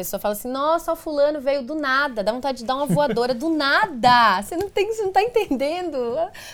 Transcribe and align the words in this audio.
pessoa 0.00 0.20
fala 0.20 0.32
assim: 0.32 0.48
nossa, 0.48 0.92
o 0.92 0.96
fulano 0.96 1.40
veio 1.40 1.62
do 1.62 1.74
nada, 1.74 2.24
dá 2.24 2.32
vontade 2.32 2.58
de 2.58 2.64
dar 2.64 2.76
uma 2.76 2.86
voadora 2.86 3.34
do 3.34 3.50
nada. 3.50 4.40
Você 4.42 4.56
não 4.56 4.70
tem, 4.70 4.92
você 4.92 5.02
não 5.02 5.12
tá 5.12 5.22
entendendo 5.22 5.96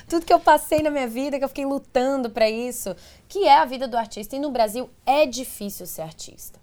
tudo 0.09 0.27
que 0.27 0.33
eu 0.33 0.41
passei 0.41 0.83
na 0.83 0.91
minha 0.91 1.07
vida, 1.07 1.39
que 1.39 1.45
eu 1.45 1.49
fiquei 1.49 1.65
lutando 1.65 2.31
para 2.31 2.49
isso, 2.51 2.95
que 3.29 3.45
é 3.45 3.59
a 3.59 3.65
vida 3.65 3.87
do 3.87 3.97
artista. 3.97 4.37
E 4.37 4.39
no 4.39 4.51
Brasil 4.51 4.91
é 5.05 5.27
difícil 5.27 5.87
ser 5.87 6.03
artista. 6.03 6.59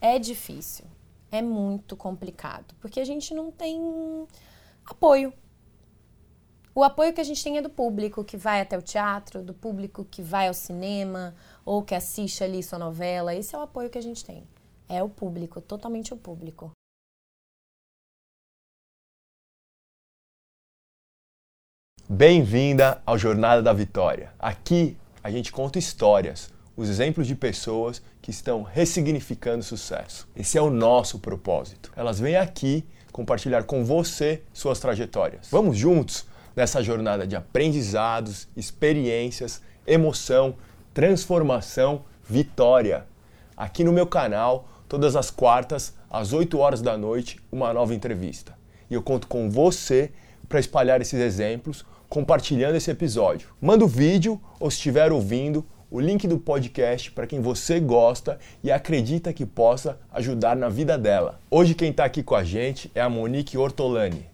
É 0.00 0.18
difícil. 0.18 0.84
É 1.30 1.40
muito 1.40 1.96
complicado, 1.96 2.74
porque 2.80 3.00
a 3.00 3.04
gente 3.04 3.32
não 3.32 3.50
tem 3.50 4.26
apoio. 4.84 5.32
O 6.74 6.82
apoio 6.82 7.12
que 7.12 7.20
a 7.20 7.24
gente 7.24 7.42
tem 7.42 7.58
é 7.58 7.62
do 7.62 7.70
público 7.70 8.24
que 8.24 8.36
vai 8.36 8.60
até 8.60 8.76
o 8.76 8.82
teatro, 8.82 9.42
do 9.42 9.54
público 9.54 10.06
que 10.10 10.22
vai 10.22 10.48
ao 10.48 10.54
cinema 10.54 11.34
ou 11.64 11.82
que 11.82 11.94
assiste 11.94 12.44
ali 12.44 12.62
sua 12.62 12.78
novela. 12.78 13.34
Esse 13.34 13.54
é 13.54 13.58
o 13.58 13.62
apoio 13.62 13.90
que 13.90 13.98
a 13.98 14.02
gente 14.02 14.24
tem. 14.24 14.46
É 14.94 15.02
o 15.02 15.08
público, 15.08 15.58
totalmente 15.58 16.12
o 16.12 16.18
público. 16.18 16.70
Bem-vinda 22.06 23.00
ao 23.06 23.16
Jornada 23.16 23.62
da 23.62 23.72
Vitória. 23.72 24.34
Aqui 24.38 24.98
a 25.24 25.30
gente 25.30 25.50
conta 25.50 25.78
histórias, 25.78 26.52
os 26.76 26.90
exemplos 26.90 27.26
de 27.26 27.34
pessoas 27.34 28.02
que 28.20 28.30
estão 28.30 28.62
ressignificando 28.62 29.62
sucesso. 29.62 30.28
Esse 30.36 30.58
é 30.58 30.60
o 30.60 30.68
nosso 30.68 31.18
propósito. 31.20 31.90
Elas 31.96 32.20
vêm 32.20 32.36
aqui 32.36 32.86
compartilhar 33.10 33.64
com 33.64 33.86
você 33.86 34.42
suas 34.52 34.78
trajetórias. 34.78 35.48
Vamos 35.50 35.78
juntos 35.78 36.26
nessa 36.54 36.82
jornada 36.82 37.26
de 37.26 37.34
aprendizados, 37.34 38.46
experiências, 38.54 39.62
emoção, 39.86 40.54
transformação, 40.92 42.04
vitória. 42.22 43.06
Aqui 43.56 43.84
no 43.84 43.92
meu 43.92 44.06
canal, 44.06 44.68
todas 44.92 45.16
as 45.16 45.30
quartas, 45.30 45.94
às 46.10 46.34
8 46.34 46.58
horas 46.58 46.82
da 46.82 46.98
noite, 46.98 47.40
uma 47.50 47.72
nova 47.72 47.94
entrevista. 47.94 48.54
E 48.90 48.92
eu 48.92 49.00
conto 49.00 49.26
com 49.26 49.48
você 49.48 50.10
para 50.46 50.60
espalhar 50.60 51.00
esses 51.00 51.18
exemplos, 51.18 51.82
compartilhando 52.10 52.74
esse 52.74 52.90
episódio. 52.90 53.48
Manda 53.58 53.86
o 53.86 53.88
vídeo 53.88 54.38
ou 54.60 54.70
se 54.70 54.76
estiver 54.76 55.10
ouvindo, 55.10 55.64
o 55.90 55.98
link 55.98 56.28
do 56.28 56.38
podcast 56.38 57.10
para 57.10 57.26
quem 57.26 57.40
você 57.40 57.80
gosta 57.80 58.38
e 58.62 58.70
acredita 58.70 59.32
que 59.32 59.46
possa 59.46 59.98
ajudar 60.12 60.54
na 60.54 60.68
vida 60.68 60.98
dela. 60.98 61.40
Hoje 61.50 61.74
quem 61.74 61.90
está 61.90 62.04
aqui 62.04 62.22
com 62.22 62.34
a 62.34 62.44
gente 62.44 62.92
é 62.94 63.00
a 63.00 63.08
Monique 63.08 63.56
Ortolani. 63.56 64.26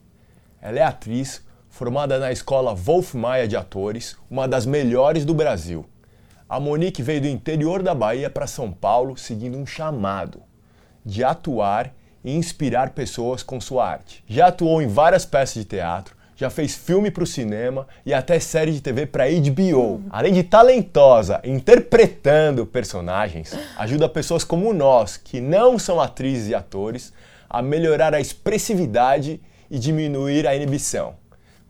Ela 0.60 0.80
é 0.80 0.82
atriz, 0.82 1.40
formada 1.68 2.18
na 2.18 2.32
escola 2.32 2.74
Wolf 2.74 3.14
Maia 3.14 3.46
de 3.46 3.56
Atores, 3.56 4.16
uma 4.28 4.48
das 4.48 4.66
melhores 4.66 5.24
do 5.24 5.34
Brasil. 5.34 5.86
A 6.48 6.58
Monique 6.58 7.00
veio 7.00 7.20
do 7.20 7.28
interior 7.28 7.80
da 7.80 7.94
Bahia 7.94 8.28
para 8.28 8.48
São 8.48 8.72
Paulo 8.72 9.16
seguindo 9.16 9.56
um 9.56 9.64
chamado 9.64 10.47
de 11.04 11.24
atuar 11.24 11.92
e 12.24 12.34
inspirar 12.34 12.90
pessoas 12.90 13.42
com 13.42 13.60
sua 13.60 13.88
arte. 13.88 14.22
Já 14.26 14.48
atuou 14.48 14.82
em 14.82 14.86
várias 14.86 15.24
peças 15.24 15.54
de 15.54 15.64
teatro, 15.64 16.16
já 16.36 16.48
fez 16.50 16.74
filme 16.74 17.10
para 17.10 17.24
o 17.24 17.26
cinema 17.26 17.86
e 18.06 18.14
até 18.14 18.38
série 18.38 18.70
de 18.70 18.80
TV 18.80 19.06
para 19.06 19.24
HBO. 19.28 20.02
Além 20.08 20.32
de 20.32 20.44
talentosa 20.44 21.40
interpretando 21.42 22.64
personagens, 22.64 23.52
ajuda 23.76 24.08
pessoas 24.08 24.44
como 24.44 24.72
nós, 24.72 25.16
que 25.16 25.40
não 25.40 25.78
são 25.78 26.00
atrizes 26.00 26.48
e 26.48 26.54
atores, 26.54 27.12
a 27.50 27.60
melhorar 27.60 28.14
a 28.14 28.20
expressividade 28.20 29.40
e 29.70 29.78
diminuir 29.78 30.46
a 30.46 30.54
inibição. 30.54 31.14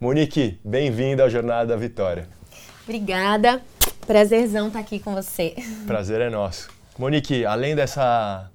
Monique, 0.00 0.60
bem-vinda 0.62 1.22
ao 1.22 1.30
Jornada 1.30 1.68
da 1.68 1.76
Vitória. 1.76 2.28
Obrigada. 2.84 3.62
Prazerzão 4.06 4.68
estar 4.68 4.78
tá 4.78 4.84
aqui 4.84 4.98
com 4.98 5.14
você. 5.14 5.54
Prazer 5.86 6.20
é 6.20 6.30
nosso. 6.30 6.68
Monique, 6.98 7.44
além 7.44 7.74
dessa, 7.74 8.50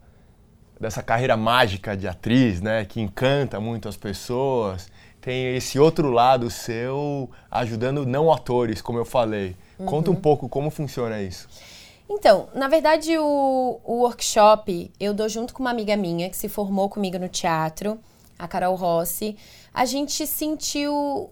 dessa 0.84 1.02
carreira 1.02 1.36
mágica 1.36 1.98
de 1.98 2.08
atriz, 2.08 2.62
né, 2.62 2.86
que 2.86 3.02
encanta 3.02 3.60
muito 3.60 3.90
as 3.90 3.98
pessoas, 3.98 4.88
tem 5.20 5.56
esse 5.56 5.80
outro 5.80 6.12
lado 6.12 6.50
seu 6.50 7.30
ajudando 7.50 8.06
não 8.06 8.32
atores, 8.32 8.82
como 8.82 9.00
eu 9.00 9.06
falei. 9.06 9.56
Uhum. 9.80 9.86
Conta 9.86 10.12
um 10.12 10.16
pouco 10.16 10.48
como 10.50 10.70
funciona 10.70 11.22
isso. 11.22 11.48
Então, 12.10 12.50
na 12.54 12.68
verdade, 12.68 13.18
o, 13.18 13.80
o 13.84 14.02
workshop 14.02 14.92
eu 15.00 15.14
dou 15.14 15.30
junto 15.30 15.54
com 15.54 15.64
uma 15.64 15.72
amiga 15.72 15.96
minha 15.96 16.30
que 16.30 16.36
se 16.36 16.50
formou 16.50 16.90
comigo 16.90 17.18
no 17.18 17.30
teatro, 17.30 17.98
a 18.38 18.48
Carol 18.48 18.76
Rossi 18.76 19.38
a 19.74 19.86
gente 19.86 20.28
sentiu 20.28 21.32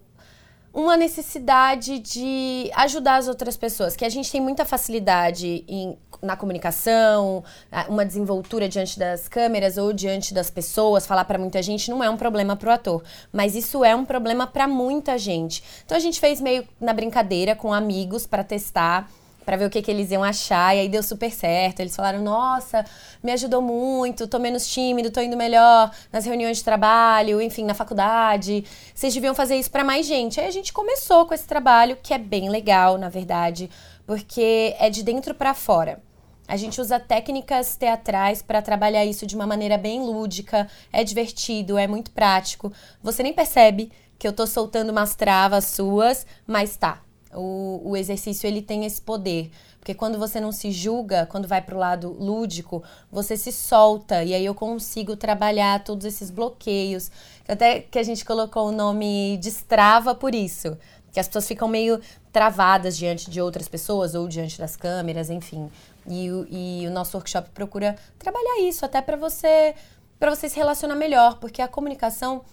uma 0.74 0.96
necessidade 0.96 2.00
de 2.00 2.72
ajudar 2.74 3.18
as 3.18 3.28
outras 3.28 3.58
pessoas, 3.58 3.96
que 3.96 4.06
a 4.06 4.10
gente 4.10 4.32
tem 4.32 4.40
muita 4.40 4.64
facilidade 4.64 5.66
em, 5.68 5.98
na 6.22 6.36
comunicação, 6.36 7.44
uma 7.90 8.06
desenvoltura 8.06 8.70
diante 8.70 8.98
das 9.00 9.28
câmeras 9.28 9.78
ou 9.78 9.92
diante 9.92 10.34
das 10.34 10.50
pessoas, 10.50 11.06
falar 11.06 11.26
para 11.26 11.40
muita 11.40 11.62
gente 11.62 11.90
não 11.90 12.04
é 12.04 12.10
um 12.10 12.18
problema 12.18 12.56
para 12.56 12.70
o 12.70 12.72
ator, 12.74 13.04
mas 13.32 13.56
isso 13.56 13.84
é 13.84 13.96
um 13.96 14.06
problema 14.06 14.46
para 14.46 14.68
muita 14.68 15.18
gente. 15.18 15.64
Então 15.86 15.98
a 15.98 16.02
gente 16.02 16.20
fez 16.20 16.40
meio 16.40 16.68
na 16.80 16.94
brincadeira 16.94 17.56
com 17.56 17.74
amigos 17.74 18.26
para 18.28 18.44
testar 18.44 19.10
para 19.46 19.58
ver 19.58 19.66
o 19.66 19.70
que, 19.70 19.82
que 19.82 19.92
eles 19.92 20.12
iam 20.12 20.24
achar, 20.24 20.76
e 20.76 20.82
aí 20.82 20.90
deu 20.90 21.04
super 21.04 21.32
certo. 21.32 21.80
Eles 21.80 21.96
falaram: 21.96 22.22
Nossa, 22.22 22.86
me 23.24 23.32
ajudou 23.32 23.62
muito, 23.62 24.28
tô 24.28 24.40
menos 24.40 24.68
tímido, 24.68 25.12
tô 25.12 25.22
indo 25.22 25.36
melhor 25.36 25.92
nas 26.12 26.26
reuniões 26.26 26.58
de 26.58 26.64
trabalho, 26.64 27.42
enfim, 27.42 27.66
na 27.66 27.74
faculdade. 27.74 28.64
Vocês 28.94 29.14
deviam 29.14 29.36
fazer 29.36 29.56
isso 29.58 29.72
para 29.72 29.84
mais 29.84 30.06
gente. 30.06 30.40
Aí 30.40 30.48
a 30.48 30.52
gente 30.52 30.72
começou 30.72 31.26
com 31.26 31.34
esse 31.34 31.48
trabalho, 31.48 31.98
que 32.02 32.14
é 32.14 32.18
bem 32.18 32.50
legal, 32.50 32.98
na 32.98 33.10
verdade, 33.10 33.70
porque 34.06 34.76
é 34.80 34.90
de 34.90 35.04
dentro 35.04 35.34
para 35.34 35.54
fora. 35.54 36.02
A 36.52 36.58
gente 36.58 36.82
usa 36.82 37.00
técnicas 37.00 37.78
teatrais 37.78 38.42
para 38.42 38.62
trabalhar 38.62 39.06
isso 39.06 39.26
de 39.26 39.38
uma 39.38 39.48
maneira 39.48 39.78
bem 39.78 40.02
lúdica, 40.02 40.68
é 40.92 41.02
divertido, 41.02 41.78
é 41.78 41.88
muito 41.88 42.12
prático. 42.12 42.74
Você 43.02 43.24
nem 43.24 43.32
percebe 43.32 43.90
que 44.20 44.28
eu 44.28 44.34
tô 44.34 44.46
soltando 44.46 44.90
umas 44.90 45.16
travas 45.16 45.68
suas, 45.68 46.28
mas 46.46 46.76
tá, 46.76 47.02
o, 47.34 47.92
o 47.92 47.96
exercício 47.96 48.48
ele 48.48 48.62
tem 48.62 48.84
esse 48.84 49.02
poder. 49.02 49.50
Porque 49.80 49.94
quando 49.94 50.20
você 50.20 50.42
não 50.42 50.52
se 50.52 50.74
julga, 50.74 51.26
quando 51.26 51.48
vai 51.48 51.62
para 51.62 51.74
o 51.74 51.80
lado 51.80 52.12
lúdico, 52.20 52.84
você 53.10 53.38
se 53.38 53.54
solta. 53.54 54.22
E 54.22 54.34
aí 54.34 54.46
eu 54.46 54.54
consigo 54.54 55.16
trabalhar 55.16 55.82
todos 55.86 56.06
esses 56.06 56.30
bloqueios. 56.30 57.10
Até 57.48 57.80
que 57.80 57.98
a 57.98 58.04
gente 58.04 58.26
colocou 58.26 58.68
o 58.68 58.74
nome 58.74 59.38
destrava 59.38 60.14
por 60.14 60.36
isso. 60.36 60.78
Que 61.14 61.20
as 61.20 61.28
pessoas 61.28 61.48
ficam 61.48 61.70
meio 61.70 62.02
travadas 62.32 62.98
diante 62.98 63.30
de 63.30 63.42
outras 63.42 63.68
pessoas 63.68 64.16
ou 64.16 64.28
diante 64.28 64.58
das 64.58 64.76
câmeras, 64.76 65.30
enfim. 65.30 65.70
E, 66.08 66.28
e 66.28 66.88
o 66.88 66.92
nosso 66.92 67.18
workshop 67.18 67.50
procura 67.52 67.96
trabalhar 68.18 68.62
isso, 68.62 68.86
até 68.86 69.02
para 69.02 69.18
você, 69.18 69.76
para 70.20 70.34
você 70.34 70.50
se 70.50 70.58
relacionar 70.58 70.96
melhor. 70.96 71.40
Porque 71.40 71.62
a 71.62 71.68
comunicação 71.68 72.44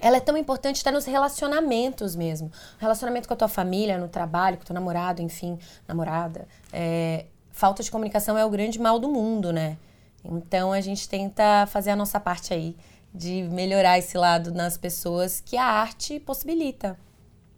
ela 0.00 0.16
é 0.16 0.20
tão 0.20 0.36
importante 0.36 0.80
até 0.80 0.90
nos 0.90 1.04
relacionamentos 1.04 2.16
mesmo. 2.16 2.50
Relacionamento 2.78 3.28
com 3.28 3.34
a 3.34 3.36
tua 3.36 3.48
família, 3.48 3.98
no 3.98 4.08
trabalho, 4.08 4.56
com 4.56 4.62
o 4.62 4.66
teu 4.66 4.74
namorado, 4.74 5.20
enfim, 5.20 5.58
namorada. 5.86 6.48
É, 6.72 7.26
falta 7.50 7.82
de 7.82 7.90
comunicação 7.90 8.36
é 8.36 8.44
o 8.44 8.50
grande 8.50 8.78
mal 8.78 8.98
do 8.98 9.08
mundo, 9.08 9.52
né? 9.52 9.76
Então 10.24 10.72
a 10.72 10.80
gente 10.80 11.08
tenta 11.08 11.66
fazer 11.66 11.90
a 11.90 11.96
nossa 11.96 12.18
parte 12.18 12.52
aí 12.52 12.76
de 13.12 13.42
melhorar 13.50 13.98
esse 13.98 14.16
lado 14.16 14.52
nas 14.52 14.76
pessoas 14.76 15.40
que 15.40 15.56
a 15.56 15.64
arte 15.64 16.20
possibilita. 16.20 16.98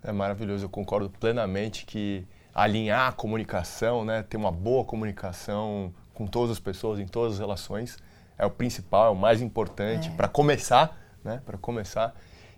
É 0.03 0.11
maravilhoso, 0.11 0.65
eu 0.65 0.69
concordo 0.69 1.11
plenamente 1.11 1.87
que 1.87 2.27
alinhar 2.55 3.09
a 3.09 3.13
comunicação, 3.13 4.05
né, 4.05 4.23
ter 4.23 4.37
uma 4.37 4.53
boa 4.53 4.85
comunicação 4.85 5.93
com 6.13 6.27
todas 6.27 6.51
as 6.51 6.61
pessoas 6.61 6.99
em 6.99 7.07
todas 7.07 7.35
as 7.35 7.39
relações 7.39 7.97
é 8.39 8.47
o 8.47 8.51
principal, 8.51 9.07
é 9.07 9.11
o 9.11 9.17
mais 9.17 9.41
importante 9.41 10.09
é. 10.09 10.13
para 10.13 10.29
começar, 10.29 10.99
né, 11.23 11.41
para 11.47 11.57
começar. 11.57 12.15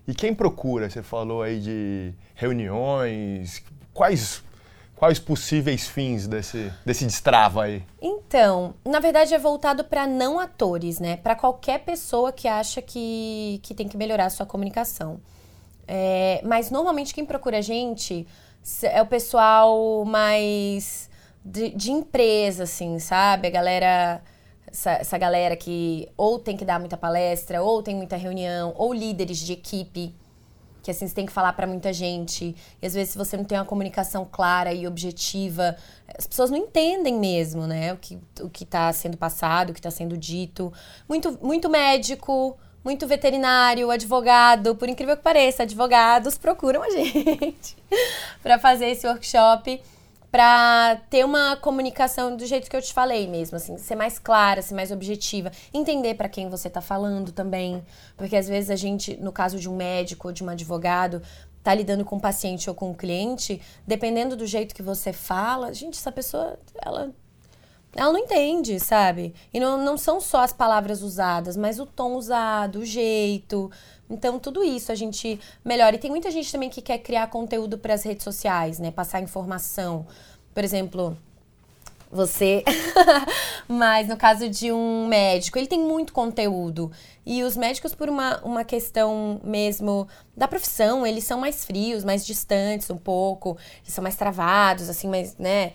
E 0.07 0.13
quem 0.13 0.33
procura? 0.33 0.89
Você 0.89 1.01
falou 1.01 1.41
aí 1.41 1.59
de 1.59 2.13
reuniões. 2.35 3.63
Quais 3.93 4.43
quais 4.95 5.19
possíveis 5.19 5.87
fins 5.87 6.25
desse, 6.25 6.71
desse 6.85 7.05
destrava 7.05 7.63
aí? 7.63 7.83
Então, 8.01 8.73
na 8.85 8.99
verdade 8.99 9.33
é 9.33 9.37
voltado 9.37 9.83
para 9.83 10.07
não 10.07 10.39
atores, 10.39 10.99
né? 10.99 11.17
Para 11.17 11.35
qualquer 11.35 11.79
pessoa 11.79 12.31
que 12.31 12.47
acha 12.47 12.81
que, 12.81 13.59
que 13.61 13.73
tem 13.73 13.87
que 13.87 13.97
melhorar 13.97 14.25
a 14.25 14.29
sua 14.29 14.45
comunicação. 14.45 15.19
É, 15.87 16.41
mas 16.43 16.71
normalmente 16.71 17.13
quem 17.13 17.25
procura 17.25 17.59
a 17.59 17.61
gente 17.61 18.25
é 18.83 19.01
o 19.01 19.05
pessoal 19.05 20.03
mais 20.05 21.09
de, 21.43 21.69
de 21.69 21.91
empresa, 21.91 22.63
assim, 22.63 22.99
sabe? 22.99 23.47
A 23.47 23.51
galera 23.51 24.21
essa, 24.75 24.91
essa 24.91 25.17
galera 25.17 25.55
que 25.55 26.09
ou 26.17 26.37
tem 26.37 26.57
que 26.57 26.65
dar 26.65 26.79
muita 26.79 26.97
palestra, 26.97 27.63
ou 27.63 27.81
tem 27.81 27.95
muita 27.95 28.17
reunião, 28.17 28.73
ou 28.77 28.93
líderes 28.93 29.39
de 29.39 29.53
equipe, 29.53 30.13
que 30.83 30.91
assim, 30.91 31.07
você 31.07 31.15
tem 31.15 31.25
que 31.25 31.31
falar 31.31 31.53
para 31.53 31.65
muita 31.65 31.91
gente. 31.91 32.55
E 32.79 32.85
às 32.85 32.93
vezes, 32.93 33.13
se 33.13 33.17
você 33.17 33.35
não 33.35 33.43
tem 33.43 33.57
uma 33.57 33.65
comunicação 33.65 34.27
clara 34.29 34.71
e 34.71 34.85
objetiva, 34.85 35.75
as 36.15 36.27
pessoas 36.27 36.51
não 36.51 36.57
entendem 36.57 37.17
mesmo, 37.17 37.65
né? 37.65 37.93
O 37.93 37.97
que, 37.97 38.19
o 38.41 38.49
que 38.49 38.65
tá 38.65 38.93
sendo 38.93 39.17
passado, 39.17 39.71
o 39.71 39.73
que 39.73 39.79
está 39.79 39.89
sendo 39.89 40.15
dito. 40.15 40.71
Muito, 41.09 41.39
muito 41.43 41.69
médico, 41.69 42.55
muito 42.85 43.07
veterinário, 43.07 43.89
advogado, 43.89 44.75
por 44.75 44.87
incrível 44.87 45.17
que 45.17 45.23
pareça, 45.23 45.63
advogados 45.63 46.37
procuram 46.37 46.83
a 46.83 46.89
gente 46.93 47.75
para 48.43 48.59
fazer 48.59 48.85
esse 48.89 49.07
workshop 49.07 49.81
para 50.31 50.97
ter 51.09 51.25
uma 51.25 51.55
comunicação 51.55 52.35
do 52.35 52.45
jeito 52.45 52.69
que 52.69 52.75
eu 52.75 52.81
te 52.81 52.93
falei 52.93 53.25
mesmo, 53.25 53.55
assim, 53.55 53.77
ser 53.77 53.95
mais 53.95 54.19
clara, 54.19 54.61
ser 54.61 54.75
mais 54.75 54.91
objetiva, 54.91 55.49
entender 55.73 56.13
para 56.13 56.29
quem 56.29 56.49
você 56.49 56.69
tá 56.69 56.81
falando 56.81 57.31
também, 57.31 57.83
porque 58.17 58.35
às 58.35 58.47
vezes 58.47 58.69
a 58.69 58.75
gente, 58.75 59.15
no 59.17 59.31
caso 59.31 59.57
de 59.57 59.69
um 59.69 59.75
médico 59.75 60.27
ou 60.27 60.33
de 60.33 60.43
um 60.43 60.49
advogado, 60.49 61.21
tá 61.63 61.73
lidando 61.73 62.05
com 62.05 62.17
um 62.17 62.19
paciente 62.19 62.69
ou 62.69 62.75
com 62.75 62.91
um 62.91 62.93
cliente, 62.93 63.61
dependendo 63.87 64.35
do 64.35 64.45
jeito 64.45 64.75
que 64.75 64.83
você 64.83 65.11
fala, 65.11 65.73
gente, 65.73 65.97
essa 65.97 66.11
pessoa, 66.11 66.59
ela 66.83 67.11
ela 67.95 68.11
não 68.11 68.19
entende, 68.19 68.77
sabe? 68.79 69.33
E 69.53 69.59
não, 69.59 69.77
não 69.83 69.97
são 69.97 70.19
só 70.19 70.41
as 70.41 70.51
palavras 70.51 71.01
usadas, 71.01 71.55
mas 71.55 71.79
o 71.79 71.85
tom 71.85 72.15
usado, 72.15 72.79
o 72.79 72.85
jeito. 72.85 73.71
Então, 74.09 74.37
tudo 74.37 74.63
isso 74.63 74.91
a 74.91 74.95
gente 74.95 75.39
melhora. 75.63 75.95
E 75.95 75.99
tem 75.99 76.11
muita 76.11 76.29
gente 76.29 76.51
também 76.51 76.69
que 76.69 76.81
quer 76.81 76.97
criar 76.97 77.27
conteúdo 77.27 77.77
para 77.77 77.93
as 77.93 78.03
redes 78.03 78.23
sociais, 78.23 78.79
né? 78.79 78.91
Passar 78.91 79.21
informação. 79.21 80.05
Por 80.53 80.63
exemplo, 80.63 81.17
você. 82.11 82.63
Mas 83.67 84.07
no 84.07 84.17
caso 84.17 84.47
de 84.49 84.71
um 84.71 85.07
médico, 85.07 85.57
ele 85.57 85.67
tem 85.67 85.79
muito 85.79 86.13
conteúdo. 86.13 86.91
E 87.25 87.43
os 87.43 87.57
médicos, 87.57 87.95
por 87.95 88.07
uma, 88.07 88.39
uma 88.43 88.63
questão 88.63 89.41
mesmo 89.43 90.07
da 90.35 90.47
profissão, 90.47 91.05
eles 91.05 91.23
são 91.23 91.39
mais 91.39 91.65
frios, 91.65 92.03
mais 92.03 92.25
distantes 92.25 92.89
um 92.89 92.97
pouco, 92.97 93.57
eles 93.83 93.93
são 93.93 94.03
mais 94.03 94.15
travados, 94.15 94.89
assim, 94.89 95.07
mais, 95.07 95.35
né? 95.37 95.73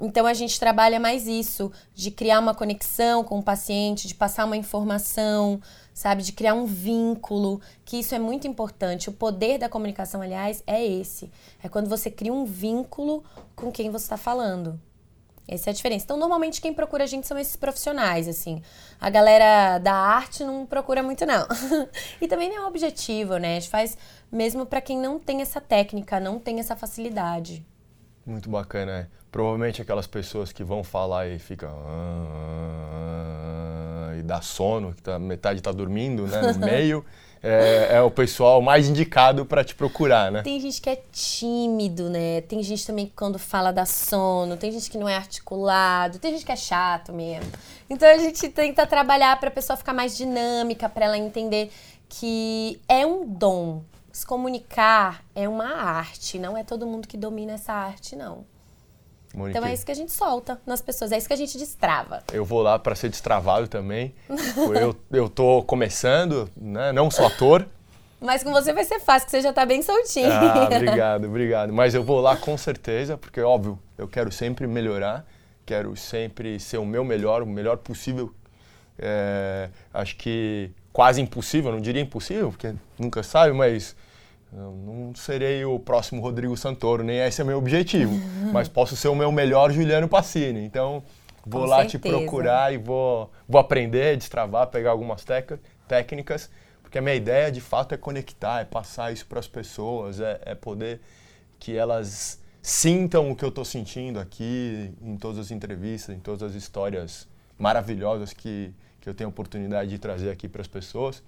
Então 0.00 0.26
a 0.26 0.32
gente 0.32 0.58
trabalha 0.58 0.98
mais 0.98 1.26
isso, 1.26 1.70
de 1.94 2.10
criar 2.10 2.40
uma 2.40 2.54
conexão 2.54 3.22
com 3.22 3.38
o 3.38 3.42
paciente, 3.42 4.08
de 4.08 4.14
passar 4.14 4.46
uma 4.46 4.56
informação, 4.56 5.60
sabe, 5.92 6.22
de 6.22 6.32
criar 6.32 6.54
um 6.54 6.64
vínculo, 6.64 7.60
que 7.84 7.98
isso 7.98 8.14
é 8.14 8.18
muito 8.18 8.46
importante. 8.46 9.10
O 9.10 9.12
poder 9.12 9.58
da 9.58 9.68
comunicação, 9.68 10.22
aliás, 10.22 10.62
é 10.66 10.84
esse. 10.84 11.30
É 11.62 11.68
quando 11.68 11.88
você 11.88 12.10
cria 12.10 12.32
um 12.32 12.46
vínculo 12.46 13.22
com 13.54 13.70
quem 13.70 13.90
você 13.90 14.06
está 14.06 14.16
falando. 14.16 14.80
Essa 15.46 15.70
é 15.70 15.72
a 15.72 15.74
diferença. 15.74 16.04
Então, 16.04 16.16
normalmente 16.16 16.60
quem 16.60 16.72
procura 16.72 17.04
a 17.04 17.06
gente 17.06 17.26
são 17.26 17.36
esses 17.36 17.56
profissionais, 17.56 18.28
assim. 18.28 18.62
A 19.00 19.10
galera 19.10 19.78
da 19.78 19.92
arte 19.92 20.44
não 20.44 20.64
procura 20.64 21.02
muito, 21.02 21.26
não. 21.26 21.46
e 22.22 22.28
também 22.28 22.48
não 22.48 22.64
é 22.64 22.66
objetivo, 22.66 23.36
né? 23.36 23.56
A 23.56 23.60
gente 23.60 23.68
faz 23.68 23.98
mesmo 24.30 24.64
para 24.64 24.80
quem 24.80 24.96
não 24.96 25.18
tem 25.18 25.42
essa 25.42 25.60
técnica, 25.60 26.20
não 26.20 26.38
tem 26.38 26.60
essa 26.60 26.76
facilidade. 26.76 27.66
Muito 28.24 28.48
bacana, 28.50 28.92
é. 28.92 29.06
Provavelmente 29.30 29.80
aquelas 29.80 30.06
pessoas 30.06 30.52
que 30.52 30.64
vão 30.64 30.82
falar 30.82 31.28
e 31.28 31.38
ficam. 31.38 31.70
Ah", 31.86 33.30
e 34.18 34.22
dá 34.22 34.40
sono, 34.40 34.92
que 34.92 35.02
tá, 35.02 35.18
metade 35.18 35.60
está 35.60 35.72
dormindo, 35.72 36.26
né? 36.26 36.52
No 36.52 36.58
meio. 36.66 37.04
É, 37.42 37.96
é, 37.96 38.02
o 38.02 38.10
pessoal 38.10 38.60
mais 38.60 38.86
indicado 38.86 39.46
para 39.46 39.64
te 39.64 39.74
procurar, 39.74 40.30
né? 40.30 40.42
Tem 40.42 40.60
gente 40.60 40.78
que 40.78 40.90
é 40.90 41.02
tímido, 41.10 42.10
né? 42.10 42.42
Tem 42.42 42.62
gente 42.62 42.86
também 42.86 43.06
que 43.06 43.14
quando 43.16 43.38
fala 43.38 43.72
dá 43.72 43.86
sono, 43.86 44.58
tem 44.58 44.70
gente 44.70 44.90
que 44.90 44.98
não 44.98 45.08
é 45.08 45.16
articulado, 45.16 46.18
tem 46.18 46.32
gente 46.32 46.44
que 46.44 46.52
é 46.52 46.56
chato 46.56 47.14
mesmo. 47.14 47.50
Então 47.88 48.06
a 48.06 48.18
gente 48.18 48.46
tenta 48.50 48.86
trabalhar 48.86 49.40
para 49.40 49.48
a 49.48 49.52
pessoa 49.52 49.74
ficar 49.74 49.94
mais 49.94 50.18
dinâmica, 50.18 50.86
para 50.86 51.06
ela 51.06 51.16
entender 51.16 51.70
que 52.10 52.78
é 52.86 53.06
um 53.06 53.24
dom, 53.26 53.82
se 54.20 54.26
comunicar 54.26 55.24
é 55.34 55.48
uma 55.48 55.74
arte, 55.74 56.38
não 56.38 56.56
é 56.56 56.62
todo 56.62 56.86
mundo 56.86 57.08
que 57.08 57.16
domina 57.16 57.54
essa 57.54 57.72
arte, 57.72 58.14
não. 58.14 58.44
Monique. 59.34 59.56
Então 59.56 59.68
é 59.68 59.72
isso 59.72 59.86
que 59.86 59.92
a 59.92 59.94
gente 59.94 60.12
solta 60.12 60.60
nas 60.66 60.82
pessoas, 60.82 61.10
é 61.12 61.16
isso 61.16 61.26
que 61.26 61.32
a 61.32 61.36
gente 61.36 61.56
destrava. 61.56 62.22
Eu 62.32 62.44
vou 62.44 62.60
lá 62.60 62.78
para 62.78 62.94
ser 62.94 63.08
destravado 63.08 63.66
também. 63.66 64.14
eu, 64.78 64.94
eu 65.10 65.28
tô 65.28 65.62
começando, 65.62 66.50
né? 66.54 66.92
não 66.92 67.10
sou 67.10 67.26
ator. 67.26 67.66
Mas 68.20 68.42
com 68.42 68.52
você 68.52 68.74
vai 68.74 68.84
ser 68.84 69.00
fácil, 69.00 69.24
que 69.24 69.30
você 69.30 69.40
já 69.40 69.50
está 69.50 69.64
bem 69.64 69.80
soltinho. 69.80 70.30
Ah, 70.30 70.66
obrigado, 70.66 71.24
obrigado. 71.26 71.72
Mas 71.72 71.94
eu 71.94 72.04
vou 72.04 72.20
lá 72.20 72.36
com 72.36 72.58
certeza, 72.58 73.16
porque 73.16 73.40
óbvio, 73.40 73.78
eu 73.96 74.06
quero 74.06 74.30
sempre 74.30 74.66
melhorar, 74.66 75.24
quero 75.64 75.96
sempre 75.96 76.60
ser 76.60 76.76
o 76.76 76.84
meu 76.84 77.04
melhor, 77.04 77.42
o 77.42 77.46
melhor 77.46 77.78
possível. 77.78 78.34
É, 78.98 79.70
acho 79.94 80.16
que 80.16 80.70
quase 80.92 81.22
impossível, 81.22 81.72
não 81.72 81.80
diria 81.80 82.02
impossível, 82.02 82.50
porque 82.50 82.74
nunca 82.98 83.22
sabe, 83.22 83.54
mas 83.54 83.96
não 84.52 85.14
serei 85.14 85.64
o 85.64 85.78
próximo 85.78 86.20
Rodrigo 86.20 86.56
Santoro, 86.56 87.04
nem 87.04 87.18
esse 87.18 87.40
é 87.40 87.44
meu 87.44 87.58
objetivo, 87.58 88.12
mas 88.52 88.68
posso 88.68 88.96
ser 88.96 89.08
o 89.08 89.14
meu 89.14 89.30
melhor 89.30 89.70
Juliano 89.70 90.08
Passini. 90.08 90.64
Então, 90.64 91.02
vou 91.46 91.62
Com 91.62 91.68
lá 91.68 91.78
certeza. 91.78 91.98
te 91.98 92.08
procurar 92.08 92.72
e 92.72 92.78
vou, 92.78 93.30
vou 93.48 93.60
aprender, 93.60 94.16
destravar, 94.16 94.66
pegar 94.66 94.90
algumas 94.90 95.24
técnicas, 95.86 96.50
porque 96.82 96.98
a 96.98 97.02
minha 97.02 97.14
ideia 97.14 97.50
de 97.52 97.60
fato 97.60 97.94
é 97.94 97.96
conectar, 97.96 98.60
é 98.60 98.64
passar 98.64 99.12
isso 99.12 99.26
para 99.26 99.38
as 99.38 99.46
pessoas, 99.46 100.20
é, 100.20 100.40
é 100.44 100.54
poder 100.54 101.00
que 101.58 101.76
elas 101.76 102.40
sintam 102.62 103.30
o 103.30 103.36
que 103.36 103.44
eu 103.44 103.48
estou 103.48 103.64
sentindo 103.64 104.18
aqui 104.18 104.92
em 105.00 105.16
todas 105.16 105.38
as 105.38 105.50
entrevistas, 105.50 106.14
em 106.14 106.18
todas 106.18 106.42
as 106.42 106.54
histórias 106.54 107.28
maravilhosas 107.58 108.32
que, 108.32 108.72
que 109.00 109.08
eu 109.08 109.14
tenho 109.14 109.28
a 109.28 109.30
oportunidade 109.30 109.90
de 109.90 109.98
trazer 109.98 110.30
aqui 110.30 110.48
para 110.48 110.62
as 110.62 110.68
pessoas. 110.68 111.22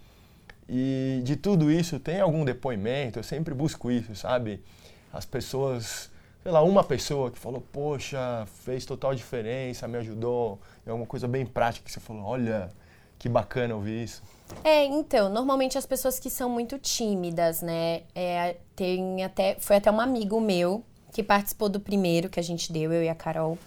E 0.75 1.21
de 1.23 1.37
tudo 1.37 1.71
isso, 1.71 2.01
tem 2.01 2.19
algum 2.19 2.47
depoimento? 2.47 3.19
Eu 3.19 3.23
sempre 3.23 3.53
busco 3.53 3.91
isso, 3.91 4.17
sabe? 4.17 4.65
As 5.13 5.27
pessoas, 5.27 6.11
sei 6.43 6.51
lá, 6.51 6.63
uma 6.63 6.83
pessoa 6.83 7.31
que 7.31 7.39
falou, 7.39 7.61
poxa, 7.61 8.47
fez 8.65 8.87
total 8.87 9.15
diferença, 9.15 9.87
me 9.87 9.99
ajudou. 9.99 10.59
É 10.87 10.91
uma 10.91 11.05
coisa 11.05 11.29
bem 11.29 11.45
prática 11.45 11.85
que 11.85 11.93
você 11.93 12.01
falou, 12.01 12.25
olha, 12.25 12.71
que 13.19 13.29
bacana 13.29 13.75
ouvir 13.75 14.05
isso. 14.05 14.23
É, 14.65 14.87
então, 14.87 15.29
normalmente 15.29 15.77
as 15.77 15.85
pessoas 15.85 16.19
que 16.19 16.31
são 16.31 16.49
muito 16.49 16.79
tímidas, 16.79 17.61
né? 17.61 18.05
É, 18.15 18.57
tem 18.75 19.23
até, 19.23 19.57
foi 19.61 19.77
até 19.77 19.91
um 19.91 20.01
amigo 20.01 20.41
meu 20.41 20.83
que 21.13 21.23
participou 21.23 21.69
do 21.69 21.81
primeiro 21.81 22.31
que 22.31 22.41
a 22.41 22.43
gente 22.43 22.73
deu, 22.73 22.91
eu 22.91 23.03
e 23.03 23.11
a 23.11 23.15
Carol. 23.15 23.59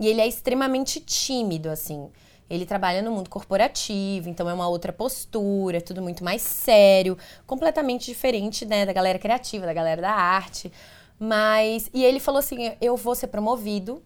E 0.00 0.06
ele 0.06 0.22
é 0.22 0.26
extremamente 0.26 0.98
tímido, 0.98 1.68
assim. 1.68 2.08
Ele 2.48 2.66
trabalha 2.66 3.00
no 3.00 3.10
mundo 3.10 3.30
corporativo, 3.30 4.28
então 4.28 4.48
é 4.48 4.52
uma 4.54 4.68
outra 4.68 4.92
postura, 4.92 5.78
é 5.78 5.80
tudo 5.80 6.02
muito 6.02 6.22
mais 6.22 6.42
sério, 6.42 7.16
completamente 7.46 8.06
diferente, 8.06 8.66
né, 8.66 8.84
da 8.84 8.92
galera 8.92 9.18
criativa, 9.18 9.64
da 9.66 9.72
galera 9.72 10.02
da 10.02 10.12
arte. 10.12 10.70
Mas 11.18 11.88
e 11.94 12.04
ele 12.04 12.20
falou 12.20 12.38
assim: 12.38 12.72
"Eu 12.80 12.96
vou 12.96 13.14
ser 13.14 13.28
promovido 13.28 14.02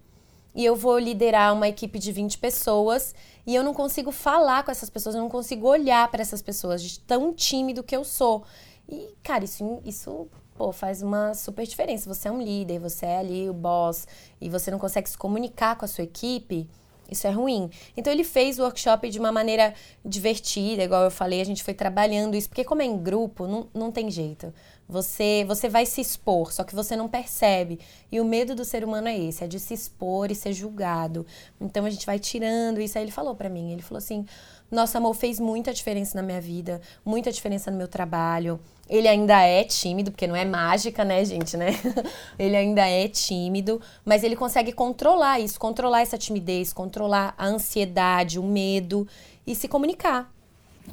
e 0.55 0.65
eu 0.65 0.77
vou 0.77 0.99
liderar 0.99 1.53
uma 1.53 1.69
equipe 1.69 1.99
de 1.99 2.13
20 2.13 2.39
pessoas 2.39 3.15
e 3.47 3.55
eu 3.55 3.63
não 3.65 3.75
consigo 3.75 4.13
falar 4.13 4.63
com 4.63 4.71
essas 4.71 4.91
pessoas, 4.91 5.15
eu 5.15 5.21
não 5.21 5.29
consigo 5.29 5.67
olhar 5.67 6.09
para 6.11 6.23
essas 6.23 6.43
pessoas 6.43 6.83
de 6.83 7.01
tão 7.01 7.33
tímido 7.33 7.83
que 7.83 7.97
eu 7.97 8.05
sou". 8.05 8.45
E 8.89 9.15
cara, 9.23 9.45
isso 9.45 9.81
isso 9.85 10.29
pô, 10.57 10.73
faz 10.73 11.03
uma 11.03 11.35
super 11.35 11.67
diferença. 11.67 12.13
Você 12.13 12.29
é 12.29 12.33
um 12.33 12.43
líder, 12.43 12.79
você 12.81 13.07
é 13.07 13.19
ali 13.19 13.49
o 13.49 13.55
boss 13.55 14.07
e 14.41 14.49
você 14.49 14.71
não 14.71 14.79
consegue 14.79 15.09
se 15.09 15.17
comunicar 15.17 15.77
com 15.77 15.85
a 15.85 15.89
sua 15.89 16.05
equipe, 16.05 16.69
isso 17.09 17.27
é 17.27 17.31
ruim. 17.31 17.71
Então 17.97 18.13
ele 18.13 18.25
fez 18.25 18.59
o 18.59 18.63
workshop 18.63 19.09
de 19.09 19.19
uma 19.19 19.33
maneira 19.33 19.75
divertida, 20.05 20.83
igual 20.83 21.05
eu 21.05 21.11
falei, 21.11 21.41
a 21.41 21.45
gente 21.45 21.65
foi 21.65 21.75
trabalhando 21.75 22.37
isso, 22.37 22.49
porque 22.49 22.65
como 22.65 22.83
é 22.83 22.85
em 22.85 22.97
grupo, 22.97 23.47
não, 23.47 23.69
não 23.73 23.91
tem 23.91 24.11
jeito. 24.11 24.53
Você, 24.89 25.45
você 25.47 25.69
vai 25.69 25.85
se 25.85 26.01
expor, 26.01 26.51
só 26.51 26.65
que 26.65 26.75
você 26.75 26.97
não 26.97 27.09
percebe. 27.09 27.79
E 28.11 28.19
o 28.21 28.25
medo 28.25 28.55
do 28.55 28.65
ser 28.65 28.83
humano 28.83 29.09
é 29.09 29.19
esse, 29.19 29.45
é 29.45 29.47
de 29.47 29.61
se 29.61 29.75
expor 29.75 30.31
e 30.31 30.35
ser 30.35 30.55
julgado. 30.55 31.27
Então 31.61 31.85
a 31.85 31.91
gente 31.91 32.07
vai 32.07 32.19
tirando 32.19 32.81
isso. 32.81 32.97
Aí 32.97 33.05
ele 33.05 33.11
falou 33.11 33.35
para 33.35 33.51
mim, 33.51 33.73
ele 33.73 33.83
falou 33.83 33.99
assim: 33.99 34.25
nosso 34.71 34.97
amor 34.99 35.15
fez 35.15 35.41
muita 35.41 35.73
diferença 35.73 36.21
na 36.21 36.23
minha 36.23 36.41
vida, 36.41 36.81
muita 37.05 37.33
diferença 37.33 37.71
no 37.71 37.77
meu 37.77 37.89
trabalho. 37.89 38.61
Ele 38.89 39.09
ainda 39.09 39.41
é 39.43 39.65
tímido, 39.65 40.11
porque 40.11 40.27
não 40.27 40.37
é 40.37 40.45
mágica, 40.45 41.05
né, 41.05 41.25
gente, 41.25 41.57
né? 41.57 41.69
ele 42.39 42.57
ainda 42.57 42.87
é 42.87 43.09
tímido, 43.09 43.81
mas 44.05 44.23
ele 44.23 44.37
consegue 44.37 44.73
controlar 44.73 45.41
isso, 45.41 45.59
controlar 45.59 46.03
essa 46.03 46.19
timidez, 46.19 46.73
controlar 46.73 47.35
a 47.39 47.47
ansiedade, 47.47 48.39
o 48.39 48.43
medo 48.43 49.07
e 49.47 49.55
se 49.55 49.69
comunicar 49.69 50.31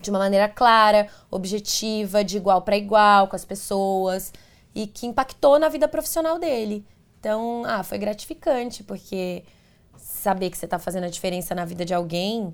de 0.01 0.10
uma 0.10 0.20
maneira 0.20 0.48
clara, 0.48 1.08
objetiva, 1.32 2.24
de 2.24 2.38
igual 2.38 2.62
para 2.62 2.77
igual 2.77 3.27
com 3.27 3.36
as 3.36 3.46
pessoas 3.46 4.34
e 4.74 4.88
que 4.88 5.08
impactou 5.08 5.58
na 5.58 5.70
vida 5.70 5.88
profissional 5.88 6.38
dele. 6.38 6.86
Então, 7.20 7.63
ah, 7.65 7.82
foi 7.82 7.98
gratificante, 7.98 8.84
porque 8.84 9.44
saber 9.98 10.50
que 10.50 10.58
você 10.58 10.65
está 10.65 10.77
fazendo 10.77 11.05
a 11.05 11.10
diferença 11.10 11.55
na 11.55 11.65
vida 11.65 11.86
de 11.86 11.94
alguém, 11.94 12.53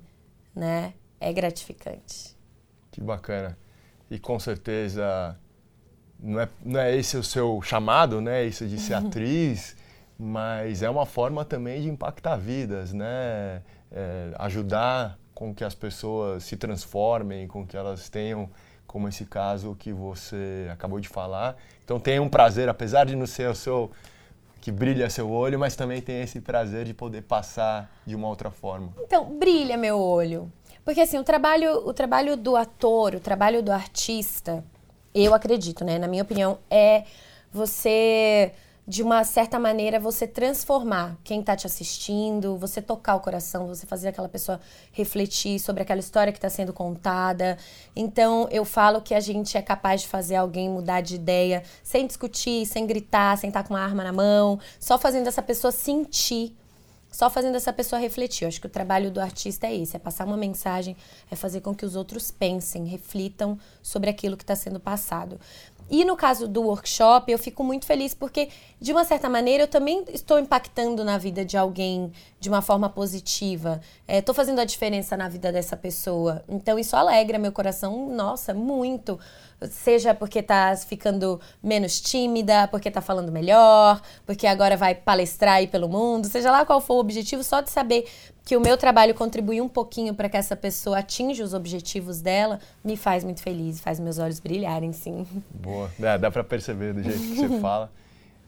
né, 0.56 0.94
é 1.22 1.32
gratificante. 1.32 2.36
Que 2.92 3.00
bacana. 3.00 3.58
E 4.10 4.20
com 4.20 4.40
certeza 4.40 5.38
não 6.20 6.40
é, 6.40 6.50
não 6.64 6.80
é 6.80 6.96
esse 6.96 7.16
o 7.16 7.24
seu 7.24 7.62
chamado, 7.62 8.20
né? 8.20 8.44
Isso 8.44 8.68
de 8.68 8.78
ser 8.78 8.96
atriz, 8.96 9.78
mas 10.20 10.82
é 10.82 10.90
uma 10.90 11.06
forma 11.06 11.46
também 11.46 11.82
de 11.82 11.90
impactar 11.90 12.36
vidas, 12.36 12.92
né? 12.92 13.62
É, 13.92 14.34
ajudar 14.40 15.18
com 15.34 15.54
que 15.54 15.64
as 15.64 15.76
pessoas 15.76 16.44
se 16.44 16.58
transformem, 16.58 17.48
com 17.48 17.66
que 17.66 17.78
elas 17.78 18.10
tenham, 18.10 18.50
como 18.86 19.08
esse 19.08 19.26
caso 19.26 19.76
que 19.76 19.94
você 19.94 20.68
acabou 20.72 21.00
de 21.00 21.08
falar. 21.08 21.56
Então 21.84 22.00
tem 22.00 22.20
um 22.20 22.30
prazer, 22.30 22.68
apesar 22.68 23.06
de 23.06 23.16
não 23.16 23.26
ser 23.26 23.50
o 23.50 23.56
seu 23.56 23.92
que 24.62 24.72
brilha 24.72 25.10
seu 25.10 25.30
olho, 25.30 25.58
mas 25.58 25.76
também 25.76 26.02
tem 26.02 26.22
esse 26.22 26.40
prazer 26.40 26.86
de 26.86 26.94
poder 26.94 27.24
passar 27.24 27.92
de 28.06 28.16
uma 28.16 28.28
outra 28.28 28.52
forma. 28.52 28.94
Então, 29.00 29.38
brilha 29.38 29.76
meu 29.76 29.98
olho. 29.98 30.52
Porque 30.84 31.02
assim, 31.02 31.18
o 31.18 31.24
trabalho, 31.24 31.88
o 31.88 31.94
trabalho 31.94 32.36
do 32.36 32.56
ator, 32.56 33.16
o 33.16 33.20
trabalho 33.20 33.62
do 33.62 33.72
artista, 33.72 34.64
eu 35.14 35.34
acredito, 35.34 35.84
né, 35.84 36.00
na 36.00 36.08
minha 36.08 36.24
opinião, 36.24 36.58
é 36.70 37.04
você 37.52 38.54
de 38.88 39.04
uma 39.04 39.24
certa 39.24 39.60
maneira, 39.60 40.00
você 40.00 40.28
transformar 40.28 41.18
quem 41.24 41.40
está 41.40 41.56
te 41.56 41.68
assistindo, 41.68 42.58
você 42.58 42.82
tocar 42.82 43.16
o 43.16 43.20
coração, 43.20 43.68
você 43.68 43.86
fazer 43.86 44.10
aquela 44.10 44.28
pessoa 44.28 44.60
refletir 44.92 45.60
sobre 45.60 45.84
aquela 45.84 46.00
história 46.00 46.34
que 46.34 46.40
está 46.40 46.50
sendo 46.50 46.74
contada. 46.74 47.58
Então, 47.96 48.48
eu 48.52 48.66
falo 48.66 49.02
que 49.02 49.14
a 49.14 49.20
gente 49.20 49.56
é 49.56 49.62
capaz 49.62 50.02
de 50.02 50.08
fazer 50.08 50.36
alguém 50.36 50.70
mudar 50.70 51.02
de 51.02 51.16
ideia 51.16 51.64
sem 51.84 52.08
discutir, 52.08 52.66
sem 52.66 52.88
gritar, 52.88 53.38
sem 53.38 53.50
estar 53.50 53.62
tá 53.62 53.68
com 53.68 53.76
uma 53.76 53.84
arma 53.84 54.04
na 54.04 54.12
mão, 54.12 54.60
só 54.80 54.98
fazendo 54.98 55.28
essa 55.28 55.42
pessoa 55.42 55.72
sentir 55.72 56.56
só 57.12 57.30
fazendo 57.30 57.56
essa 57.56 57.74
pessoa 57.74 58.00
refletir. 58.00 58.46
Eu 58.46 58.48
acho 58.48 58.62
que 58.62 58.68
o 58.68 58.70
trabalho 58.70 59.12
do 59.12 59.20
artista 59.20 59.68
é 59.68 59.76
esse: 59.76 59.96
é 59.96 60.00
passar 60.00 60.26
uma 60.26 60.38
mensagem, 60.38 60.96
é 61.30 61.36
fazer 61.36 61.60
com 61.62 61.76
que 61.76 61.86
os 61.86 61.96
outros 61.96 62.32
pensem, 62.32 62.86
reflitam 62.86 63.60
sobre 63.84 64.10
aquilo 64.10 64.38
que 64.38 64.44
está 64.44 64.56
sendo 64.56 64.80
passado. 64.80 65.40
E 65.90 66.06
no 66.06 66.16
caso 66.16 66.48
do 66.48 66.62
workshop, 66.62 67.30
eu 67.30 67.38
fico 67.38 67.66
muito 67.66 67.86
feliz 67.86 68.14
porque, 68.14 68.48
de 68.82 68.92
uma 68.92 69.06
certa 69.06 69.30
maneira, 69.30 69.66
eu 69.66 69.68
também 69.68 70.04
estou 70.12 70.40
impactando 70.40 71.06
na 71.06 71.16
vida 71.16 71.46
de 71.46 71.56
alguém 71.56 72.12
de 72.40 72.50
uma 72.50 72.64
forma 72.64 72.90
positiva. 72.90 73.80
Estou 74.08 74.34
é, 74.34 74.36
fazendo 74.36 74.60
a 74.60 74.66
diferença 74.66 75.16
na 75.16 75.30
vida 75.30 75.52
dessa 75.52 75.78
pessoa. 75.78 76.44
Então, 76.50 76.80
isso 76.80 76.96
alegra 76.96 77.38
meu 77.38 77.52
coração, 77.52 78.10
nossa, 78.10 78.56
muito. 78.56 79.20
Seja 79.70 80.16
porque 80.16 80.40
está 80.40 80.76
ficando 80.76 81.40
menos 81.62 82.02
tímida, 82.02 82.68
porque 82.70 82.88
está 82.88 83.02
falando 83.02 83.32
melhor, 83.32 84.02
porque 84.26 84.48
agora 84.48 84.76
vai 84.76 84.96
palestrar 84.96 85.58
aí 85.58 85.68
pelo 85.68 85.88
mundo, 85.88 86.26
seja 86.26 86.50
lá 86.50 86.66
qual 86.66 86.82
for 86.82 86.96
o 86.96 87.00
objetivo, 87.00 87.44
só 87.44 87.62
de 87.62 87.70
saber 87.70 88.08
que 88.44 88.58
o 88.58 88.60
meu 88.60 88.76
trabalho 88.76 89.14
contribui 89.14 89.62
um 89.62 89.70
pouquinho 89.70 90.16
para 90.16 90.28
que 90.28 90.38
essa 90.38 90.56
pessoa 90.56 90.98
atinja 90.98 91.44
os 91.44 91.54
objetivos 91.54 92.20
dela, 92.20 92.60
me 92.84 92.98
faz 92.98 93.24
muito 93.24 93.44
feliz, 93.44 93.80
faz 93.80 94.00
meus 94.00 94.18
olhos 94.18 94.40
brilharem, 94.40 94.92
sim. 94.92 95.28
Boa, 95.52 95.92
é, 96.02 96.18
dá 96.18 96.32
para 96.32 96.44
perceber 96.44 96.96
do 96.96 97.04
jeito 97.04 97.20
que 97.20 97.36
você 97.36 97.50
fala. 97.62 97.92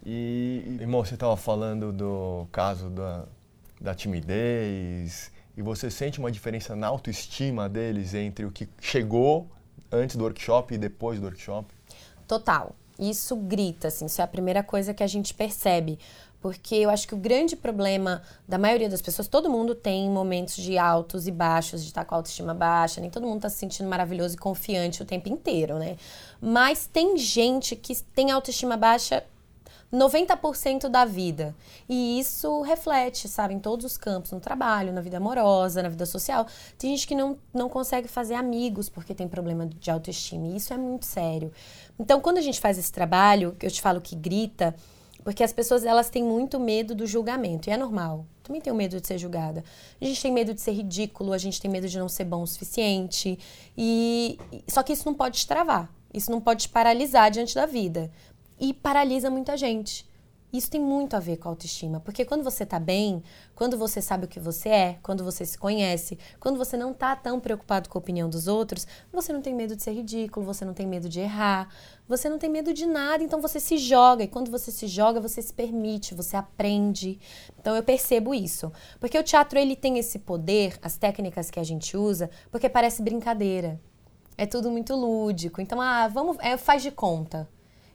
E, 0.05 0.77
irmão, 0.81 1.03
você 1.03 1.13
estava 1.13 1.37
falando 1.37 1.93
do 1.93 2.47
caso 2.51 2.89
da, 2.89 3.25
da 3.79 3.95
timidez, 3.95 5.31
e 5.55 5.61
você 5.61 5.89
sente 5.89 6.19
uma 6.19 6.31
diferença 6.31 6.75
na 6.75 6.87
autoestima 6.87 7.69
deles 7.69 8.13
entre 8.13 8.45
o 8.45 8.51
que 8.51 8.67
chegou 8.81 9.47
antes 9.91 10.15
do 10.15 10.23
workshop 10.23 10.73
e 10.73 10.77
depois 10.77 11.19
do 11.19 11.25
workshop? 11.25 11.67
Total. 12.27 12.75
Isso 12.97 13.35
grita, 13.35 13.87
assim, 13.87 14.05
isso 14.05 14.19
é 14.21 14.23
a 14.23 14.27
primeira 14.27 14.63
coisa 14.63 14.93
que 14.93 15.03
a 15.03 15.07
gente 15.07 15.33
percebe. 15.33 15.99
Porque 16.41 16.75
eu 16.75 16.89
acho 16.89 17.07
que 17.07 17.13
o 17.13 17.17
grande 17.17 17.55
problema 17.55 18.21
da 18.47 18.57
maioria 18.57 18.89
das 18.89 19.01
pessoas, 19.01 19.27
todo 19.29 19.49
mundo 19.49 19.73
tem 19.73 20.09
momentos 20.09 20.55
de 20.55 20.77
altos 20.77 21.25
e 21.25 21.31
baixos, 21.31 21.81
de 21.81 21.87
estar 21.87 22.03
com 22.03 22.15
a 22.15 22.17
autoestima 22.17 22.53
baixa, 22.53 22.99
nem 22.99 23.09
todo 23.09 23.25
mundo 23.25 23.37
está 23.37 23.49
se 23.49 23.57
sentindo 23.57 23.89
maravilhoso 23.89 24.35
e 24.35 24.37
confiante 24.37 25.01
o 25.01 25.05
tempo 25.05 25.29
inteiro, 25.29 25.79
né? 25.79 25.95
Mas 26.41 26.85
tem 26.85 27.17
gente 27.17 27.75
que 27.75 27.95
tem 28.13 28.29
autoestima 28.29 28.75
baixa 28.75 29.23
90% 29.93 30.89
da 30.89 31.05
vida. 31.05 31.55
E 31.87 32.19
isso 32.19 32.61
reflete, 32.61 33.29
sabe, 33.29 33.53
em 33.53 33.59
todos 33.59 33.85
os 33.85 33.95
campos, 33.95 34.31
no 34.31 34.39
trabalho, 34.39 34.91
na 34.91 35.01
vida 35.01 35.17
amorosa, 35.17 35.83
na 35.83 35.89
vida 35.89 36.05
social. 36.05 36.47
Tem 36.77 36.89
gente 36.89 37.07
que 37.07 37.13
não, 37.13 37.37
não 37.53 37.69
consegue 37.69 38.07
fazer 38.07 38.33
amigos 38.33 38.89
porque 38.89 39.13
tem 39.13 39.27
problema 39.27 39.67
de 39.67 39.91
autoestima. 39.91 40.47
E 40.47 40.55
isso 40.55 40.73
é 40.73 40.77
muito 40.77 41.05
sério. 41.05 41.51
Então, 41.99 42.19
quando 42.19 42.39
a 42.39 42.41
gente 42.41 42.59
faz 42.59 42.77
esse 42.79 42.91
trabalho, 42.91 43.55
eu 43.61 43.69
te 43.69 43.81
falo 43.81 44.01
que 44.01 44.15
grita, 44.15 44.75
porque 45.23 45.43
as 45.43 45.53
pessoas 45.53 45.85
elas 45.85 46.09
têm 46.09 46.23
muito 46.23 46.59
medo 46.59 46.95
do 46.95 47.05
julgamento, 47.05 47.69
e 47.69 47.71
é 47.71 47.77
normal. 47.77 48.25
Também 48.41 48.59
tenho 48.59 48.75
medo 48.75 48.99
de 48.99 49.07
ser 49.07 49.17
julgada. 49.19 49.63
A 50.01 50.05
gente 50.05 50.21
tem 50.21 50.31
medo 50.31 50.53
de 50.53 50.59
ser 50.59 50.71
ridículo, 50.71 51.31
a 51.31 51.37
gente 51.37 51.61
tem 51.61 51.69
medo 51.69 51.87
de 51.87 51.97
não 51.97 52.09
ser 52.09 52.25
bom 52.25 52.41
o 52.41 52.47
suficiente. 52.47 53.39
E 53.77 54.37
só 54.67 54.83
que 54.83 54.91
isso 54.91 55.05
não 55.05 55.13
pode 55.13 55.39
te 55.39 55.47
travar. 55.47 55.89
Isso 56.13 56.29
não 56.29 56.41
pode 56.41 56.63
te 56.63 56.69
paralisar 56.69 57.31
diante 57.31 57.55
da 57.55 57.65
vida 57.65 58.11
e 58.59 58.73
paralisa 58.73 59.29
muita 59.29 59.57
gente. 59.57 60.11
Isso 60.53 60.69
tem 60.69 60.79
muito 60.79 61.15
a 61.15 61.19
ver 61.19 61.37
com 61.37 61.49
a 61.49 61.51
autoestima, 61.51 61.99
porque 61.99 62.23
quando 62.23 62.43
você 62.43 62.63
tá 62.63 62.79
bem, 62.79 63.23
quando 63.55 63.75
você 63.75 63.99
sabe 63.99 64.25
o 64.25 64.27
que 64.27 64.39
você 64.39 64.69
é, 64.69 64.99
quando 65.01 65.23
você 65.23 65.43
se 65.47 65.57
conhece, 65.57 66.15
quando 66.39 66.59
você 66.59 66.77
não 66.77 66.93
tá 66.93 67.15
tão 67.15 67.39
preocupado 67.39 67.89
com 67.89 67.97
a 67.97 67.99
opinião 67.99 68.29
dos 68.29 68.47
outros, 68.47 68.85
você 69.11 69.33
não 69.33 69.41
tem 69.41 69.55
medo 69.55 69.75
de 69.75 69.81
ser 69.81 69.93
ridículo, 69.93 70.45
você 70.45 70.63
não 70.63 70.75
tem 70.75 70.85
medo 70.85 71.09
de 71.09 71.19
errar, 71.19 71.69
você 72.07 72.29
não 72.29 72.37
tem 72.37 72.51
medo 72.51 72.71
de 72.71 72.85
nada, 72.85 73.23
então 73.23 73.41
você 73.41 73.59
se 73.59 73.79
joga, 73.79 74.25
e 74.25 74.27
quando 74.27 74.51
você 74.51 74.69
se 74.69 74.85
joga, 74.85 75.19
você 75.19 75.41
se 75.41 75.51
permite, 75.51 76.13
você 76.13 76.37
aprende. 76.37 77.19
Então 77.59 77.75
eu 77.75 77.81
percebo 77.81 78.31
isso, 78.31 78.71
porque 78.99 79.17
o 79.17 79.23
teatro 79.23 79.57
ele 79.57 79.75
tem 79.75 79.97
esse 79.97 80.19
poder, 80.19 80.77
as 80.83 80.97
técnicas 80.97 81.49
que 81.49 81.59
a 81.59 81.63
gente 81.63 81.97
usa, 81.97 82.29
porque 82.51 82.69
parece 82.69 83.01
brincadeira. 83.01 83.81
É 84.37 84.45
tudo 84.45 84.69
muito 84.69 84.95
lúdico. 84.95 85.61
Então, 85.61 85.81
ah, 85.81 86.07
vamos, 86.07 86.37
é, 86.39 86.57
faz 86.57 86.81
de 86.83 86.91
conta. 86.91 87.49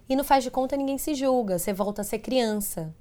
E 0.08 0.16
no 0.16 0.24
faz 0.24 0.42
de 0.42 0.50
conta 0.50 0.76
ninguém 0.76 0.98
se 0.98 1.14
julga, 1.14 1.58
você 1.58 1.72
volta 1.72 2.02
a 2.02 2.04
ser 2.04 2.18
criança. 2.18 2.92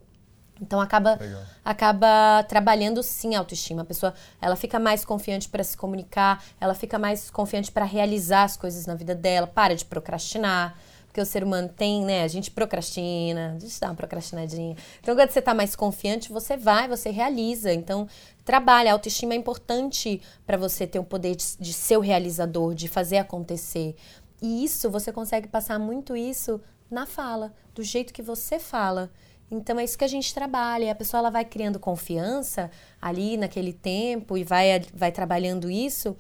Então 0.62 0.82
acaba 0.82 1.18
acaba 1.64 2.44
trabalhando 2.44 3.02
sim 3.04 3.36
a 3.36 3.40
autoestima. 3.40 3.84
A 3.84 3.86
pessoa, 3.86 4.14
ela 4.42 4.56
fica 4.56 4.80
mais 4.80 5.06
confiante 5.06 5.48
para 5.48 5.64
se 5.64 5.78
comunicar, 5.78 6.44
ela 6.60 6.74
fica 6.74 6.98
mais 6.98 7.30
confiante 7.30 7.72
para 7.72 7.86
realizar 7.86 8.44
as 8.44 8.58
coisas 8.58 8.86
na 8.86 8.96
vida 8.96 9.16
dela, 9.16 9.48
para 9.48 9.76
de 9.76 9.86
procrastinar. 9.86 10.78
Porque 11.06 11.22
o 11.22 11.26
ser 11.26 11.44
humano 11.44 11.70
tem, 11.70 12.06
né? 12.06 12.24
A 12.24 12.28
gente 12.28 12.52
procrastina, 12.52 13.56
a 13.56 13.60
gente 13.60 13.80
dá 13.80 13.88
uma 13.88 13.96
procrastinadinha. 13.96 14.76
Então, 15.00 15.16
quando 15.16 15.32
você 15.32 15.40
está 15.40 15.54
mais 15.54 15.76
confiante, 15.76 16.32
você 16.32 16.56
vai, 16.56 16.88
você 16.88 17.10
realiza. 17.10 17.74
Então, 17.74 18.08
trabalha. 18.46 18.92
A 18.92 18.94
autoestima 18.94 19.34
é 19.34 19.38
importante 19.38 20.22
para 20.46 20.58
você 20.58 20.86
ter 20.86 21.00
o 21.00 21.04
poder 21.04 21.36
de, 21.36 21.46
de 21.60 21.74
ser 21.74 21.98
o 21.98 22.02
realizador, 22.02 22.76
de 22.76 22.88
fazer 22.88 23.18
acontecer. 23.18 23.96
E 24.40 24.64
isso, 24.64 24.92
você 24.92 25.12
consegue 25.12 25.48
passar 25.48 25.80
muito 25.80 26.16
isso 26.16 26.62
na 26.90 27.06
fala, 27.06 27.54
do 27.74 27.84
jeito 27.84 28.14
que 28.14 28.22
você 28.22 28.60
fala. 28.60 29.12
Então 29.50 29.80
é 29.80 29.84
isso 29.84 29.98
que 29.98 30.04
a 30.04 30.10
gente 30.10 30.34
trabalha. 30.34 30.86
E 30.86 30.90
a 30.90 30.96
pessoa 30.96 31.20
ela 31.20 31.30
vai 31.30 31.46
criando 31.46 31.80
confiança 31.80 32.70
ali 33.02 33.38
naquele 33.38 33.74
tempo 33.74 34.38
e 34.38 34.44
vai, 34.44 34.82
vai 34.94 35.12
trabalhando 35.12 35.70
isso 35.70 36.16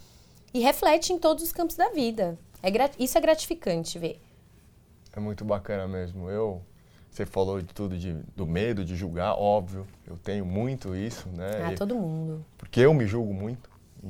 e 0.54 0.60
reflete 0.60 1.12
em 1.12 1.20
todos 1.20 1.44
os 1.44 1.52
campos 1.52 1.76
da 1.76 1.90
vida. 1.90 2.38
É, 2.64 2.70
isso 2.98 3.18
é 3.18 3.22
gratificante 3.22 4.00
ver. 4.00 4.22
É 5.14 5.20
muito 5.20 5.44
bacana 5.44 5.88
mesmo. 5.88 6.30
Eu, 6.30 6.62
você 7.10 7.26
falou 7.26 7.62
de 7.62 7.74
tudo 7.74 7.98
de, 7.98 8.14
do 8.36 8.46
medo 8.46 8.86
de 8.86 8.96
julgar, 8.96 9.34
óbvio. 9.36 9.86
Eu 10.06 10.18
tenho 10.18 10.46
muito 10.46 10.96
isso, 10.96 11.28
né? 11.30 11.52
Ah, 11.64 11.76
todo 11.76 11.96
mundo. 11.96 12.46
Porque 12.58 12.80
eu 12.80 12.94
me 12.94 13.06
julgo 13.06 13.34
muito. 13.34 13.70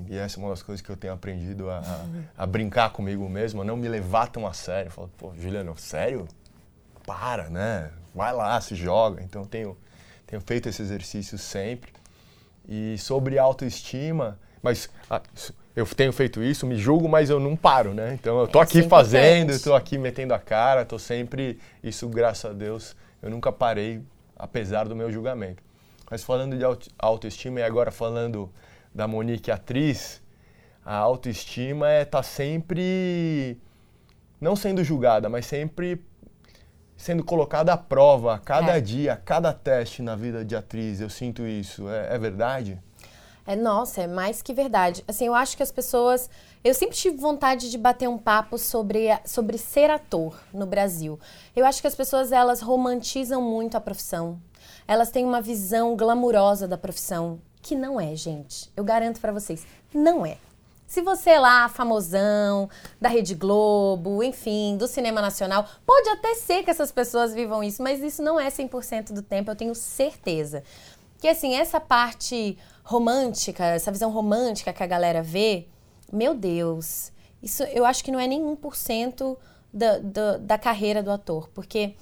E 0.09 0.17
essa 0.17 0.37
é 0.37 0.43
uma 0.43 0.49
das 0.49 0.61
coisas 0.61 0.85
que 0.85 0.89
eu 0.89 0.97
tenho 0.97 1.13
aprendido 1.13 1.69
a, 1.69 1.79
a, 1.79 2.43
a 2.43 2.45
brincar 2.45 2.91
comigo 2.91 3.27
mesmo, 3.27 3.61
a 3.61 3.65
não 3.65 3.77
me 3.77 3.87
levar 3.87 4.27
tão 4.27 4.45
a 4.45 4.53
sério. 4.53 4.89
Eu 4.89 4.91
falo, 4.91 5.11
pô, 5.17 5.33
Juliano, 5.35 5.77
sério? 5.77 6.27
Para, 7.07 7.49
né? 7.49 7.89
Vai 8.13 8.33
lá, 8.33 8.59
se 8.59 8.75
joga. 8.75 9.23
Então 9.23 9.45
tenho 9.45 9.75
tenho 10.27 10.41
feito 10.41 10.67
esse 10.67 10.81
exercício 10.81 11.37
sempre. 11.37 11.93
E 12.67 12.97
sobre 12.97 13.39
autoestima, 13.39 14.37
mas 14.61 14.89
ah, 15.09 15.21
eu 15.73 15.85
tenho 15.85 16.11
feito 16.11 16.43
isso, 16.43 16.67
me 16.67 16.75
julgo, 16.75 17.07
mas 17.07 17.29
eu 17.29 17.39
não 17.39 17.55
paro, 17.55 17.93
né? 17.93 18.13
Então 18.13 18.41
eu 18.41 18.47
tô 18.47 18.59
é 18.59 18.63
aqui 18.63 18.83
fazendo, 18.83 19.51
estou 19.51 19.73
aqui 19.73 19.97
metendo 19.97 20.33
a 20.33 20.39
cara, 20.39 20.83
tô 20.83 20.99
sempre 20.99 21.57
isso, 21.81 22.09
graças 22.09 22.51
a 22.51 22.53
Deus, 22.53 22.93
eu 23.21 23.29
nunca 23.29 23.53
parei 23.53 24.01
apesar 24.35 24.85
do 24.85 24.95
meu 24.95 25.09
julgamento. 25.09 25.63
Mas 26.11 26.23
falando 26.23 26.57
de 26.57 26.63
autoestima 26.99 27.61
e 27.61 27.63
agora 27.63 27.89
falando 27.89 28.51
da 28.93 29.07
Monique 29.07 29.49
atriz, 29.49 30.21
a 30.83 30.95
autoestima 30.95 31.89
é 31.89 32.01
estar 32.01 32.19
tá 32.19 32.23
sempre 32.23 33.57
não 34.41 34.57
sendo 34.57 34.83
julgada, 34.83 35.29
mas 35.29 35.45
sempre 35.45 36.01
sendo 36.97 37.23
colocada 37.23 37.71
à 37.71 37.77
prova 37.77 38.33
a 38.33 38.39
cada 38.39 38.77
é. 38.77 38.81
dia, 38.81 39.13
a 39.13 39.15
cada 39.17 39.53
teste 39.53 40.01
na 40.01 40.15
vida 40.15 40.43
de 40.43 40.55
atriz. 40.55 40.99
Eu 40.99 41.09
sinto 41.09 41.45
isso. 41.45 41.87
É, 41.87 42.15
é, 42.15 42.17
verdade? 42.17 42.81
É, 43.45 43.55
nossa, 43.55 44.01
é 44.01 44.07
mais 44.07 44.41
que 44.41 44.53
verdade. 44.53 45.05
Assim, 45.07 45.27
eu 45.27 45.35
acho 45.35 45.55
que 45.55 45.63
as 45.63 45.71
pessoas. 45.71 46.29
Eu 46.63 46.73
sempre 46.73 46.97
tive 46.97 47.15
vontade 47.15 47.69
de 47.71 47.77
bater 47.77 48.09
um 48.09 48.17
papo 48.17 48.57
sobre, 48.57 49.07
sobre 49.23 49.57
ser 49.57 49.89
ator 49.89 50.37
no 50.51 50.65
Brasil. 50.65 51.17
Eu 51.55 51.65
acho 51.65 51.79
que 51.79 51.87
as 51.87 51.95
pessoas 51.95 52.31
elas 52.31 52.59
romantizam 52.59 53.41
muito 53.41 53.77
a 53.77 53.79
profissão. 53.79 54.41
Elas 54.87 55.11
têm 55.11 55.23
uma 55.23 55.39
visão 55.39 55.95
glamurosa 55.95 56.67
da 56.67 56.77
profissão, 56.77 57.39
que 57.61 57.75
não 57.75 58.01
é, 58.01 58.15
gente. 58.15 58.69
Eu 58.75 58.83
garanto 58.83 59.21
para 59.21 59.31
vocês, 59.31 59.65
não 59.93 60.25
é. 60.25 60.37
Se 60.87 61.01
você 61.01 61.31
é 61.31 61.39
lá, 61.39 61.67
famosão, 61.67 62.69
da 62.99 63.09
Rede 63.09 63.35
Globo, 63.35 64.23
enfim, 64.23 64.77
do 64.77 64.87
cinema 64.87 65.21
nacional, 65.21 65.67
pode 65.85 66.07
até 66.07 66.33
ser 66.35 66.63
que 66.63 66.69
essas 66.69 66.93
pessoas 66.93 67.33
vivam 67.33 67.61
isso, 67.61 67.83
mas 67.83 68.01
isso 68.01 68.23
não 68.23 68.39
é 68.39 68.47
100% 68.47 69.11
do 69.11 69.21
tempo, 69.21 69.51
eu 69.51 69.55
tenho 69.55 69.75
certeza. 69.75 70.63
Que 71.19 71.27
assim, 71.27 71.55
essa 71.55 71.81
parte 71.81 72.57
romântica, 72.85 73.65
essa 73.65 73.91
visão 73.91 74.09
romântica 74.09 74.71
que 74.71 74.81
a 74.81 74.87
galera 74.87 75.21
vê, 75.21 75.67
meu 76.11 76.33
Deus, 76.33 77.11
isso 77.43 77.63
eu 77.63 77.85
acho 77.85 78.01
que 78.01 78.11
não 78.11 78.19
é 78.19 78.25
nem 78.25 78.41
1% 78.41 79.37
da, 79.73 79.99
da, 79.99 80.37
da 80.37 80.57
carreira 80.57 81.03
do 81.03 81.11
ator, 81.11 81.49
porque 81.53 81.95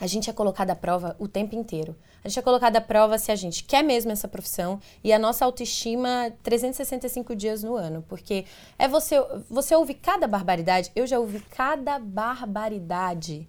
a 0.00 0.06
gente 0.06 0.30
é 0.30 0.32
colocado 0.32 0.70
à 0.70 0.76
prova 0.76 1.16
o 1.18 1.26
tempo 1.26 1.54
inteiro. 1.54 1.96
A 2.24 2.28
gente 2.28 2.38
é 2.38 2.42
colocado 2.42 2.76
à 2.76 2.80
prova 2.80 3.18
se 3.18 3.30
a 3.30 3.36
gente 3.36 3.64
quer 3.64 3.82
mesmo 3.82 4.10
essa 4.12 4.28
profissão 4.28 4.80
e 5.02 5.12
a 5.12 5.18
nossa 5.18 5.44
autoestima 5.44 6.32
365 6.42 7.34
dias 7.34 7.62
no 7.62 7.74
ano. 7.74 8.04
Porque 8.08 8.44
é 8.78 8.88
você, 8.88 9.16
você 9.48 9.74
ouve 9.74 9.94
cada 9.94 10.26
barbaridade, 10.26 10.90
eu 10.94 11.06
já 11.06 11.18
ouvi 11.18 11.40
cada 11.40 11.98
barbaridade. 11.98 13.48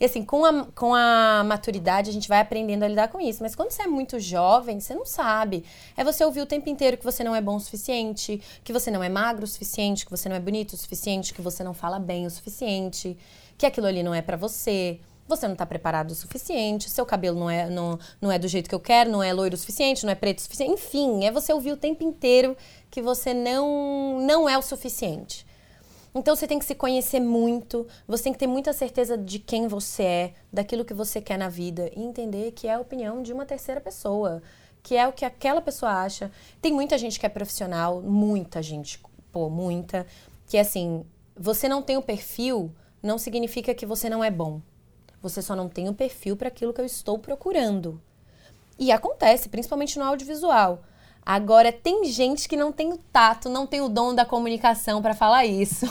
E 0.00 0.04
assim, 0.04 0.24
com 0.24 0.44
a, 0.44 0.66
com 0.74 0.94
a 0.94 1.44
maturidade, 1.46 2.10
a 2.10 2.12
gente 2.12 2.28
vai 2.28 2.40
aprendendo 2.40 2.82
a 2.82 2.88
lidar 2.88 3.08
com 3.08 3.20
isso. 3.20 3.42
Mas 3.42 3.54
quando 3.54 3.70
você 3.70 3.82
é 3.82 3.86
muito 3.86 4.18
jovem, 4.18 4.80
você 4.80 4.94
não 4.94 5.06
sabe. 5.06 5.64
É 5.96 6.02
você 6.02 6.24
ouvir 6.24 6.40
o 6.40 6.46
tempo 6.46 6.68
inteiro 6.68 6.96
que 6.96 7.04
você 7.04 7.22
não 7.22 7.34
é 7.34 7.40
bom 7.40 7.56
o 7.56 7.60
suficiente, 7.60 8.40
que 8.62 8.72
você 8.72 8.90
não 8.90 9.02
é 9.02 9.08
magro 9.08 9.44
o 9.44 9.46
suficiente, 9.46 10.04
que 10.04 10.10
você 10.10 10.28
não 10.28 10.36
é 10.36 10.40
bonito 10.40 10.72
o 10.72 10.76
suficiente, 10.76 11.32
que 11.32 11.40
você 11.40 11.62
não 11.62 11.74
fala 11.74 11.98
bem 11.98 12.26
o 12.26 12.30
suficiente, 12.30 13.16
que 13.56 13.66
aquilo 13.66 13.86
ali 13.86 14.02
não 14.02 14.14
é 14.14 14.20
para 14.20 14.36
você 14.36 15.00
você 15.26 15.46
não 15.46 15.54
está 15.54 15.64
preparado 15.64 16.10
o 16.10 16.14
suficiente, 16.14 16.90
seu 16.90 17.06
cabelo 17.06 17.38
não 17.38 17.50
é, 17.50 17.68
não, 17.68 17.98
não 18.20 18.30
é 18.30 18.38
do 18.38 18.46
jeito 18.46 18.68
que 18.68 18.74
eu 18.74 18.80
quero, 18.80 19.10
não 19.10 19.22
é 19.22 19.32
loiro 19.32 19.54
o 19.54 19.58
suficiente, 19.58 20.04
não 20.04 20.12
é 20.12 20.14
preto 20.14 20.38
o 20.38 20.42
suficiente. 20.42 20.72
Enfim, 20.72 21.24
é 21.24 21.30
você 21.30 21.52
ouvir 21.52 21.72
o 21.72 21.76
tempo 21.76 22.04
inteiro 22.04 22.56
que 22.90 23.00
você 23.00 23.32
não, 23.32 24.20
não 24.20 24.48
é 24.48 24.56
o 24.58 24.62
suficiente. 24.62 25.46
Então 26.14 26.36
você 26.36 26.46
tem 26.46 26.60
que 26.60 26.64
se 26.64 26.76
conhecer 26.76 27.18
muito, 27.18 27.88
você 28.06 28.24
tem 28.24 28.32
que 28.32 28.38
ter 28.38 28.46
muita 28.46 28.72
certeza 28.72 29.18
de 29.18 29.40
quem 29.40 29.66
você 29.66 30.02
é, 30.02 30.34
daquilo 30.52 30.84
que 30.84 30.94
você 30.94 31.20
quer 31.20 31.36
na 31.36 31.48
vida 31.48 31.90
e 31.96 32.00
entender 32.00 32.52
que 32.52 32.68
é 32.68 32.74
a 32.74 32.80
opinião 32.80 33.20
de 33.20 33.32
uma 33.32 33.44
terceira 33.44 33.80
pessoa, 33.80 34.40
que 34.80 34.96
é 34.96 35.08
o 35.08 35.12
que 35.12 35.24
aquela 35.24 35.60
pessoa 35.60 35.90
acha. 35.90 36.30
Tem 36.62 36.72
muita 36.72 36.96
gente 36.96 37.18
que 37.18 37.26
é 37.26 37.28
profissional, 37.28 38.00
muita 38.00 38.62
gente, 38.62 39.00
pô, 39.32 39.50
muita, 39.50 40.06
que 40.46 40.56
assim, 40.56 41.04
você 41.36 41.68
não 41.68 41.82
tem 41.82 41.96
o 41.96 42.02
perfil, 42.02 42.70
não 43.02 43.18
significa 43.18 43.74
que 43.74 43.84
você 43.84 44.08
não 44.08 44.22
é 44.22 44.30
bom. 44.30 44.60
Você 45.24 45.40
só 45.40 45.56
não 45.56 45.70
tem 45.70 45.88
o 45.88 45.94
perfil 45.94 46.36
para 46.36 46.48
aquilo 46.48 46.74
que 46.74 46.82
eu 46.82 46.84
estou 46.84 47.18
procurando. 47.18 47.98
E 48.78 48.92
acontece, 48.92 49.48
principalmente 49.48 49.98
no 49.98 50.04
audiovisual. 50.04 50.82
Agora, 51.24 51.72
tem 51.72 52.04
gente 52.04 52.46
que 52.46 52.58
não 52.58 52.70
tem 52.70 52.92
o 52.92 52.98
tato, 53.10 53.48
não 53.48 53.66
tem 53.66 53.80
o 53.80 53.88
dom 53.88 54.14
da 54.14 54.26
comunicação 54.26 55.00
para 55.00 55.14
falar 55.14 55.46
isso. 55.46 55.86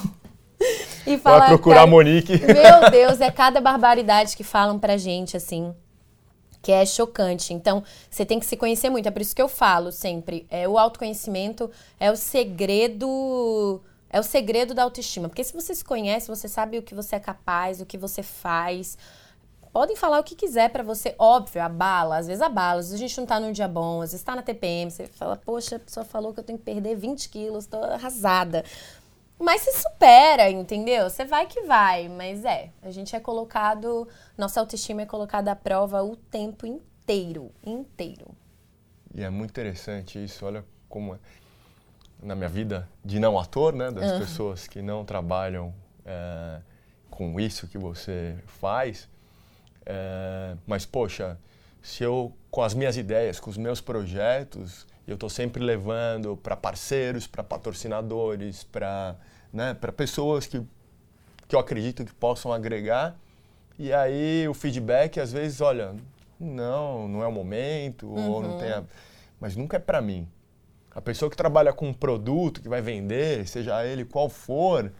e 1.07 1.17
falar, 1.17 1.39
Vai 1.39 1.47
procurar 1.47 1.75
cara, 1.77 1.87
a 1.87 1.89
Monique. 1.89 2.33
Meu 2.45 2.91
Deus, 2.91 3.19
é 3.21 3.31
cada 3.31 3.59
barbaridade 3.59 4.37
que 4.37 4.43
falam 4.43 4.77
pra 4.77 4.97
gente, 4.97 5.35
assim, 5.35 5.73
que 6.61 6.71
é 6.71 6.85
chocante. 6.85 7.55
Então, 7.55 7.83
você 8.11 8.23
tem 8.23 8.39
que 8.39 8.45
se 8.45 8.55
conhecer 8.55 8.91
muito. 8.91 9.07
É 9.07 9.11
por 9.11 9.23
isso 9.23 9.35
que 9.35 9.41
eu 9.41 9.49
falo 9.49 9.91
sempre, 9.91 10.45
é 10.47 10.67
o 10.67 10.77
autoconhecimento 10.77 11.71
é 11.99 12.11
o 12.11 12.15
segredo 12.15 13.81
é 14.11 14.19
o 14.19 14.23
segredo 14.23 14.75
da 14.75 14.83
autoestima. 14.83 15.27
Porque 15.27 15.43
se 15.43 15.51
você 15.51 15.73
se 15.73 15.83
conhece, 15.83 16.27
você 16.27 16.47
sabe 16.47 16.77
o 16.77 16.83
que 16.83 16.93
você 16.93 17.15
é 17.15 17.19
capaz, 17.19 17.81
o 17.81 17.85
que 17.85 17.97
você 17.97 18.21
faz, 18.21 18.95
Podem 19.73 19.95
falar 19.95 20.19
o 20.19 20.23
que 20.23 20.35
quiser 20.35 20.69
para 20.69 20.83
você, 20.83 21.15
óbvio, 21.17 21.59
abala, 21.59 22.17
às 22.17 22.27
vezes 22.27 22.43
abala, 22.43 22.79
às 22.79 22.91
vezes 22.91 22.93
a 22.93 23.07
gente 23.07 23.17
não 23.17 23.25
tá 23.25 23.39
num 23.39 23.51
dia 23.51 23.67
bom, 23.67 24.03
às 24.03 24.11
vezes 24.11 24.23
tá 24.23 24.35
na 24.35 24.43
TPM, 24.43 24.91
você 24.91 25.07
fala, 25.07 25.35
poxa, 25.35 25.77
a 25.77 25.79
pessoa 25.79 26.05
falou 26.05 26.31
que 26.31 26.39
eu 26.39 26.43
tenho 26.43 26.59
que 26.59 26.63
perder 26.63 26.95
20 26.95 27.27
quilos, 27.27 27.65
tô 27.65 27.77
arrasada. 27.77 28.63
Mas 29.39 29.61
se 29.61 29.73
supera, 29.81 30.47
entendeu? 30.51 31.09
Você 31.09 31.25
vai 31.25 31.47
que 31.47 31.63
vai, 31.63 32.07
mas 32.07 32.45
é, 32.45 32.69
a 32.83 32.91
gente 32.91 33.15
é 33.15 33.19
colocado, 33.19 34.07
nossa 34.37 34.59
autoestima 34.59 35.01
é 35.01 35.05
colocada 35.07 35.51
à 35.51 35.55
prova 35.55 36.03
o 36.03 36.15
tempo 36.15 36.67
inteiro, 36.67 37.49
inteiro. 37.65 38.27
E 39.11 39.23
é 39.23 39.29
muito 39.31 39.49
interessante 39.49 40.23
isso, 40.23 40.45
olha 40.45 40.63
como 40.87 41.15
é. 41.15 41.19
na 42.21 42.35
minha 42.35 42.47
vida 42.47 42.87
de 43.03 43.19
não 43.19 43.39
ator, 43.39 43.73
né, 43.73 43.89
das 43.89 44.11
uhum. 44.11 44.19
pessoas 44.19 44.67
que 44.67 44.83
não 44.83 45.03
trabalham 45.03 45.73
é, 46.05 46.61
com 47.09 47.39
isso 47.39 47.67
que 47.67 47.77
você 47.79 48.37
faz, 48.45 49.09
é, 49.85 50.55
mas, 50.65 50.85
poxa, 50.85 51.37
se 51.81 52.03
eu, 52.03 52.33
com 52.49 52.61
as 52.61 52.73
minhas 52.73 52.97
ideias, 52.97 53.39
com 53.39 53.49
os 53.49 53.57
meus 53.57 53.81
projetos, 53.81 54.87
eu 55.07 55.15
estou 55.15 55.29
sempre 55.29 55.61
levando 55.61 56.37
para 56.37 56.55
parceiros, 56.55 57.27
para 57.27 57.43
patrocinadores, 57.43 58.63
para 58.63 59.15
né, 59.51 59.73
pessoas 59.95 60.47
que, 60.47 60.61
que 61.47 61.55
eu 61.55 61.59
acredito 61.59 62.05
que 62.05 62.13
possam 62.13 62.53
agregar. 62.53 63.15
E 63.77 63.91
aí 63.91 64.47
o 64.47 64.53
feedback, 64.53 65.19
às 65.19 65.31
vezes, 65.31 65.59
olha, 65.59 65.93
não, 66.39 67.07
não 67.07 67.23
é 67.23 67.27
o 67.27 67.31
momento, 67.31 68.07
uhum. 68.07 68.29
ou 68.29 68.41
não 68.41 68.51
uhum. 68.51 68.57
tem 68.59 68.71
a... 68.71 68.83
Mas 69.39 69.55
nunca 69.55 69.77
é 69.77 69.79
para 69.79 70.01
mim. 70.01 70.27
A 70.95 71.01
pessoa 71.01 71.29
que 71.29 71.35
trabalha 71.35 71.73
com 71.73 71.89
um 71.89 71.93
produto 71.93 72.61
que 72.61 72.69
vai 72.69 72.81
vender, 72.81 73.47
seja 73.47 73.85
ele 73.85 74.05
qual 74.05 74.29
for, 74.29 74.91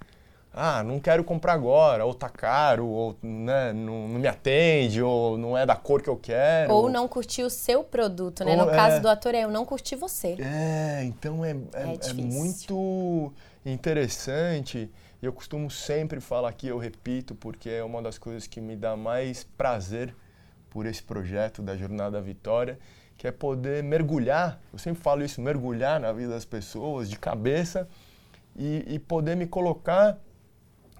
ah, 0.54 0.84
não 0.84 1.00
quero 1.00 1.24
comprar 1.24 1.54
agora, 1.54 2.06
ou 2.06 2.14
tá 2.14 2.30
caro, 2.30 2.86
ou 2.86 3.18
né, 3.24 3.74
não, 3.74 4.08
não, 4.08 4.20
me 4.20 4.28
atende, 4.28 5.02
ou 5.02 5.36
não 5.36 5.58
é 5.58 5.66
da 5.66 5.76
cor 5.76 6.02
que 6.02 6.10
eu 6.10 6.16
quero. 6.16 6.72
Ou 6.72 6.90
não 6.90 7.08
curtir 7.08 7.42
o 7.42 7.50
seu 7.50 7.84
produto, 7.84 8.46
né? 8.46 8.52
Ou, 8.52 8.66
no 8.66 8.72
é... 8.72 8.76
caso 8.76 9.02
do 9.02 9.10
ator, 9.10 9.34
é 9.34 9.44
eu 9.44 9.50
não 9.50 9.66
curti 9.66 9.96
você. 9.96 10.38
É, 10.40 11.04
então 11.06 11.44
é, 11.44 11.52
é, 11.52 11.54
é, 11.54 12.10
é 12.10 12.14
muito 12.14 13.34
interessante. 13.66 14.92
E 15.22 15.26
eu 15.26 15.34
costumo 15.34 15.72
sempre 15.72 16.20
falar 16.20 16.50
aqui, 16.50 16.68
eu 16.68 16.78
repito, 16.78 17.34
porque 17.34 17.70
é 17.70 17.84
uma 17.84 18.02
das 18.02 18.20
coisas 18.20 18.46
que 18.46 18.62
me 18.62 18.76
dá 18.76 18.96
mais 18.96 19.44
prazer 19.44 20.16
por 20.70 20.86
esse 20.86 21.02
projeto 21.02 21.62
da 21.64 21.76
Jornada 21.76 22.22
Vitória, 22.22 22.78
que 23.18 23.26
é 23.26 23.32
poder 23.32 23.82
mergulhar, 23.82 24.60
eu 24.72 24.78
sempre 24.78 25.02
falo 25.02 25.24
isso, 25.24 25.40
mergulhar 25.40 26.00
na 26.00 26.12
vida 26.12 26.30
das 26.30 26.46
pessoas 26.46 27.10
de 27.10 27.18
cabeça 27.18 27.88
e, 28.56 28.84
e 28.88 29.00
poder 29.00 29.36
me 29.36 29.48
colocar 29.48 30.18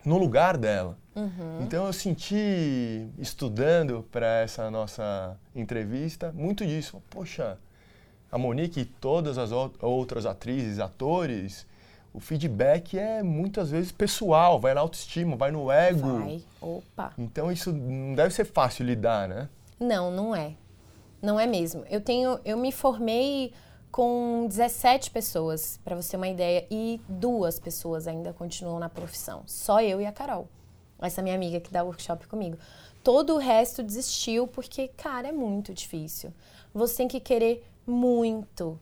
no 0.06 0.18
lugar 0.18 0.58
dela. 0.58 0.98
Uhum. 1.16 1.62
Então 1.62 1.86
eu 1.86 1.94
senti, 1.94 3.08
estudando 3.18 4.06
para 4.12 4.42
essa 4.42 4.70
nossa 4.72 5.38
entrevista, 5.56 6.32
muito 6.32 6.66
disso. 6.66 7.02
Poxa, 7.10 7.58
a 8.32 8.38
Monique 8.38 8.82
e 8.82 8.86
todas 8.86 9.38
as 9.38 9.52
outras 9.80 10.26
atrizes, 10.26 10.80
atores, 10.80 11.68
o 12.14 12.20
feedback 12.20 12.98
é 12.98 13.24
muitas 13.24 13.72
vezes 13.72 13.92
pessoal, 13.92 14.60
vai 14.60 14.74
na 14.74 14.82
autoestima, 14.82 15.36
vai 15.36 15.52
no 15.52 15.72
ego. 15.72 16.20
Vai, 16.20 16.42
opa. 16.62 17.14
Então 17.18 17.52
isso 17.52 17.72
não 17.72 18.16
deve 18.16 18.34
ser 18.34 18.46
fácil 18.46 18.86
lidar, 18.86 19.28
né? 19.28 19.50
Não, 19.80 20.12
não 20.12 20.36
é. 20.36 20.54
Não 21.22 21.40
é 21.40 21.48
mesmo. 21.48 21.84
Eu 21.90 22.02
tenho, 22.02 22.40
eu 22.44 22.58
me 22.58 22.72
formei 22.72 23.54
com 23.94 24.48
17 24.50 25.12
pessoas, 25.12 25.80
para 25.84 25.96
você 25.96 26.10
ter 26.10 26.18
uma 26.18 26.28
ideia, 26.28 26.66
e 26.72 27.00
duas 27.08 27.60
pessoas 27.60 28.08
ainda 28.08 28.34
continuam 28.34 28.80
na 28.80 28.90
profissão. 28.90 29.44
Só 29.46 29.82
eu 29.84 30.02
e 30.02 30.06
a 30.08 30.12
Carol, 30.12 30.50
essa 31.00 31.22
minha 31.22 31.36
amiga 31.36 31.60
que 31.60 31.72
dá 31.72 31.84
workshop 31.84 32.26
comigo. 32.26 32.58
Todo 33.04 33.36
o 33.36 33.38
resto 33.38 33.84
desistiu 33.84 34.48
porque, 34.48 34.88
cara, 34.88 35.28
é 35.28 35.32
muito 35.32 35.76
difícil. 35.76 36.34
Você 36.74 36.98
tem 36.98 37.08
que 37.08 37.20
querer 37.20 37.64
muito. 37.86 38.80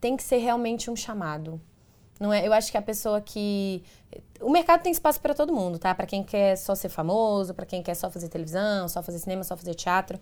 Tem 0.00 0.16
que 0.16 0.22
ser 0.22 0.38
realmente 0.38 0.90
um 0.90 0.96
chamado. 0.96 1.60
Não 2.18 2.32
é? 2.32 2.46
Eu 2.46 2.52
acho 2.54 2.72
que 2.72 2.78
a 2.78 2.82
pessoa 2.82 3.20
que 3.20 3.84
o 4.40 4.48
mercado 4.48 4.82
tem 4.82 4.92
espaço 4.92 5.20
para 5.20 5.34
todo 5.34 5.52
mundo, 5.52 5.78
tá? 5.78 5.94
Para 5.94 6.06
quem 6.06 6.24
quer 6.24 6.56
só 6.56 6.74
ser 6.74 6.88
famoso, 6.88 7.52
para 7.52 7.66
quem 7.66 7.82
quer 7.82 7.94
só 7.94 8.08
fazer 8.08 8.30
televisão, 8.30 8.88
só 8.88 9.02
fazer 9.02 9.18
cinema, 9.18 9.44
só 9.44 9.58
fazer 9.58 9.74
teatro, 9.74 10.18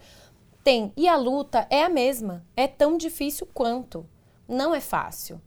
tem. 0.65 0.93
E 0.97 1.07
a 1.07 1.15
luta 1.15 1.65
é 1.71 1.85
a 1.85 1.89
mesma. 1.89 2.45
É 2.57 2.67
tão 2.67 2.99
difícil 2.99 3.47
quanto 3.55 4.05
não 4.53 4.75
é 4.75 4.81
fácil. 4.81 5.41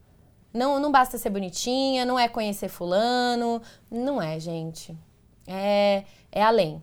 Não, 0.53 0.79
não 0.79 0.91
basta 0.91 1.17
ser 1.17 1.29
bonitinha, 1.29 2.05
não 2.05 2.17
é 2.17 2.27
conhecer 2.27 2.69
fulano. 2.69 3.61
Não 3.91 4.21
é, 4.21 4.39
gente. 4.39 4.97
É, 5.45 6.03
é 6.31 6.41
além. 6.41 6.81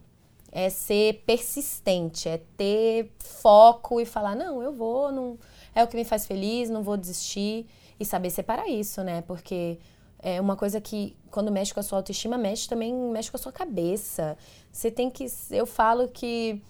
É 0.51 0.69
ser 0.69 1.23
persistente, 1.27 2.29
é 2.29 2.39
ter 2.57 3.11
foco 3.19 3.99
e 4.01 4.05
falar, 4.05 4.37
não, 4.37 4.63
eu 4.63 4.71
vou, 4.71 5.11
não, 5.11 5.39
é 5.75 5.83
o 5.83 5.89
que 5.89 5.97
me 5.97 6.05
faz 6.05 6.27
feliz, 6.27 6.69
não 6.69 6.83
vou 6.83 6.99
desistir. 6.99 7.67
E 7.99 8.05
saber 8.05 8.29
separar 8.31 8.69
isso, 8.69 9.03
né? 9.03 9.23
Porque 9.23 9.79
é 10.19 10.41
uma 10.41 10.57
coisa 10.57 10.81
que, 10.81 11.17
quando 11.31 11.51
mexe 11.51 11.73
com 11.73 11.81
a 11.81 11.83
sua 11.83 11.99
autoestima, 11.99 12.37
mexe 12.37 12.69
também, 12.69 12.93
mexe 12.93 13.31
com 13.31 13.37
a 13.37 13.41
sua 13.41 13.53
cabeça. 13.53 14.37
Você 14.71 14.91
tem 14.91 15.11
que. 15.11 15.27
Eu 15.51 15.67
falo 15.67 16.09
que 16.09 16.61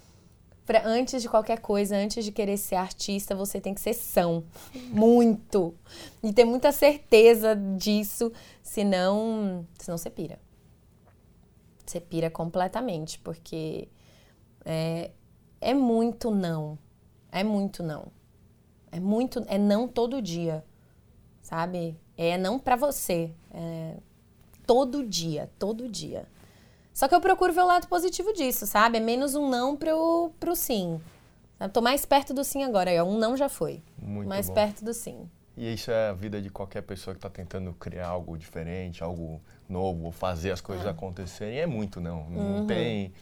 pra, 0.64 0.86
antes 0.86 1.22
de 1.22 1.28
qualquer 1.28 1.60
coisa, 1.60 1.96
antes 1.96 2.24
de 2.24 2.32
querer 2.32 2.56
ser 2.56 2.76
artista, 2.76 3.34
você 3.34 3.60
tem 3.60 3.74
que 3.74 3.80
ser 3.80 3.94
são. 3.94 4.44
Muito. 4.90 5.74
E 6.22 6.32
ter 6.32 6.44
muita 6.44 6.72
certeza 6.72 7.54
disso, 7.56 8.32
senão, 8.62 9.66
senão 9.78 9.98
você 9.98 10.10
pira. 10.10 10.38
Você 11.84 12.00
pira 12.00 12.30
completamente, 12.30 13.18
porque 13.18 13.88
é, 14.64 15.10
é 15.60 15.74
muito 15.74 16.30
não. 16.30 16.78
É 17.30 17.42
muito 17.42 17.82
não. 17.82 18.06
É 18.90 19.00
muito, 19.00 19.42
é 19.46 19.58
não 19.58 19.88
todo 19.88 20.20
dia, 20.20 20.64
sabe? 21.40 21.96
É 22.16 22.36
não 22.36 22.58
para 22.58 22.76
você. 22.76 23.32
É 23.50 23.96
todo 24.66 25.06
dia, 25.06 25.50
todo 25.58 25.88
dia. 25.88 26.26
Só 26.92 27.08
que 27.08 27.14
eu 27.14 27.20
procuro 27.20 27.52
ver 27.52 27.62
o 27.62 27.66
lado 27.66 27.88
positivo 27.88 28.32
disso, 28.32 28.66
sabe? 28.66 28.98
É 28.98 29.00
menos 29.00 29.34
um 29.34 29.48
não 29.48 29.76
pro, 29.76 30.30
pro 30.38 30.54
sim. 30.54 31.00
Eu 31.58 31.68
tô 31.68 31.80
mais 31.80 32.04
perto 32.04 32.34
do 32.34 32.44
sim 32.44 32.64
agora. 32.64 32.90
É, 32.90 33.02
um 33.02 33.18
não 33.18 33.36
já 33.36 33.48
foi. 33.48 33.80
Muito 33.96 34.28
mais 34.28 34.48
bom. 34.48 34.54
perto 34.54 34.84
do 34.84 34.92
sim. 34.92 35.28
E 35.56 35.72
isso 35.72 35.90
é 35.90 36.08
a 36.08 36.12
vida 36.12 36.40
de 36.40 36.50
qualquer 36.50 36.82
pessoa 36.82 37.14
que 37.14 37.18
está 37.18 37.28
tentando 37.28 37.72
criar 37.74 38.08
algo 38.08 38.36
diferente, 38.36 39.02
algo 39.02 39.40
novo, 39.68 40.10
fazer 40.10 40.50
as 40.50 40.60
coisas 40.60 40.86
é. 40.86 40.90
acontecerem. 40.90 41.58
É 41.58 41.66
muito 41.66 42.00
não. 42.00 42.28
Não 42.28 42.56
uhum. 42.58 42.66
tem. 42.66 43.12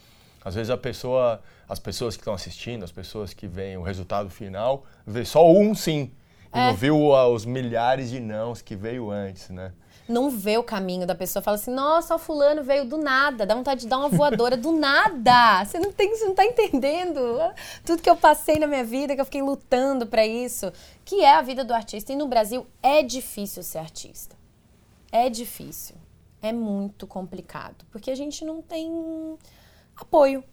Às 0.43 0.55
vezes 0.55 0.69
a 0.69 0.77
pessoa, 0.77 1.41
as 1.69 1.77
pessoas 1.77 2.15
que 2.15 2.21
estão 2.21 2.33
assistindo, 2.33 2.83
as 2.83 2.91
pessoas 2.91 3.33
que 3.33 3.47
veem 3.47 3.77
o 3.77 3.83
resultado 3.83 4.29
final, 4.29 4.85
vê 5.05 5.23
só 5.23 5.49
um 5.49 5.75
sim. 5.75 6.11
É. 6.51 6.67
Não 6.67 6.75
viu 6.75 7.11
os 7.11 7.45
milhares 7.45 8.09
de 8.09 8.19
nãos 8.19 8.61
que 8.61 8.75
veio 8.75 9.09
antes, 9.09 9.49
né? 9.49 9.71
Não 10.07 10.29
vê 10.29 10.57
o 10.57 10.63
caminho 10.63 11.05
da 11.05 11.15
pessoa, 11.15 11.41
fala 11.41 11.55
assim, 11.55 11.71
nossa, 11.71 12.15
o 12.15 12.19
fulano 12.19 12.63
veio 12.63 12.85
do 12.85 12.97
nada, 12.97 13.45
dá 13.45 13.55
vontade 13.55 13.81
de 13.81 13.87
dar 13.87 13.99
uma 13.99 14.09
voadora 14.09 14.57
do 14.57 14.71
nada. 14.71 15.63
Você 15.65 15.79
não 15.79 15.91
tem, 15.91 16.15
você 16.15 16.25
não 16.25 16.35
tá 16.35 16.43
entendendo 16.43 17.19
tudo 17.85 18.01
que 18.01 18.09
eu 18.09 18.15
passei 18.15 18.59
na 18.59 18.67
minha 18.67 18.83
vida, 18.83 19.15
que 19.15 19.21
eu 19.21 19.25
fiquei 19.25 19.41
lutando 19.41 20.05
para 20.07 20.25
isso, 20.25 20.71
que 21.05 21.21
é 21.21 21.35
a 21.35 21.41
vida 21.41 21.63
do 21.63 21.73
artista. 21.73 22.11
E 22.11 22.15
no 22.15 22.27
Brasil 22.27 22.65
é 22.81 23.01
difícil 23.03 23.63
ser 23.63 23.77
artista. 23.77 24.35
É 25.11 25.29
difícil. 25.29 25.95
É 26.41 26.51
muito 26.51 27.05
complicado, 27.05 27.85
porque 27.91 28.09
a 28.09 28.15
gente 28.15 28.43
não 28.43 28.61
tem 28.61 29.37
apoio. 29.95 30.43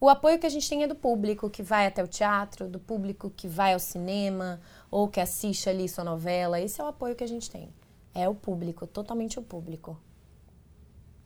O 0.00 0.08
apoio 0.08 0.38
que 0.38 0.46
a 0.46 0.50
gente 0.50 0.68
tem 0.68 0.82
é 0.82 0.86
do 0.86 0.94
público 0.94 1.48
que 1.48 1.62
vai 1.62 1.86
até 1.86 2.02
o 2.02 2.08
teatro, 2.08 2.68
do 2.68 2.78
público 2.78 3.30
que 3.34 3.48
vai 3.48 3.72
ao 3.72 3.78
cinema 3.78 4.60
ou 4.90 5.08
que 5.08 5.20
assiste 5.20 5.68
ali 5.68 5.88
sua 5.88 6.04
novela. 6.04 6.60
Esse 6.60 6.80
é 6.80 6.84
o 6.84 6.88
apoio 6.88 7.14
que 7.14 7.24
a 7.24 7.28
gente 7.28 7.50
tem. 7.50 7.68
É 8.16 8.26
o 8.26 8.34
público, 8.34 8.86
totalmente 8.86 9.38
o 9.38 9.42
público. 9.42 10.00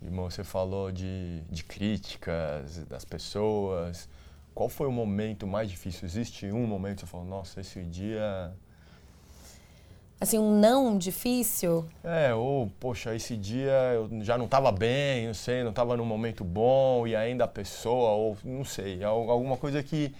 Irmão, 0.02 0.28
você 0.28 0.42
falou 0.42 0.90
de, 0.90 1.40
de 1.48 1.62
críticas 1.62 2.84
das 2.86 3.04
pessoas. 3.04 4.08
Qual 4.52 4.68
foi 4.68 4.88
o 4.88 4.92
momento 4.92 5.46
mais 5.46 5.70
difícil? 5.70 6.04
Existe 6.04 6.46
um 6.46 6.66
momento 6.66 6.96
que 6.96 7.00
você 7.02 7.06
falou, 7.06 7.26
nossa, 7.26 7.60
esse 7.60 7.80
dia 7.84 8.52
assim, 10.20 10.36
um 10.36 10.58
não 10.58 10.98
difícil? 10.98 11.88
É, 12.02 12.34
ou, 12.34 12.70
poxa, 12.80 13.14
esse 13.14 13.36
dia 13.36 13.72
eu 13.94 14.10
já 14.22 14.36
não 14.36 14.46
estava 14.46 14.72
bem, 14.72 15.28
não 15.28 15.34
sei, 15.34 15.62
não 15.62 15.70
estava 15.70 15.96
num 15.96 16.04
momento 16.04 16.42
bom 16.42 17.06
e 17.06 17.14
ainda 17.14 17.44
a 17.44 17.48
pessoa, 17.48 18.10
ou 18.10 18.36
não 18.44 18.64
sei, 18.64 19.02
alguma 19.04 19.56
coisa 19.56 19.82
que, 19.82 20.12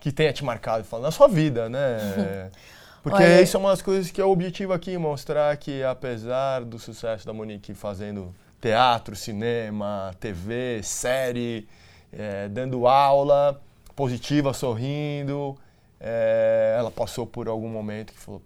que 0.00 0.12
tenha 0.12 0.32
te 0.32 0.44
marcado, 0.44 0.86
na 1.00 1.10
sua 1.10 1.26
vida, 1.26 1.68
né? 1.68 2.50
Porque 3.06 3.22
Olha, 3.22 3.40
isso 3.40 3.56
é 3.56 3.60
uma 3.60 3.70
das 3.70 3.80
coisas 3.80 4.10
que 4.10 4.20
é 4.20 4.24
o 4.24 4.30
objetivo 4.30 4.72
aqui, 4.72 4.98
mostrar 4.98 5.56
que 5.58 5.80
apesar 5.84 6.64
do 6.64 6.76
sucesso 6.76 7.24
da 7.24 7.32
Monique 7.32 7.72
fazendo 7.72 8.34
teatro, 8.60 9.14
cinema, 9.14 10.12
TV, 10.18 10.80
série, 10.82 11.68
é, 12.12 12.48
dando 12.48 12.88
aula, 12.88 13.62
positiva, 13.94 14.52
sorrindo, 14.52 15.56
é, 16.00 16.74
ela 16.76 16.90
passou 16.90 17.24
por 17.24 17.46
algum 17.46 17.68
momento 17.68 18.12
que 18.12 18.18
falou, 18.18 18.42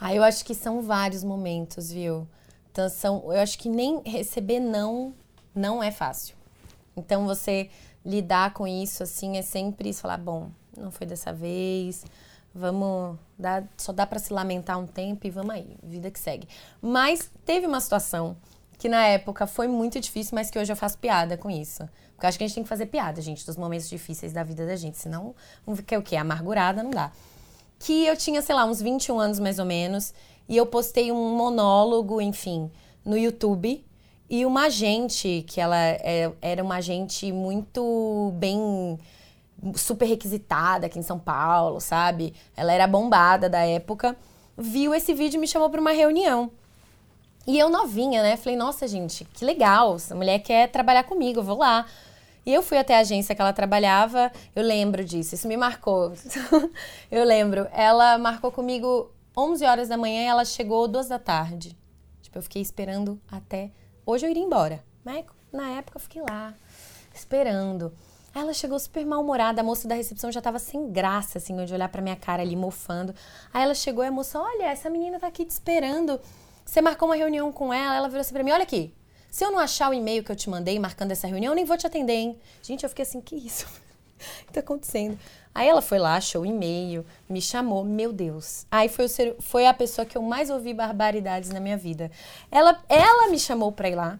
ah, 0.00 0.14
eu 0.14 0.22
acho 0.22 0.42
que 0.42 0.54
são 0.54 0.80
vários 0.80 1.22
momentos, 1.22 1.92
viu? 1.92 2.26
Então, 2.72 2.88
são, 2.88 3.22
eu 3.26 3.38
acho 3.38 3.58
que 3.58 3.68
nem 3.68 4.00
receber 4.02 4.60
não 4.60 5.12
não 5.54 5.82
é 5.82 5.90
fácil. 5.90 6.34
Então, 6.96 7.26
você 7.26 7.68
lidar 8.02 8.54
com 8.54 8.66
isso, 8.66 9.02
assim, 9.02 9.36
é 9.36 9.42
sempre 9.42 9.92
falar, 9.92 10.16
bom, 10.16 10.50
não 10.74 10.90
foi 10.90 11.06
dessa 11.06 11.34
vez, 11.34 12.02
vamos 12.54 13.18
dar, 13.38 13.64
só 13.76 13.92
dá 13.92 14.06
para 14.06 14.18
se 14.18 14.32
lamentar 14.32 14.78
um 14.78 14.86
tempo 14.86 15.26
e 15.26 15.30
vamos 15.30 15.54
aí, 15.54 15.76
vida 15.82 16.10
que 16.10 16.18
segue. 16.18 16.48
Mas 16.80 17.30
teve 17.44 17.66
uma 17.66 17.80
situação 17.80 18.36
que 18.78 18.88
na 18.88 19.06
época 19.06 19.46
foi 19.46 19.68
muito 19.68 20.00
difícil, 20.00 20.34
mas 20.34 20.50
que 20.50 20.58
hoje 20.58 20.72
eu 20.72 20.76
faço 20.76 20.98
piada 20.98 21.36
com 21.36 21.50
isso. 21.50 21.88
Porque 22.14 22.26
eu 22.26 22.28
acho 22.28 22.38
que 22.38 22.44
a 22.44 22.46
gente 22.46 22.54
tem 22.54 22.62
que 22.62 22.68
fazer 22.68 22.86
piada, 22.86 23.20
gente, 23.20 23.46
dos 23.46 23.56
momentos 23.56 23.88
difíceis 23.88 24.32
da 24.32 24.42
vida 24.42 24.66
da 24.66 24.76
gente, 24.76 24.98
senão 24.98 25.34
vamos 25.64 25.80
ficar 25.80 25.98
o 25.98 26.02
quê? 26.02 26.16
Amargurada 26.16 26.82
não 26.82 26.90
dá 26.90 27.12
que 27.80 28.04
eu 28.04 28.14
tinha, 28.14 28.42
sei 28.42 28.54
lá, 28.54 28.66
uns 28.66 28.80
21 28.80 29.18
anos 29.18 29.40
mais 29.40 29.58
ou 29.58 29.64
menos, 29.64 30.12
e 30.46 30.56
eu 30.56 30.66
postei 30.66 31.10
um 31.10 31.34
monólogo, 31.34 32.20
enfim, 32.20 32.70
no 33.04 33.16
YouTube. 33.16 33.84
E 34.28 34.46
uma 34.46 34.66
agente, 34.66 35.44
que 35.48 35.60
ela 35.60 35.76
é, 35.76 36.30
era 36.40 36.62
uma 36.62 36.76
agente 36.76 37.32
muito 37.32 38.32
bem 38.36 38.98
super 39.74 40.06
requisitada 40.06 40.86
aqui 40.86 40.98
em 40.98 41.02
São 41.02 41.18
Paulo, 41.18 41.80
sabe? 41.80 42.34
Ela 42.56 42.72
era 42.72 42.86
bombada 42.86 43.48
da 43.48 43.60
época, 43.60 44.16
viu 44.56 44.94
esse 44.94 45.12
vídeo 45.14 45.38
e 45.38 45.40
me 45.40 45.48
chamou 45.48 45.70
para 45.70 45.80
uma 45.80 45.92
reunião. 45.92 46.50
E 47.46 47.58
eu 47.58 47.68
novinha, 47.68 48.22
né? 48.22 48.36
Falei, 48.36 48.56
nossa, 48.56 48.86
gente, 48.86 49.24
que 49.24 49.44
legal, 49.44 49.96
essa 49.96 50.14
mulher 50.14 50.38
quer 50.40 50.68
trabalhar 50.70 51.04
comigo, 51.04 51.42
vou 51.42 51.58
lá. 51.58 51.86
E 52.44 52.52
eu 52.52 52.62
fui 52.62 52.78
até 52.78 52.96
a 52.96 53.00
agência 53.00 53.34
que 53.34 53.40
ela 53.40 53.52
trabalhava, 53.52 54.32
eu 54.54 54.62
lembro 54.62 55.04
disso, 55.04 55.34
isso 55.34 55.48
me 55.48 55.56
marcou. 55.56 56.12
eu 57.10 57.24
lembro, 57.24 57.66
ela 57.72 58.18
marcou 58.18 58.50
comigo 58.50 59.10
11 59.36 59.64
horas 59.64 59.88
da 59.88 59.96
manhã 59.96 60.22
e 60.22 60.26
ela 60.26 60.44
chegou 60.44 60.88
2 60.88 61.08
da 61.08 61.18
tarde. 61.18 61.76
Tipo, 62.22 62.38
eu 62.38 62.42
fiquei 62.42 62.62
esperando 62.62 63.20
até. 63.30 63.70
Hoje 64.06 64.26
eu 64.26 64.30
iria 64.30 64.42
embora, 64.42 64.82
mas 65.04 65.24
na 65.52 65.70
época 65.70 65.96
eu 65.96 66.00
fiquei 66.00 66.22
lá, 66.22 66.54
esperando. 67.14 67.92
Ela 68.34 68.54
chegou 68.54 68.78
super 68.78 69.04
mal-humorada, 69.04 69.60
a 69.60 69.64
moça 69.64 69.88
da 69.88 69.94
recepção 69.94 70.30
já 70.30 70.40
tava 70.40 70.58
sem 70.58 70.90
graça, 70.90 71.38
assim, 71.38 71.64
de 71.64 71.74
olhar 71.74 71.88
pra 71.88 72.00
minha 72.00 72.16
cara 72.16 72.42
ali, 72.42 72.54
mofando. 72.54 73.14
Aí 73.52 73.64
ela 73.64 73.74
chegou 73.74 74.04
e 74.04 74.06
a 74.06 74.12
moça, 74.12 74.40
olha, 74.40 74.64
essa 74.64 74.88
menina 74.88 75.18
tá 75.18 75.26
aqui 75.26 75.44
te 75.44 75.50
esperando. 75.50 76.20
Você 76.64 76.80
marcou 76.80 77.08
uma 77.08 77.16
reunião 77.16 77.50
com 77.50 77.74
ela, 77.74 77.96
ela 77.96 78.08
virou 78.08 78.20
assim 78.20 78.32
pra 78.32 78.44
mim, 78.44 78.52
olha 78.52 78.62
aqui, 78.62 78.94
se 79.30 79.44
eu 79.44 79.50
não 79.50 79.58
achar 79.58 79.90
o 79.90 79.94
e-mail 79.94 80.22
que 80.22 80.30
eu 80.30 80.36
te 80.36 80.50
mandei 80.50 80.78
marcando 80.78 81.12
essa 81.12 81.26
reunião, 81.26 81.52
eu 81.52 81.56
nem 81.56 81.64
vou 81.64 81.76
te 81.76 81.86
atender, 81.86 82.14
hein? 82.14 82.38
Gente, 82.62 82.84
eu 82.84 82.88
fiquei 82.88 83.04
assim, 83.04 83.20
que 83.20 83.34
isso? 83.34 83.66
o 84.42 84.46
que 84.46 84.52
tá 84.52 84.60
acontecendo? 84.60 85.18
Aí 85.54 85.68
ela 85.68 85.82
foi 85.82 85.98
lá, 85.98 86.16
achou 86.16 86.42
o 86.42 86.46
e-mail, 86.46 87.04
me 87.28 87.40
chamou, 87.40 87.84
meu 87.84 88.12
Deus. 88.12 88.66
Aí 88.70 88.88
foi, 88.88 89.06
o, 89.06 89.42
foi 89.42 89.66
a 89.66 89.74
pessoa 89.74 90.04
que 90.04 90.16
eu 90.16 90.22
mais 90.22 90.50
ouvi 90.50 90.72
barbaridades 90.72 91.50
na 91.50 91.60
minha 91.60 91.76
vida. 91.76 92.10
Ela, 92.50 92.80
ela 92.88 93.28
me 93.28 93.38
chamou 93.38 93.72
pra 93.72 93.88
ir 93.88 93.94
lá, 93.96 94.18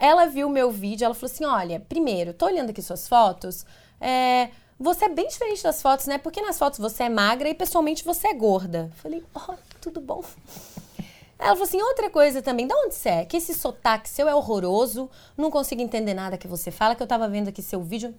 ela 0.00 0.24
viu 0.26 0.48
meu 0.48 0.70
vídeo, 0.70 1.04
ela 1.04 1.14
falou 1.14 1.30
assim: 1.30 1.44
olha, 1.44 1.78
primeiro, 1.78 2.32
tô 2.32 2.46
olhando 2.46 2.70
aqui 2.70 2.80
suas 2.80 3.06
fotos, 3.06 3.66
é, 4.00 4.48
você 4.78 5.04
é 5.04 5.08
bem 5.10 5.28
diferente 5.28 5.62
das 5.62 5.82
fotos, 5.82 6.06
né? 6.06 6.16
Porque 6.16 6.40
nas 6.40 6.58
fotos 6.58 6.78
você 6.78 7.04
é 7.04 7.08
magra 7.10 7.50
e 7.50 7.54
pessoalmente 7.54 8.02
você 8.02 8.28
é 8.28 8.34
gorda. 8.34 8.90
Falei, 8.96 9.22
ó, 9.34 9.52
oh, 9.52 9.54
tudo 9.78 10.00
bom. 10.00 10.24
Ela 11.38 11.50
falou 11.50 11.64
assim: 11.64 11.82
outra 11.82 12.08
coisa 12.08 12.40
também, 12.40 12.66
de 12.66 12.74
onde 12.74 12.94
você 12.94 13.08
é? 13.10 13.24
Que 13.26 13.36
esse 13.36 13.52
sotaque 13.54 14.08
seu 14.08 14.26
é 14.26 14.34
horroroso, 14.34 15.10
não 15.36 15.50
consigo 15.50 15.82
entender 15.82 16.14
nada 16.14 16.38
que 16.38 16.48
você 16.48 16.70
fala, 16.70 16.94
que 16.94 17.02
eu 17.02 17.06
tava 17.06 17.28
vendo 17.28 17.48
aqui 17.48 17.62
seu 17.62 17.82
vídeo. 17.82 18.14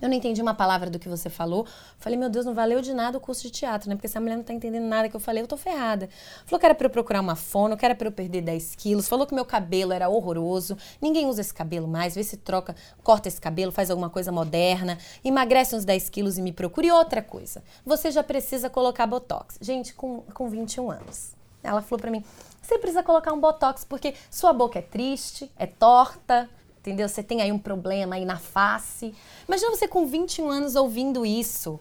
Eu 0.00 0.08
não 0.08 0.16
entendi 0.16 0.42
uma 0.42 0.54
palavra 0.54 0.90
do 0.90 0.98
que 0.98 1.08
você 1.08 1.30
falou. 1.30 1.66
Falei, 1.98 2.18
meu 2.18 2.28
Deus, 2.28 2.44
não 2.44 2.52
valeu 2.52 2.80
de 2.80 2.92
nada 2.92 3.16
o 3.16 3.20
curso 3.20 3.42
de 3.42 3.50
teatro, 3.50 3.88
né? 3.88 3.94
Porque 3.94 4.06
essa 4.06 4.20
mulher 4.20 4.36
não 4.36 4.42
tá 4.42 4.52
entendendo 4.52 4.84
nada 4.84 5.08
que 5.08 5.14
eu 5.14 5.20
falei, 5.20 5.42
eu 5.42 5.46
tô 5.46 5.56
ferrada. 5.56 6.08
Falou 6.44 6.58
que 6.58 6.66
era 6.66 6.74
pra 6.74 6.86
eu 6.86 6.90
procurar 6.90 7.20
uma 7.20 7.36
fono, 7.36 7.76
que 7.76 7.84
era 7.84 7.94
pra 7.94 8.08
eu 8.08 8.12
perder 8.12 8.42
10 8.42 8.74
quilos. 8.74 9.08
Falou 9.08 9.26
que 9.26 9.34
meu 9.34 9.44
cabelo 9.44 9.92
era 9.92 10.08
horroroso. 10.08 10.76
Ninguém 11.00 11.26
usa 11.26 11.40
esse 11.40 11.54
cabelo 11.54 11.86
mais. 11.86 12.14
Vê 12.14 12.24
se 12.24 12.36
troca, 12.36 12.74
corta 13.02 13.28
esse 13.28 13.40
cabelo, 13.40 13.70
faz 13.70 13.90
alguma 13.90 14.10
coisa 14.10 14.32
moderna. 14.32 14.98
Emagrece 15.24 15.76
uns 15.76 15.84
10 15.84 16.10
quilos 16.10 16.38
e 16.38 16.42
me 16.42 16.52
procure. 16.52 16.88
E 16.88 16.92
outra 16.92 17.22
coisa, 17.22 17.62
você 17.86 18.10
já 18.10 18.22
precisa 18.22 18.68
colocar 18.68 19.06
botox. 19.06 19.58
Gente, 19.60 19.94
com, 19.94 20.22
com 20.34 20.48
21 20.48 20.90
anos. 20.90 21.34
Ela 21.62 21.80
falou 21.80 22.00
pra 22.00 22.10
mim: 22.10 22.22
você 22.60 22.78
precisa 22.78 23.02
colocar 23.02 23.32
um 23.32 23.40
botox 23.40 23.84
porque 23.84 24.14
sua 24.30 24.52
boca 24.52 24.78
é 24.78 24.82
triste, 24.82 25.50
é 25.56 25.66
torta, 25.66 26.48
entendeu? 26.84 27.08
Você 27.08 27.22
tem 27.22 27.40
aí 27.40 27.50
um 27.50 27.58
problema 27.58 28.16
aí 28.16 28.24
na 28.24 28.36
face. 28.36 29.14
Imagina 29.48 29.70
você 29.70 29.88
com 29.88 30.06
21 30.06 30.50
anos 30.50 30.76
ouvindo 30.76 31.24
isso. 31.24 31.80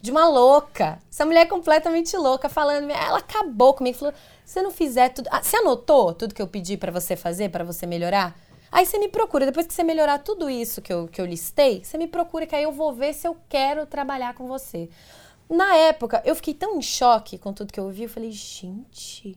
De 0.00 0.10
uma 0.10 0.28
louca. 0.28 0.98
Essa 1.10 1.24
mulher 1.24 1.42
é 1.42 1.46
completamente 1.46 2.16
louca, 2.16 2.48
falando. 2.48 2.90
Ela 2.90 3.18
acabou 3.18 3.74
comigo. 3.74 3.96
Falou: 3.96 4.14
você 4.44 4.62
não 4.62 4.70
fizer 4.70 5.08
tudo. 5.10 5.28
Ah, 5.30 5.42
você 5.42 5.56
anotou 5.56 6.12
tudo 6.12 6.34
que 6.34 6.42
eu 6.42 6.46
pedi 6.46 6.76
para 6.76 6.92
você 6.92 7.16
fazer, 7.16 7.48
para 7.50 7.64
você 7.64 7.86
melhorar? 7.86 8.38
Aí 8.70 8.84
você 8.84 8.98
me 8.98 9.08
procura. 9.08 9.46
Depois 9.46 9.66
que 9.66 9.74
você 9.74 9.82
melhorar 9.82 10.18
tudo 10.18 10.50
isso 10.50 10.82
que 10.82 10.92
eu, 10.92 11.08
que 11.08 11.20
eu 11.20 11.26
listei, 11.26 11.82
você 11.84 11.96
me 11.96 12.06
procura, 12.06 12.46
que 12.46 12.54
aí 12.54 12.62
eu 12.62 12.72
vou 12.72 12.92
ver 12.92 13.14
se 13.14 13.26
eu 13.26 13.36
quero 13.48 13.86
trabalhar 13.86 14.34
com 14.34 14.46
você. 14.46 14.88
Na 15.48 15.74
época, 15.74 16.22
eu 16.24 16.34
fiquei 16.34 16.54
tão 16.54 16.76
em 16.76 16.82
choque 16.82 17.38
com 17.38 17.52
tudo 17.52 17.72
que 17.72 17.80
eu 17.80 17.84
ouvi. 17.84 18.04
Eu 18.04 18.08
falei: 18.08 18.30
gente 18.30 19.36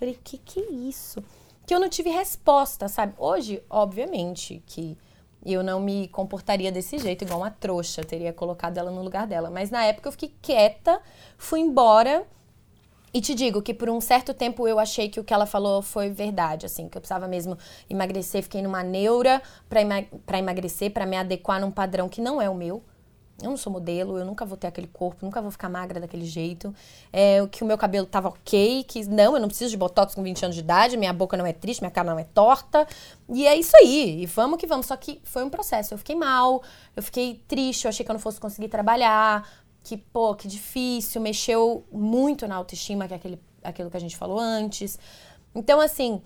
Falei, 0.00 0.18
que 0.24 0.38
que 0.38 0.60
é 0.60 0.72
isso? 0.72 1.22
Que 1.70 1.74
eu 1.76 1.78
não 1.78 1.88
tive 1.88 2.10
resposta, 2.10 2.88
sabe? 2.88 3.14
Hoje, 3.16 3.62
obviamente, 3.70 4.60
que 4.66 4.98
eu 5.46 5.62
não 5.62 5.78
me 5.78 6.08
comportaria 6.08 6.72
desse 6.72 6.98
jeito, 6.98 7.22
igual 7.22 7.38
uma 7.38 7.50
trouxa, 7.52 8.02
teria 8.02 8.32
colocado 8.32 8.76
ela 8.76 8.90
no 8.90 9.04
lugar 9.04 9.24
dela. 9.24 9.50
Mas 9.50 9.70
na 9.70 9.84
época 9.84 10.08
eu 10.08 10.12
fiquei 10.12 10.34
quieta, 10.42 11.00
fui 11.38 11.60
embora. 11.60 12.26
E 13.14 13.20
te 13.20 13.36
digo 13.36 13.62
que 13.62 13.72
por 13.72 13.88
um 13.88 14.00
certo 14.00 14.34
tempo 14.34 14.66
eu 14.66 14.80
achei 14.80 15.08
que 15.08 15.20
o 15.20 15.22
que 15.22 15.32
ela 15.32 15.46
falou 15.46 15.80
foi 15.80 16.10
verdade, 16.10 16.66
assim, 16.66 16.88
que 16.88 16.98
eu 16.98 17.00
precisava 17.00 17.28
mesmo 17.28 17.56
emagrecer, 17.88 18.42
fiquei 18.42 18.62
numa 18.62 18.82
neura 18.82 19.40
para 19.68 20.38
emagrecer, 20.40 20.92
para 20.92 21.06
me 21.06 21.16
adequar 21.16 21.60
num 21.60 21.70
padrão 21.70 22.08
que 22.08 22.20
não 22.20 22.42
é 22.42 22.50
o 22.50 22.54
meu. 22.56 22.82
Eu 23.42 23.50
não 23.50 23.56
sou 23.56 23.72
modelo, 23.72 24.18
eu 24.18 24.24
nunca 24.24 24.44
vou 24.44 24.56
ter 24.56 24.66
aquele 24.66 24.86
corpo, 24.86 25.24
nunca 25.24 25.40
vou 25.40 25.50
ficar 25.50 25.68
magra 25.68 25.98
daquele 25.98 26.24
jeito. 26.24 26.74
É, 27.12 27.46
que 27.50 27.64
o 27.64 27.66
meu 27.66 27.78
cabelo 27.78 28.06
tava 28.06 28.28
ok, 28.28 28.84
que 28.84 29.04
não, 29.06 29.34
eu 29.34 29.40
não 29.40 29.48
preciso 29.48 29.70
de 29.70 29.76
botox 29.76 30.14
com 30.14 30.22
20 30.22 30.44
anos 30.44 30.56
de 30.56 30.62
idade, 30.62 30.96
minha 30.96 31.12
boca 31.12 31.36
não 31.36 31.46
é 31.46 31.52
triste, 31.52 31.80
minha 31.80 31.90
cara 31.90 32.10
não 32.10 32.18
é 32.18 32.24
torta. 32.24 32.86
E 33.28 33.46
é 33.46 33.56
isso 33.56 33.76
aí, 33.76 34.22
e 34.22 34.26
vamos 34.26 34.58
que 34.58 34.66
vamos. 34.66 34.86
Só 34.86 34.96
que 34.96 35.20
foi 35.24 35.44
um 35.44 35.50
processo. 35.50 35.94
Eu 35.94 35.98
fiquei 35.98 36.16
mal, 36.16 36.62
eu 36.94 37.02
fiquei 37.02 37.42
triste, 37.48 37.84
eu 37.84 37.88
achei 37.88 38.04
que 38.04 38.10
eu 38.10 38.14
não 38.14 38.20
fosse 38.20 38.40
conseguir 38.40 38.68
trabalhar, 38.68 39.48
que, 39.82 39.96
pô, 39.96 40.34
que 40.34 40.46
difícil, 40.46 41.20
mexeu 41.20 41.84
muito 41.90 42.46
na 42.46 42.56
autoestima, 42.56 43.08
que 43.08 43.14
é 43.14 43.16
aquele, 43.16 43.40
aquilo 43.62 43.90
que 43.90 43.96
a 43.96 44.00
gente 44.00 44.16
falou 44.16 44.38
antes. 44.38 44.98
Então, 45.54 45.80
assim, 45.80 46.20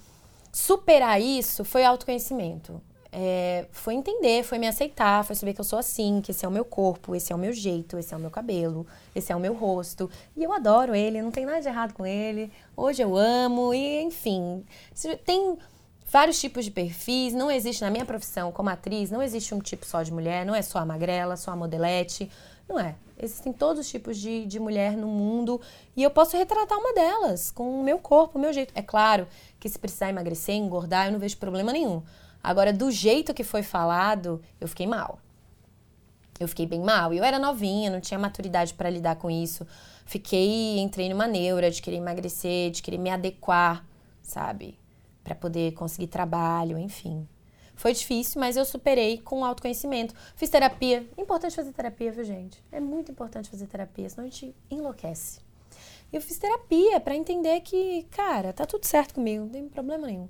superar 0.52 1.20
isso 1.20 1.64
foi 1.64 1.84
autoconhecimento 1.84 2.80
é, 3.16 3.66
foi 3.70 3.94
entender, 3.94 4.42
foi 4.42 4.58
me 4.58 4.66
aceitar, 4.66 5.24
foi 5.24 5.36
saber 5.36 5.54
que 5.54 5.60
eu 5.60 5.64
sou 5.64 5.78
assim, 5.78 6.20
que 6.20 6.32
esse 6.32 6.44
é 6.44 6.48
o 6.48 6.50
meu 6.50 6.64
corpo, 6.64 7.14
esse 7.14 7.32
é 7.32 7.36
o 7.36 7.38
meu 7.38 7.52
jeito, 7.52 7.96
esse 7.96 8.12
é 8.12 8.16
o 8.16 8.20
meu 8.20 8.30
cabelo, 8.30 8.84
esse 9.14 9.30
é 9.30 9.36
o 9.36 9.38
meu 9.38 9.54
rosto. 9.54 10.10
E 10.36 10.42
eu 10.42 10.52
adoro 10.52 10.96
ele, 10.96 11.22
não 11.22 11.30
tem 11.30 11.46
nada 11.46 11.60
de 11.60 11.68
errado 11.68 11.94
com 11.94 12.04
ele. 12.04 12.50
Hoje 12.76 13.02
eu 13.02 13.16
amo, 13.16 13.72
e 13.72 14.02
enfim. 14.02 14.64
Tem 15.24 15.56
vários 16.10 16.40
tipos 16.40 16.64
de 16.64 16.72
perfis, 16.72 17.32
não 17.32 17.48
existe 17.48 17.82
na 17.82 17.90
minha 17.90 18.04
profissão 18.04 18.50
como 18.50 18.68
atriz, 18.68 19.12
não 19.12 19.22
existe 19.22 19.54
um 19.54 19.60
tipo 19.60 19.86
só 19.86 20.02
de 20.02 20.12
mulher, 20.12 20.44
não 20.44 20.54
é 20.54 20.62
só 20.62 20.80
a 20.80 20.84
magrela, 20.84 21.36
só 21.36 21.52
a 21.52 21.56
modelete. 21.56 22.28
Não 22.68 22.80
é. 22.80 22.96
Existem 23.16 23.52
todos 23.52 23.86
os 23.86 23.88
tipos 23.88 24.18
de, 24.18 24.44
de 24.44 24.58
mulher 24.58 24.96
no 24.96 25.06
mundo 25.06 25.60
e 25.94 26.02
eu 26.02 26.10
posso 26.10 26.36
retratar 26.36 26.76
uma 26.76 26.92
delas 26.92 27.50
com 27.50 27.80
o 27.80 27.84
meu 27.84 27.98
corpo, 27.98 28.38
o 28.38 28.40
meu 28.40 28.52
jeito. 28.52 28.72
É 28.74 28.82
claro 28.82 29.28
que 29.60 29.68
se 29.68 29.78
precisar 29.78 30.08
emagrecer, 30.08 30.56
engordar, 30.56 31.06
eu 31.06 31.12
não 31.12 31.20
vejo 31.20 31.36
problema 31.36 31.72
nenhum. 31.72 32.02
Agora, 32.44 32.74
do 32.74 32.90
jeito 32.90 33.32
que 33.32 33.42
foi 33.42 33.62
falado, 33.62 34.38
eu 34.60 34.68
fiquei 34.68 34.86
mal. 34.86 35.18
Eu 36.38 36.46
fiquei 36.46 36.66
bem 36.66 36.80
mal. 36.82 37.14
Eu 37.14 37.24
era 37.24 37.38
novinha, 37.38 37.88
não 37.88 38.02
tinha 38.02 38.18
maturidade 38.18 38.74
para 38.74 38.90
lidar 38.90 39.16
com 39.16 39.30
isso. 39.30 39.66
Fiquei, 40.04 40.78
entrei 40.78 41.08
numa 41.08 41.26
neura 41.26 41.70
de 41.70 41.80
querer 41.80 41.96
emagrecer, 41.96 42.70
de 42.70 42.82
querer 42.82 42.98
me 42.98 43.08
adequar, 43.08 43.82
sabe? 44.22 44.78
Para 45.22 45.34
poder 45.34 45.72
conseguir 45.72 46.08
trabalho, 46.08 46.76
enfim. 46.76 47.26
Foi 47.74 47.94
difícil, 47.94 48.38
mas 48.38 48.58
eu 48.58 48.64
superei 48.66 49.16
com 49.16 49.42
autoconhecimento. 49.42 50.14
Fiz 50.36 50.50
terapia. 50.50 51.08
Importante 51.16 51.56
fazer 51.56 51.72
terapia, 51.72 52.12
viu, 52.12 52.24
gente? 52.24 52.62
É 52.70 52.78
muito 52.78 53.10
importante 53.10 53.48
fazer 53.48 53.66
terapia, 53.66 54.10
senão 54.10 54.26
a 54.26 54.30
gente 54.30 54.54
enlouquece. 54.70 55.40
Eu 56.12 56.20
fiz 56.20 56.38
terapia 56.38 57.00
para 57.00 57.16
entender 57.16 57.62
que, 57.62 58.02
cara, 58.10 58.52
tá 58.52 58.66
tudo 58.66 58.84
certo 58.84 59.14
comigo, 59.14 59.44
não 59.44 59.50
tem 59.50 59.66
problema 59.66 60.06
nenhum. 60.06 60.28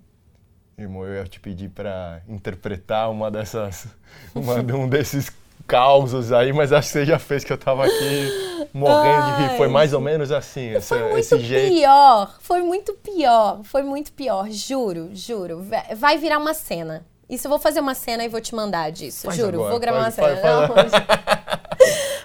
Irmão, 0.77 1.05
eu 1.07 1.15
ia 1.15 1.25
te 1.25 1.39
pedir 1.39 1.69
para 1.71 2.21
interpretar 2.29 3.11
uma 3.11 3.31
dessas, 3.31 3.87
uma, 4.35 4.55
um 4.57 4.89
desses 4.89 5.31
causos 5.67 6.33
aí, 6.33 6.53
mas 6.53 6.73
acho 6.73 6.89
que 6.89 6.93
você 6.93 7.07
já 7.07 7.19
fez 7.19 7.45
que 7.45 7.53
eu 7.53 7.59
tava 7.59 7.85
aqui 7.85 8.69
morrendo 8.75 9.23
Ai, 9.23 9.37
de 9.37 9.53
rir. 9.53 9.57
Foi 9.57 9.69
mais 9.69 9.93
ou 9.93 10.01
menos 10.01 10.33
assim, 10.33 10.71
essa, 10.75 10.97
foi 10.97 11.05
muito 11.05 11.19
esse 11.19 11.39
jeito. 11.41 11.75
pior, 11.75 12.37
foi 12.41 12.63
muito 12.63 12.93
pior, 12.95 13.61
foi 13.63 13.83
muito 13.83 14.13
pior, 14.13 14.51
juro, 14.51 15.11
juro. 15.15 15.65
Vai 15.97 16.19
virar 16.19 16.39
uma 16.39 16.55
cena. 16.55 17.05
Isso 17.31 17.47
eu 17.47 17.51
vou 17.51 17.59
fazer 17.59 17.81
uma 17.81 17.95
cena 17.95 18.25
e 18.25 18.29
vou 18.29 18.41
te 18.41 18.55
mandar 18.55 18.91
disso, 18.91 19.27
faz 19.27 19.37
juro. 19.37 19.57
Agora, 19.57 19.71
vou 19.71 19.81
gravar 19.81 20.11
faz, 20.11 20.39
uma 20.39 20.43
cena. 20.43 20.69
Faz, 20.69 20.93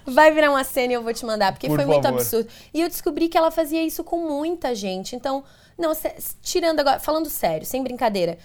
Não, 0.06 0.14
vai 0.14 0.32
virar 0.32 0.50
uma 0.50 0.64
cena 0.64 0.94
e 0.94 0.96
eu 0.96 1.04
vou 1.04 1.14
te 1.14 1.26
mandar, 1.26 1.54
porque 1.54 1.68
Por 1.68 1.76
foi 1.76 1.86
favor. 1.86 1.94
muito 1.94 2.08
absurdo. 2.08 2.50
E 2.74 2.82
eu 2.82 2.90
descobri 2.90 3.30
que 3.30 3.38
ela 3.38 3.52
fazia 3.52 3.82
isso 3.84 4.04
com 4.04 4.28
muita 4.28 4.76
gente. 4.76 5.16
Então, 5.16 5.44
não, 5.80 5.94
tirando 6.42 6.82
agora, 6.82 7.00
falando 7.00 7.30
sério, 7.30 7.66
sem 7.66 7.82
brincadeira. 7.82 8.38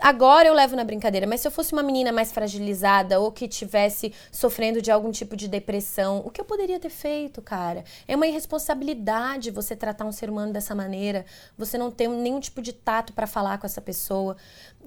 Agora 0.00 0.48
eu 0.48 0.54
levo 0.54 0.74
na 0.74 0.82
brincadeira, 0.82 1.26
mas 1.26 1.42
se 1.42 1.46
eu 1.46 1.52
fosse 1.52 1.74
uma 1.74 1.82
menina 1.82 2.10
mais 2.10 2.32
fragilizada 2.32 3.20
ou 3.20 3.30
que 3.30 3.46
tivesse 3.46 4.14
sofrendo 4.32 4.80
de 4.80 4.90
algum 4.90 5.10
tipo 5.10 5.36
de 5.36 5.46
depressão, 5.46 6.22
o 6.24 6.30
que 6.30 6.40
eu 6.40 6.44
poderia 6.44 6.80
ter 6.80 6.88
feito, 6.88 7.42
cara? 7.42 7.84
É 8.08 8.16
uma 8.16 8.26
irresponsabilidade 8.26 9.50
você 9.50 9.76
tratar 9.76 10.06
um 10.06 10.12
ser 10.12 10.30
humano 10.30 10.54
dessa 10.54 10.74
maneira, 10.74 11.26
você 11.58 11.76
não 11.76 11.90
ter 11.90 12.08
nenhum 12.08 12.40
tipo 12.40 12.62
de 12.62 12.72
tato 12.72 13.12
para 13.12 13.26
falar 13.26 13.58
com 13.58 13.66
essa 13.66 13.82
pessoa. 13.82 14.38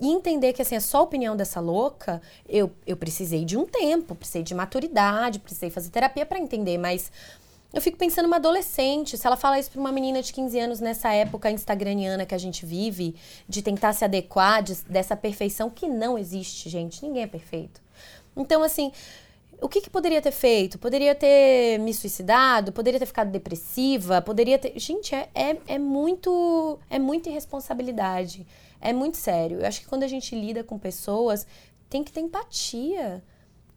E 0.02 0.08
entender 0.08 0.52
que 0.52 0.64
assim, 0.64 0.76
é 0.76 0.80
só 0.80 0.98
a 0.98 1.04
opinião 1.04 1.36
dessa 1.36 1.60
louca, 1.60 2.20
eu, 2.50 2.72
eu 2.88 2.98
precisei 2.98 3.46
de 3.46 3.56
um 3.56 3.68
tempo, 3.68 4.16
precisei 4.16 4.42
de 4.42 4.56
maturidade, 4.56 5.38
precisei 5.38 5.70
fazer 5.70 5.92
terapia 5.92 6.26
para 6.26 6.40
entender, 6.40 6.80
mas 6.80 7.12
eu 7.74 7.82
fico 7.82 7.98
pensando 7.98 8.28
uma 8.28 8.36
adolescente, 8.36 9.18
se 9.18 9.26
ela 9.26 9.36
fala 9.36 9.58
isso 9.58 9.72
para 9.72 9.80
uma 9.80 9.92
menina 9.92 10.22
de 10.22 10.32
15 10.32 10.60
anos 10.60 10.80
nessa 10.80 11.12
época 11.12 11.50
instagramiana 11.50 12.24
que 12.24 12.36
a 12.36 12.38
gente 12.38 12.68
vive, 12.68 13.16
de 13.50 13.64
tentar 13.64 13.94
se 13.94 14.06
adequar 14.06 14.62
de, 14.62 14.76
dessa 14.84 15.16
perfeição 15.18 15.72
que 15.72 15.88
não 15.88 16.16
existe, 16.16 16.70
gente. 16.70 17.04
Ninguém 17.04 17.24
é 17.24 17.28
perfeito. 17.28 17.82
Então, 18.38 18.62
assim, 18.62 18.92
o 19.60 19.68
que, 19.68 19.82
que, 19.82 19.90
poderia 19.90 20.22
ter 20.22 20.32
feito? 20.32 20.78
Poderia 20.78 21.16
ter 21.16 21.80
me 21.80 21.94
suicidado? 21.96 22.72
Poderia 22.72 23.00
ter 23.00 23.08
ficado 23.08 23.32
depressiva? 23.32 24.22
Poderia 24.22 24.60
ter. 24.60 24.78
Gente, 24.78 25.16
é, 25.16 25.30
é, 25.34 25.58
é 25.68 25.80
muito. 25.80 26.78
É 26.90 27.00
muita 27.00 27.30
irresponsabilidade. 27.30 28.46
É 28.80 28.94
muito 28.94 29.18
sério. 29.18 29.62
Eu 29.62 29.66
acho 29.66 29.82
que 29.82 29.88
quando 29.88 30.04
a 30.04 30.08
gente 30.08 30.36
lida 30.36 30.64
com 30.64 30.78
pessoas, 30.78 31.48
tem 31.90 32.04
que 32.04 32.12
ter 32.12 32.20
empatia. 32.20 33.24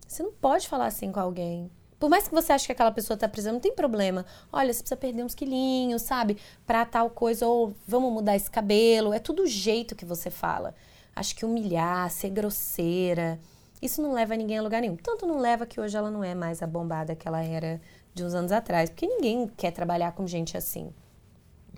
Você 0.06 0.22
não 0.22 0.32
pode 0.32 0.68
falar 0.68 0.86
assim 0.86 1.10
com 1.10 1.20
alguém. 1.20 1.70
Por 1.98 2.10
mais 2.10 2.28
que 2.28 2.34
você 2.34 2.52
ache 2.52 2.66
que 2.66 2.72
aquela 2.72 2.92
pessoa 2.92 3.16
tá 3.16 3.28
precisando, 3.28 3.54
não 3.54 3.60
tem 3.60 3.74
problema. 3.74 4.26
Olha, 4.52 4.72
você 4.72 4.80
precisa 4.80 4.96
perder 4.96 5.24
uns 5.24 5.34
quilinhos, 5.34 6.02
sabe? 6.02 6.36
Pra 6.66 6.84
tal 6.84 7.08
coisa, 7.10 7.46
ou 7.46 7.74
vamos 7.86 8.12
mudar 8.12 8.36
esse 8.36 8.50
cabelo. 8.50 9.12
É 9.12 9.18
tudo 9.18 9.44
o 9.44 9.46
jeito 9.46 9.96
que 9.96 10.04
você 10.04 10.30
fala. 10.30 10.74
Acho 11.14 11.34
que 11.34 11.44
humilhar, 11.44 12.10
ser 12.10 12.28
grosseira, 12.28 13.40
isso 13.80 14.00
não 14.00 14.12
leva 14.12 14.34
ninguém 14.36 14.58
a 14.58 14.62
lugar 14.62 14.80
nenhum. 14.80 14.96
Tanto 14.96 15.26
não 15.26 15.38
leva 15.38 15.66
que 15.66 15.80
hoje 15.80 15.96
ela 15.96 16.10
não 16.10 16.24
é 16.24 16.34
mais 16.34 16.62
a 16.62 16.66
bombada 16.66 17.14
que 17.14 17.28
ela 17.28 17.42
era 17.42 17.80
de 18.14 18.24
uns 18.24 18.34
anos 18.34 18.52
atrás. 18.52 18.90
Porque 18.90 19.06
ninguém 19.06 19.50
quer 19.56 19.70
trabalhar 19.70 20.12
com 20.12 20.26
gente 20.26 20.56
assim. 20.56 20.90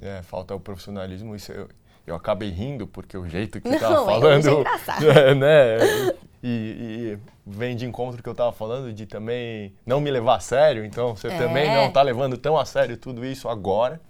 É, 0.00 0.22
falta 0.22 0.54
o 0.54 0.60
profissionalismo. 0.60 1.34
Isso 1.34 1.50
eu, 1.50 1.68
eu 2.06 2.14
acabei 2.14 2.50
rindo, 2.50 2.86
porque 2.86 3.16
o 3.16 3.26
jeito 3.28 3.60
que 3.60 3.68
Não, 3.68 3.78
tava 3.78 3.94
é, 3.94 4.04
falando. 4.04 4.48
é 4.48 4.52
engraçado. 4.52 5.04
é, 5.10 5.34
né? 5.34 5.78
E, 6.42 6.48
e 7.16 7.18
vem 7.46 7.74
de 7.76 7.84
encontro 7.84 8.22
que 8.22 8.28
eu 8.28 8.34
tava 8.34 8.52
falando 8.52 8.92
de 8.92 9.06
também 9.06 9.74
não 9.84 10.00
me 10.00 10.10
levar 10.10 10.36
a 10.36 10.40
sério. 10.40 10.84
Então 10.84 11.16
você 11.16 11.28
É. 11.28 11.38
também 11.38 11.72
não 11.74 11.90
tá 11.90 12.00
levando 12.02 12.38
tão 12.38 12.56
a 12.56 12.64
sério 12.64 12.96
tudo 12.96 13.24
isso 13.24 13.48
agora. 13.48 14.00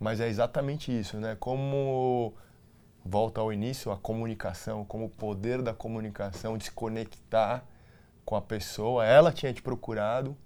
Mas 0.00 0.18
é 0.20 0.28
exatamente 0.28 0.90
isso, 0.98 1.16
né? 1.18 1.36
Como 1.38 2.32
volta 3.04 3.40
ao 3.40 3.52
início 3.52 3.90
a 3.92 3.96
comunicação, 3.96 4.84
como 4.84 5.06
o 5.06 5.08
poder 5.08 5.60
da 5.62 5.72
comunicação 5.74 6.56
de 6.56 6.64
se 6.64 6.70
conectar 6.72 7.64
com 8.24 8.34
a 8.36 8.40
pessoa. 8.40 9.04
Ela 9.04 9.30
tinha 9.32 9.52
te 9.52 9.60
procurado, 9.62 10.36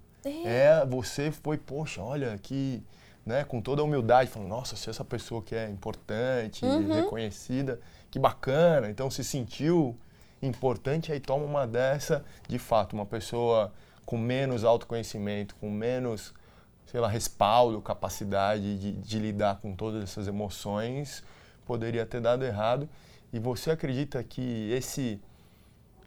é, 0.45 0.85
você 0.85 1.31
foi, 1.31 1.57
poxa, 1.57 2.01
olha 2.01 2.37
que, 2.39 2.83
né, 3.25 3.43
com 3.43 3.61
toda 3.61 3.81
a 3.81 3.85
humildade, 3.85 4.29
falando, 4.29 4.49
nossa, 4.49 4.75
se 4.75 4.89
essa 4.89 5.05
pessoa 5.05 5.41
que 5.41 5.55
é 5.55 5.69
importante, 5.69 6.65
reconhecida, 6.95 7.79
que 8.11 8.19
bacana. 8.19 8.89
Então 8.89 9.09
se 9.09 9.23
sentiu 9.23 9.95
importante, 10.41 11.11
aí 11.11 11.19
toma 11.19 11.45
uma 11.45 11.65
dessa, 11.65 12.23
de 12.47 12.59
fato, 12.59 12.93
uma 12.93 13.05
pessoa 13.05 13.71
com 14.05 14.17
menos 14.17 14.63
autoconhecimento, 14.63 15.55
com 15.55 15.69
menos, 15.69 16.33
sei 16.85 16.99
lá, 16.99 17.07
respaldo, 17.07 17.81
capacidade 17.81 18.77
de, 18.77 18.91
de 18.93 19.19
lidar 19.19 19.59
com 19.59 19.75
todas 19.75 20.03
essas 20.03 20.27
emoções, 20.27 21.23
poderia 21.65 22.05
ter 22.05 22.21
dado 22.21 22.45
errado. 22.45 22.87
E 23.33 23.39
você 23.39 23.71
acredita 23.71 24.23
que 24.23 24.71
esse, 24.71 25.19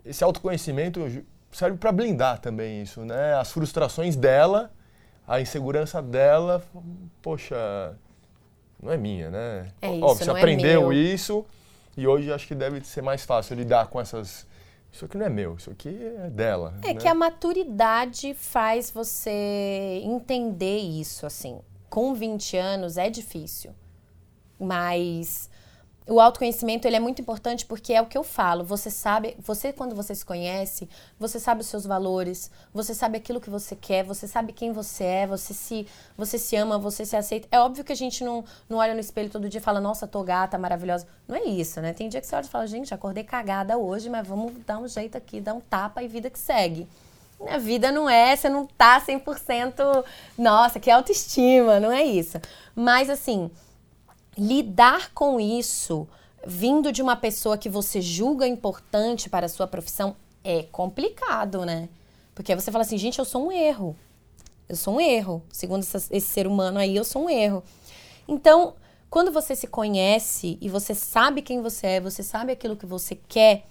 esse 0.04 0.24
autoconhecimento 0.24 1.00
serve 1.52 1.76
para 1.76 1.92
blindar 1.92 2.38
também 2.38 2.80
isso, 2.80 3.04
né? 3.04 3.34
As 3.34 3.52
frustrações 3.52 4.16
dela, 4.16 4.72
a 5.28 5.40
insegurança 5.40 6.00
dela, 6.00 6.62
poxa, 7.20 7.94
não 8.82 8.90
é 8.90 8.96
minha, 8.96 9.30
né? 9.30 9.72
É 9.82 9.94
isso, 9.94 10.06
você 10.06 10.24
não 10.24 10.36
é 10.36 10.40
aprendeu 10.40 10.88
meu. 10.88 10.92
isso 10.92 11.44
e 11.96 12.07
hoje 12.07 12.33
acho 12.33 12.46
que 12.46 12.55
deve 12.55 12.83
ser 12.85 13.03
mais 13.03 13.24
fácil 13.24 13.57
lidar 13.57 13.88
com 13.88 14.00
essas. 14.00 14.46
Isso 14.92 15.05
aqui 15.05 15.16
não 15.16 15.26
é 15.26 15.29
meu, 15.29 15.55
isso 15.55 15.70
aqui 15.70 15.88
é 15.88 16.31
dela. 16.31 16.74
É 16.83 16.92
né? 16.92 17.00
que 17.00 17.07
a 17.07 17.14
maturidade 17.14 18.35
faz 18.35 18.90
você 18.90 20.00
entender 20.03 20.79
isso, 20.79 21.26
assim. 21.26 21.61
Com 21.88 22.14
20 22.14 22.57
anos 22.57 22.96
é 22.96 23.11
difícil. 23.11 23.72
Mas 24.59 25.49
o 26.06 26.18
autoconhecimento 26.18 26.88
ele 26.88 26.96
é 26.96 27.00
muito 27.00 27.20
importante 27.20 27.64
porque 27.64 27.92
é 27.92 28.00
o 28.02 28.06
que 28.06 28.18
eu 28.18 28.24
falo. 28.24 28.64
Você 28.64 28.90
sabe, 28.90 29.36
você 29.38 29.72
quando 29.72 29.94
você 29.94 30.14
se 30.14 30.24
conhece, 30.24 30.88
você 31.18 31.38
sabe 31.38 31.60
os 31.60 31.66
seus 31.66 31.86
valores, 31.86 32.50
você 32.72 32.94
sabe 32.94 33.18
aquilo 33.18 33.40
que 33.40 33.50
você 33.50 33.76
quer, 33.76 34.02
você 34.04 34.26
sabe 34.26 34.52
quem 34.52 34.72
você 34.72 35.04
é, 35.04 35.26
você 35.26 35.54
se, 35.54 35.86
você 36.16 36.38
se 36.38 36.56
ama, 36.56 36.78
você 36.78 37.04
se 37.04 37.16
aceita. 37.16 37.46
É 37.50 37.60
óbvio 37.60 37.84
que 37.84 37.92
a 37.92 37.96
gente 37.96 38.24
não, 38.24 38.44
não 38.68 38.78
olha 38.78 38.94
no 38.94 39.00
espelho 39.00 39.30
todo 39.30 39.48
dia 39.48 39.60
e 39.60 39.62
fala, 39.62 39.80
nossa, 39.80 40.06
tô 40.06 40.22
gata, 40.22 40.58
maravilhosa. 40.58 41.06
Não 41.28 41.36
é 41.36 41.44
isso, 41.44 41.80
né? 41.80 41.92
Tem 41.92 42.08
dia 42.08 42.20
que 42.20 42.26
você 42.26 42.34
olha 42.34 42.44
e 42.44 42.48
fala, 42.48 42.66
gente, 42.66 42.92
acordei 42.92 43.22
cagada 43.22 43.78
hoje, 43.78 44.08
mas 44.08 44.26
vamos 44.26 44.52
dar 44.66 44.78
um 44.78 44.88
jeito 44.88 45.16
aqui, 45.16 45.40
dar 45.40 45.54
um 45.54 45.60
tapa 45.60 46.02
e 46.02 46.08
vida 46.08 46.28
que 46.28 46.38
segue. 46.38 46.88
A 47.48 47.56
vida 47.56 47.90
não 47.90 48.08
é, 48.08 48.36
você 48.36 48.48
não 48.48 48.66
tá 48.66 49.00
100%, 49.00 50.04
nossa, 50.36 50.78
que 50.78 50.90
autoestima, 50.90 51.80
não 51.80 51.90
é 51.90 52.02
isso. 52.02 52.38
Mas 52.74 53.08
assim, 53.08 53.50
lidar 54.36 55.12
com 55.12 55.40
isso 55.40 56.08
vindo 56.46 56.90
de 56.90 57.02
uma 57.02 57.16
pessoa 57.16 57.58
que 57.58 57.68
você 57.68 58.00
julga 58.00 58.46
importante 58.46 59.28
para 59.28 59.46
a 59.46 59.48
sua 59.48 59.66
profissão 59.66 60.16
é 60.42 60.62
complicado, 60.62 61.64
né? 61.66 61.88
Porque 62.34 62.54
você 62.54 62.72
fala 62.72 62.82
assim, 62.82 62.96
gente, 62.96 63.18
eu 63.18 63.24
sou 63.24 63.46
um 63.46 63.52
erro. 63.52 63.94
Eu 64.68 64.76
sou 64.76 64.94
um 64.94 65.00
erro. 65.00 65.42
Segundo 65.50 65.82
essa- 65.82 65.98
esse 66.10 66.26
ser 66.28 66.46
humano 66.46 66.78
aí, 66.78 66.96
eu 66.96 67.04
sou 67.04 67.24
um 67.24 67.30
erro. 67.30 67.62
Então, 68.26 68.74
quando 69.10 69.30
você 69.32 69.54
se 69.54 69.66
conhece 69.66 70.56
e 70.60 70.68
você 70.68 70.94
sabe 70.94 71.42
quem 71.42 71.60
você 71.60 71.86
é, 71.86 72.00
você 72.00 72.22
sabe 72.22 72.52
aquilo 72.52 72.76
que 72.76 72.86
você 72.86 73.14
quer, 73.28 73.66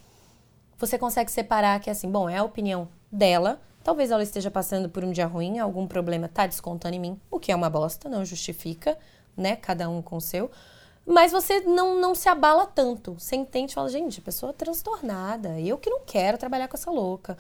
você 0.77 0.97
consegue 0.97 1.31
separar 1.31 1.79
que 1.79 1.89
assim, 1.89 2.09
bom, 2.11 2.29
é 2.29 2.37
a 2.37 2.43
opinião 2.43 2.87
dela. 3.11 3.59
Talvez 3.83 4.11
ela 4.11 4.21
esteja 4.21 4.51
passando 4.51 4.89
por 4.89 5.03
um 5.03 5.11
dia 5.11 5.25
ruim, 5.25 5.57
algum 5.57 5.87
problema 5.87 6.27
tá 6.27 6.45
descontando 6.45 6.95
em 6.95 6.99
mim, 6.99 7.19
o 7.31 7.39
que 7.39 7.51
é 7.51 7.55
uma 7.55 7.69
bosta, 7.69 8.07
não 8.09 8.23
justifica, 8.23 8.97
né? 9.39 9.56
Cada 9.56 9.89
um 9.89 10.02
com 10.02 10.17
o 10.17 10.21
seu. 10.21 10.52
Mas 11.06 11.32
você 11.32 11.62
não, 11.62 11.99
não 11.99 12.13
se 12.13 12.30
abala 12.30 12.65
tanto. 12.67 13.15
Você 13.17 13.36
entende 13.36 13.73
fala, 13.73 13.89
gente, 13.89 14.21
pessoa 14.21 14.54
transtornada. 14.54 15.60
Eu 15.60 15.78
que 15.78 15.89
não 15.89 16.02
quero 16.06 16.38
trabalhar 16.38 16.67
com 16.67 16.78
essa 16.78 16.91
louca. 16.91 17.38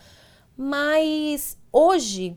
Mas 0.57 1.57
hoje 1.71 2.35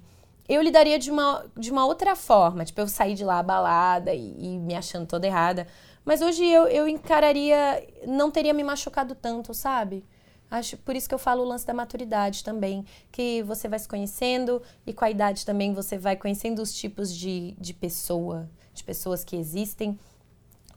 eu 0.49 0.61
lidaria 0.61 0.99
de 0.99 1.11
uma, 1.11 1.47
de 1.57 1.71
uma 1.71 1.87
outra 1.87 2.15
forma. 2.15 2.65
Tipo, 2.65 2.83
eu 2.83 2.89
saí 2.89 3.15
de 3.15 3.25
lá 3.25 3.39
abalada 3.39 4.13
e, 4.13 4.35
e 4.39 4.59
me 4.59 4.75
achando 4.75 5.07
toda 5.07 5.27
errada. 5.27 5.67
Mas 6.05 6.21
hoje 6.21 6.45
eu, 6.45 6.67
eu 6.67 6.89
encararia, 6.89 7.87
não 8.07 8.31
teria 8.31 8.53
me 8.53 8.63
machucado 8.63 9.15
tanto, 9.15 9.55
sabe? 9.55 10.05
Acho 10.51 10.77
por 10.77 10.95
isso 10.95 11.09
que 11.09 11.15
eu 11.15 11.19
falo 11.19 11.43
o 11.43 11.47
lance 11.47 11.67
da 11.67 11.73
maturidade 11.73 12.45
também, 12.45 12.85
que 13.11 13.43
você 13.43 13.69
vai 13.69 13.79
se 13.79 13.89
conhecendo 13.89 14.61
e 14.87 14.93
com 14.93 15.03
a 15.03 15.11
idade 15.11 15.47
também 15.47 15.73
você 15.73 15.97
vai 15.97 16.15
conhecendo 16.15 16.61
os 16.61 16.75
tipos 16.75 17.15
de, 17.15 17.57
de 17.59 17.73
pessoa, 17.73 18.51
de 18.75 18.85
pessoas 18.85 19.25
que 19.25 19.37
existem. 19.37 19.99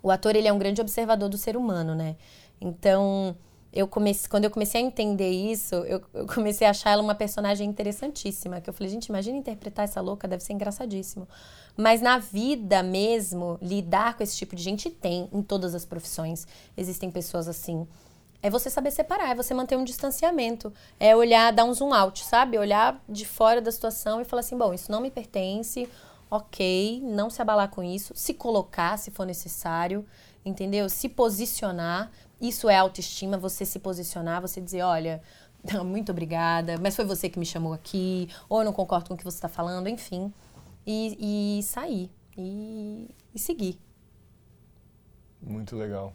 O 0.01 0.12
ator 0.12 0.36
ele 0.36 0.47
é 0.47 0.53
um 0.53 0.60
grande 0.60 0.81
observador 0.81 1.29
do 1.29 1.38
ser 1.38 1.58
humano, 1.58 1.95
né? 1.95 2.15
Então 2.60 3.36
eu 3.75 3.89
comecei, 3.89 4.29
quando 4.29 4.45
eu 4.45 4.49
comecei 4.49 4.81
a 4.81 4.84
entender 4.86 5.29
isso, 5.29 5.75
eu, 5.75 6.01
eu, 6.13 6.25
comecei 6.27 6.65
a 6.65 6.69
achar 6.69 6.91
ela 6.91 7.03
uma 7.03 7.13
personagem 7.13 7.67
interessantíssima. 7.67 8.62
Que 8.62 8.69
eu 8.69 8.73
falei, 8.73 8.89
gente, 8.89 9.08
imagina 9.08 9.38
interpretar 9.38 9.84
essa 9.84 9.99
louca, 9.99 10.29
deve 10.29 10.41
ser 10.43 10.53
engraçadíssimo. 10.53 11.27
Mas 11.75 12.01
na 12.01 12.17
vida 12.17 12.81
mesmo, 12.81 13.60
lidar 13.62 14.15
com 14.15 14.23
esse 14.23 14.38
tipo 14.38 14.55
de 14.55 14.63
gente 14.63 14.89
tem 14.89 15.27
em 15.34 15.41
todas 15.41 15.75
as 15.75 15.84
profissões. 15.84 16.47
Existem 16.77 17.12
pessoas 17.12 17.49
assim. 17.49 17.86
É 18.41 18.49
você 18.49 18.69
saber 18.69 18.91
separar, 18.91 19.31
é 19.31 19.36
você 19.36 19.53
manter 19.53 19.75
um 19.75 19.84
distanciamento. 19.84 20.71
É 20.97 21.13
olhar, 21.13 21.51
dar 21.51 21.65
um 21.65 21.73
zoom 21.73 21.93
out, 21.93 22.23
sabe? 22.23 22.58
Olhar 22.58 23.03
de 23.10 23.25
fora 23.25 23.60
da 23.60 23.71
situação 23.71 24.21
e 24.21 24.23
falar 24.23 24.39
assim: 24.39 24.58
bom, 24.58 24.73
isso 24.73 24.89
não 24.89 25.01
me 25.01 25.12
pertence, 25.12 25.89
ok, 26.29 27.01
não 27.03 27.29
se 27.29 27.41
abalar 27.41 27.69
com 27.69 27.83
isso, 27.83 28.13
se 28.15 28.33
colocar 28.33 28.97
se 28.97 29.11
for 29.11 29.25
necessário, 29.25 30.05
entendeu? 30.43 30.89
Se 30.89 31.09
posicionar. 31.09 32.11
Isso 32.39 32.69
é 32.69 32.77
autoestima, 32.77 33.38
você 33.38 33.65
se 33.65 33.79
posicionar, 33.79 34.41
você 34.41 34.59
dizer, 34.59 34.81
olha, 34.81 35.21
muito 35.85 36.11
obrigada, 36.11 36.77
mas 36.79 36.95
foi 36.95 37.05
você 37.05 37.29
que 37.29 37.39
me 37.39 37.45
chamou 37.45 37.73
aqui, 37.73 38.29
ou 38.49 38.59
eu 38.59 38.65
não 38.65 38.73
concordo 38.73 39.07
com 39.07 39.13
o 39.13 39.17
que 39.17 39.23
você 39.23 39.38
está 39.38 39.49
falando, 39.49 39.88
enfim. 39.88 40.33
E, 40.85 41.57
e 41.59 41.63
sair, 41.63 42.11
e, 42.38 43.09
e 43.33 43.39
seguir. 43.39 43.79
Muito 45.41 45.75
legal. 45.75 46.13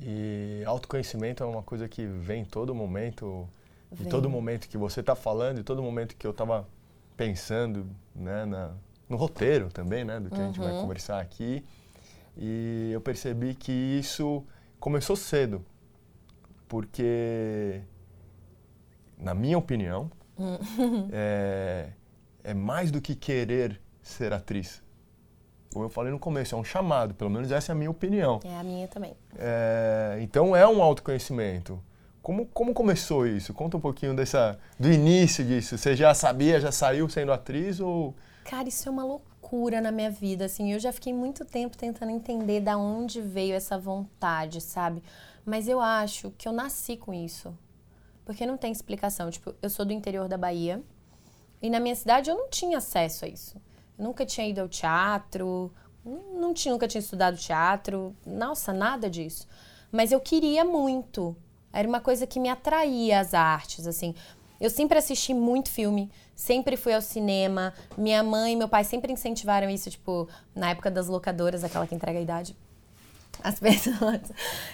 E 0.00 0.62
autoconhecimento 0.66 1.42
é 1.42 1.46
uma 1.46 1.62
coisa 1.62 1.88
que 1.88 2.04
vem 2.06 2.44
todo 2.44 2.74
momento, 2.74 3.48
vem. 3.90 4.08
todo 4.08 4.28
momento 4.28 4.68
que 4.68 4.76
você 4.76 5.00
está 5.00 5.16
falando, 5.16 5.58
e 5.60 5.62
todo 5.64 5.82
momento 5.82 6.14
que 6.16 6.26
eu 6.26 6.30
estava 6.30 6.68
pensando, 7.16 7.88
né, 8.14 8.44
na, 8.44 8.74
no 9.08 9.16
roteiro 9.16 9.68
também, 9.70 10.04
né, 10.04 10.18
do 10.20 10.30
que 10.30 10.36
uhum. 10.36 10.42
a 10.42 10.46
gente 10.46 10.58
vai 10.58 10.72
uhum. 10.72 10.82
conversar 10.82 11.20
aqui. 11.20 11.64
E 12.36 12.90
eu 12.92 13.00
percebi 13.00 13.54
que 13.54 13.72
isso 13.72 14.44
começou 14.78 15.16
cedo, 15.16 15.64
porque, 16.68 17.80
na 19.18 19.34
minha 19.34 19.56
opinião, 19.56 20.10
é, 21.12 21.90
é 22.44 22.54
mais 22.54 22.90
do 22.90 23.00
que 23.00 23.14
querer 23.14 23.80
ser 24.02 24.32
atriz. 24.32 24.82
Como 25.72 25.84
eu 25.84 25.90
falei 25.90 26.12
no 26.12 26.18
começo, 26.18 26.54
é 26.54 26.58
um 26.58 26.64
chamado, 26.64 27.14
pelo 27.14 27.30
menos 27.30 27.50
essa 27.50 27.72
é 27.72 27.74
a 27.74 27.76
minha 27.76 27.90
opinião. 27.90 28.40
É 28.44 28.56
a 28.56 28.62
minha 28.62 28.88
também. 28.88 29.14
É, 29.36 30.18
então 30.20 30.54
é 30.54 30.66
um 30.66 30.82
autoconhecimento. 30.82 31.82
Como, 32.22 32.46
como 32.46 32.74
começou 32.74 33.26
isso? 33.26 33.52
Conta 33.54 33.76
um 33.76 33.80
pouquinho 33.80 34.14
dessa, 34.14 34.58
do 34.80 34.90
início 34.90 35.44
disso. 35.44 35.76
Você 35.76 35.94
já 35.94 36.12
sabia, 36.14 36.60
já 36.60 36.72
saiu 36.72 37.08
sendo 37.08 37.32
atriz 37.32 37.78
ou... 37.78 38.14
Cara, 38.48 38.68
isso 38.68 38.88
é 38.88 38.92
uma 38.92 39.04
loucura 39.04 39.80
na 39.80 39.90
minha 39.90 40.10
vida, 40.10 40.44
assim. 40.44 40.72
Eu 40.72 40.78
já 40.78 40.92
fiquei 40.92 41.12
muito 41.12 41.44
tempo 41.44 41.76
tentando 41.76 42.12
entender 42.12 42.60
da 42.60 42.76
onde 42.78 43.20
veio 43.20 43.54
essa 43.54 43.76
vontade, 43.76 44.60
sabe? 44.60 45.02
Mas 45.44 45.66
eu 45.66 45.80
acho 45.80 46.30
que 46.38 46.46
eu 46.46 46.52
nasci 46.52 46.96
com 46.96 47.12
isso. 47.12 47.52
Porque 48.24 48.46
não 48.46 48.56
tem 48.56 48.70
explicação. 48.70 49.30
Tipo, 49.30 49.52
eu 49.60 49.68
sou 49.68 49.84
do 49.84 49.92
interior 49.92 50.28
da 50.28 50.38
Bahia 50.38 50.80
e 51.60 51.68
na 51.68 51.80
minha 51.80 51.94
cidade 51.96 52.30
eu 52.30 52.36
não 52.36 52.48
tinha 52.48 52.78
acesso 52.78 53.24
a 53.24 53.28
isso. 53.28 53.60
Eu 53.98 54.04
nunca 54.04 54.24
tinha 54.24 54.46
ido 54.46 54.60
ao 54.60 54.68
teatro, 54.68 55.72
não 56.04 56.54
tinha, 56.54 56.72
nunca 56.72 56.86
tinha 56.86 57.00
estudado 57.00 57.36
teatro, 57.36 58.14
nossa, 58.24 58.72
nada 58.72 59.10
disso. 59.10 59.48
Mas 59.90 60.12
eu 60.12 60.20
queria 60.20 60.64
muito. 60.64 61.36
Era 61.72 61.88
uma 61.88 62.00
coisa 62.00 62.26
que 62.26 62.38
me 62.38 62.48
atraía 62.48 63.20
as 63.20 63.34
artes, 63.34 63.86
assim. 63.86 64.14
Eu 64.60 64.70
sempre 64.70 64.98
assisti 64.98 65.34
muito 65.34 65.70
filme, 65.70 66.10
sempre 66.34 66.76
fui 66.76 66.94
ao 66.94 67.02
cinema. 67.02 67.72
Minha 67.96 68.22
mãe 68.22 68.52
e 68.52 68.56
meu 68.56 68.68
pai 68.68 68.84
sempre 68.84 69.12
incentivaram 69.12 69.68
isso, 69.68 69.90
tipo, 69.90 70.28
na 70.54 70.70
época 70.70 70.90
das 70.90 71.08
locadoras, 71.08 71.64
aquela 71.64 71.86
que 71.86 71.94
entrega 71.94 72.18
a 72.18 72.22
idade. 72.22 72.56
As 73.42 73.58
pessoas, 73.60 74.20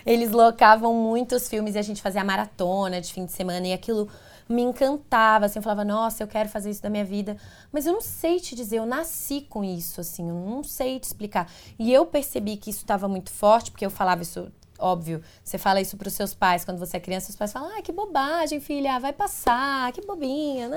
eles 0.06 0.30
locavam 0.30 0.94
muitos 0.94 1.48
filmes 1.48 1.74
e 1.74 1.78
a 1.78 1.82
gente 1.82 2.00
fazia 2.00 2.22
maratona 2.22 3.00
de 3.00 3.12
fim 3.12 3.24
de 3.24 3.32
semana 3.32 3.66
e 3.66 3.72
aquilo 3.72 4.08
me 4.48 4.62
encantava, 4.62 5.46
assim, 5.46 5.58
eu 5.58 5.62
falava, 5.62 5.84
nossa, 5.84 6.22
eu 6.22 6.26
quero 6.26 6.48
fazer 6.48 6.70
isso 6.70 6.82
da 6.82 6.90
minha 6.90 7.04
vida. 7.04 7.36
Mas 7.72 7.86
eu 7.86 7.92
não 7.92 8.00
sei 8.00 8.38
te 8.38 8.54
dizer, 8.54 8.78
eu 8.78 8.86
nasci 8.86 9.42
com 9.48 9.64
isso, 9.64 10.00
assim, 10.00 10.28
eu 10.28 10.34
não 10.34 10.62
sei 10.62 11.00
te 11.00 11.04
explicar. 11.04 11.50
E 11.78 11.92
eu 11.92 12.04
percebi 12.06 12.56
que 12.56 12.70
isso 12.70 12.80
estava 12.80 13.08
muito 13.08 13.30
forte, 13.30 13.70
porque 13.70 13.86
eu 13.86 13.90
falava 13.90 14.22
isso 14.22 14.50
óbvio, 14.82 15.22
você 15.42 15.56
fala 15.58 15.80
isso 15.80 15.96
para 15.96 16.08
os 16.08 16.14
seus 16.14 16.34
pais 16.34 16.64
quando 16.64 16.78
você 16.78 16.96
é 16.96 17.00
criança, 17.00 17.30
os 17.30 17.36
pais 17.36 17.52
falam: 17.52 17.70
"Ah, 17.76 17.82
que 17.82 17.92
bobagem, 17.92 18.60
filha, 18.60 18.98
vai 18.98 19.12
passar, 19.12 19.92
que 19.92 20.00
bobinha". 20.02 20.68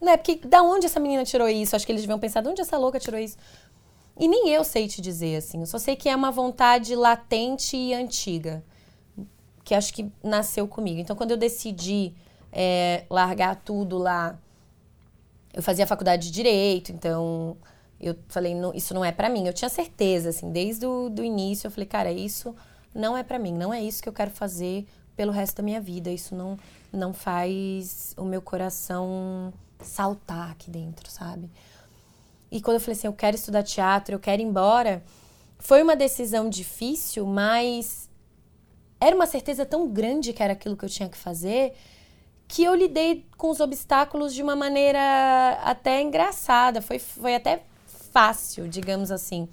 Não, 0.00 0.12
é 0.12 0.16
porque 0.16 0.36
da 0.46 0.62
onde 0.62 0.86
essa 0.86 1.00
menina 1.00 1.24
tirou 1.24 1.48
isso? 1.48 1.74
Acho 1.74 1.84
que 1.84 1.92
eles 1.92 2.02
deviam 2.02 2.18
pensar: 2.18 2.40
"De 2.40 2.48
onde 2.48 2.60
essa 2.60 2.78
louca 2.78 2.98
tirou 3.00 3.20
isso?". 3.20 3.36
E 4.18 4.28
nem 4.28 4.48
eu 4.50 4.64
sei 4.64 4.88
te 4.88 5.02
dizer 5.02 5.36
assim, 5.36 5.60
eu 5.60 5.66
só 5.66 5.78
sei 5.78 5.94
que 5.94 6.08
é 6.08 6.16
uma 6.16 6.30
vontade 6.30 6.94
latente 6.94 7.76
e 7.76 7.92
antiga, 7.92 8.64
que 9.62 9.74
acho 9.74 9.92
que 9.92 10.10
nasceu 10.22 10.66
comigo. 10.66 11.00
Então 11.00 11.14
quando 11.14 11.32
eu 11.32 11.36
decidi 11.36 12.14
é, 12.52 13.04
largar 13.10 13.56
tudo 13.56 13.98
lá. 13.98 14.38
Eu 15.52 15.62
fazia 15.62 15.86
faculdade 15.86 16.26
de 16.26 16.32
direito, 16.32 16.90
então 16.92 17.56
eu 18.00 18.16
falei, 18.28 18.54
não, 18.54 18.74
isso 18.74 18.94
não 18.94 19.04
é 19.04 19.12
para 19.12 19.28
mim. 19.28 19.46
Eu 19.46 19.52
tinha 19.52 19.68
certeza, 19.68 20.30
assim, 20.30 20.50
desde 20.50 20.86
o 20.86 21.08
do 21.08 21.22
início, 21.22 21.66
eu 21.66 21.70
falei, 21.70 21.86
cara, 21.86 22.10
isso 22.10 22.54
não 22.96 23.16
é 23.16 23.22
para 23.22 23.38
mim, 23.38 23.52
não 23.52 23.72
é 23.72 23.82
isso 23.82 24.02
que 24.02 24.08
eu 24.08 24.12
quero 24.12 24.30
fazer 24.30 24.86
pelo 25.14 25.32
resto 25.32 25.56
da 25.56 25.62
minha 25.62 25.80
vida. 25.80 26.10
Isso 26.10 26.34
não, 26.34 26.58
não 26.92 27.12
faz 27.12 28.14
o 28.16 28.24
meu 28.24 28.42
coração 28.42 29.52
saltar 29.80 30.50
aqui 30.50 30.70
dentro, 30.70 31.10
sabe? 31.10 31.50
E 32.50 32.60
quando 32.60 32.76
eu 32.76 32.80
falei 32.80 32.96
assim, 32.96 33.06
eu 33.06 33.12
quero 33.12 33.36
estudar 33.36 33.62
teatro, 33.62 34.14
eu 34.14 34.20
quero 34.20 34.40
ir 34.40 34.44
embora, 34.44 35.02
foi 35.58 35.82
uma 35.82 35.96
decisão 35.96 36.48
difícil, 36.48 37.26
mas 37.26 38.08
era 39.00 39.14
uma 39.14 39.26
certeza 39.26 39.66
tão 39.66 39.88
grande 39.88 40.32
que 40.32 40.42
era 40.42 40.54
aquilo 40.54 40.76
que 40.76 40.84
eu 40.84 40.88
tinha 40.88 41.08
que 41.08 41.18
fazer 41.18 41.74
que 42.48 42.62
eu 42.62 42.74
lidei 42.74 43.26
com 43.36 43.50
os 43.50 43.60
obstáculos 43.60 44.32
de 44.32 44.42
uma 44.42 44.54
maneira 44.54 45.58
até 45.64 46.00
engraçada. 46.00 46.80
Foi, 46.80 46.98
foi 46.98 47.34
até 47.34 47.62
fácil, 48.12 48.68
digamos 48.68 49.10
assim. 49.10 49.48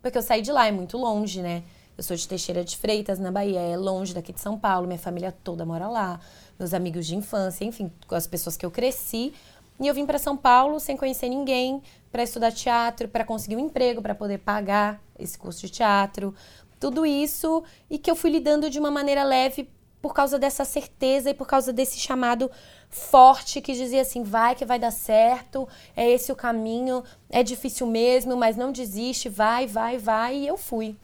Porque 0.00 0.16
eu 0.16 0.22
saí 0.22 0.40
de 0.40 0.50
lá, 0.50 0.66
é 0.66 0.72
muito 0.72 0.96
longe, 0.96 1.42
né? 1.42 1.62
Eu 1.98 2.04
sou 2.04 2.16
de 2.16 2.28
Teixeira 2.28 2.64
de 2.64 2.76
Freitas, 2.76 3.18
na 3.18 3.32
Bahia, 3.32 3.58
é 3.58 3.76
longe 3.76 4.14
daqui 4.14 4.32
de 4.32 4.40
São 4.40 4.56
Paulo, 4.56 4.86
minha 4.86 5.00
família 5.00 5.32
toda 5.42 5.66
mora 5.66 5.88
lá, 5.88 6.20
meus 6.56 6.72
amigos 6.72 7.04
de 7.04 7.16
infância, 7.16 7.64
enfim, 7.64 7.90
as 8.12 8.24
pessoas 8.24 8.56
que 8.56 8.64
eu 8.64 8.70
cresci. 8.70 9.34
E 9.80 9.88
eu 9.88 9.92
vim 9.92 10.06
para 10.06 10.16
São 10.16 10.36
Paulo 10.36 10.78
sem 10.78 10.96
conhecer 10.96 11.28
ninguém, 11.28 11.82
para 12.12 12.22
estudar 12.22 12.52
teatro, 12.52 13.08
para 13.08 13.24
conseguir 13.24 13.56
um 13.56 13.66
emprego, 13.66 14.00
para 14.00 14.14
poder 14.14 14.38
pagar 14.38 15.02
esse 15.18 15.36
curso 15.36 15.62
de 15.62 15.70
teatro. 15.70 16.32
Tudo 16.78 17.04
isso 17.04 17.64
e 17.90 17.98
que 17.98 18.08
eu 18.08 18.14
fui 18.14 18.30
lidando 18.30 18.70
de 18.70 18.78
uma 18.78 18.92
maneira 18.92 19.24
leve 19.24 19.68
por 20.00 20.14
causa 20.14 20.38
dessa 20.38 20.64
certeza 20.64 21.30
e 21.30 21.34
por 21.34 21.48
causa 21.48 21.72
desse 21.72 21.98
chamado 21.98 22.48
forte 22.88 23.60
que 23.60 23.72
dizia 23.72 24.02
assim: 24.02 24.22
vai 24.22 24.54
que 24.54 24.64
vai 24.64 24.78
dar 24.78 24.92
certo, 24.92 25.66
é 25.96 26.08
esse 26.08 26.30
o 26.30 26.36
caminho, 26.36 27.02
é 27.28 27.42
difícil 27.42 27.88
mesmo, 27.88 28.36
mas 28.36 28.56
não 28.56 28.70
desiste, 28.70 29.28
vai, 29.28 29.66
vai, 29.66 29.98
vai. 29.98 30.36
E 30.36 30.46
eu 30.46 30.56
fui. 30.56 30.96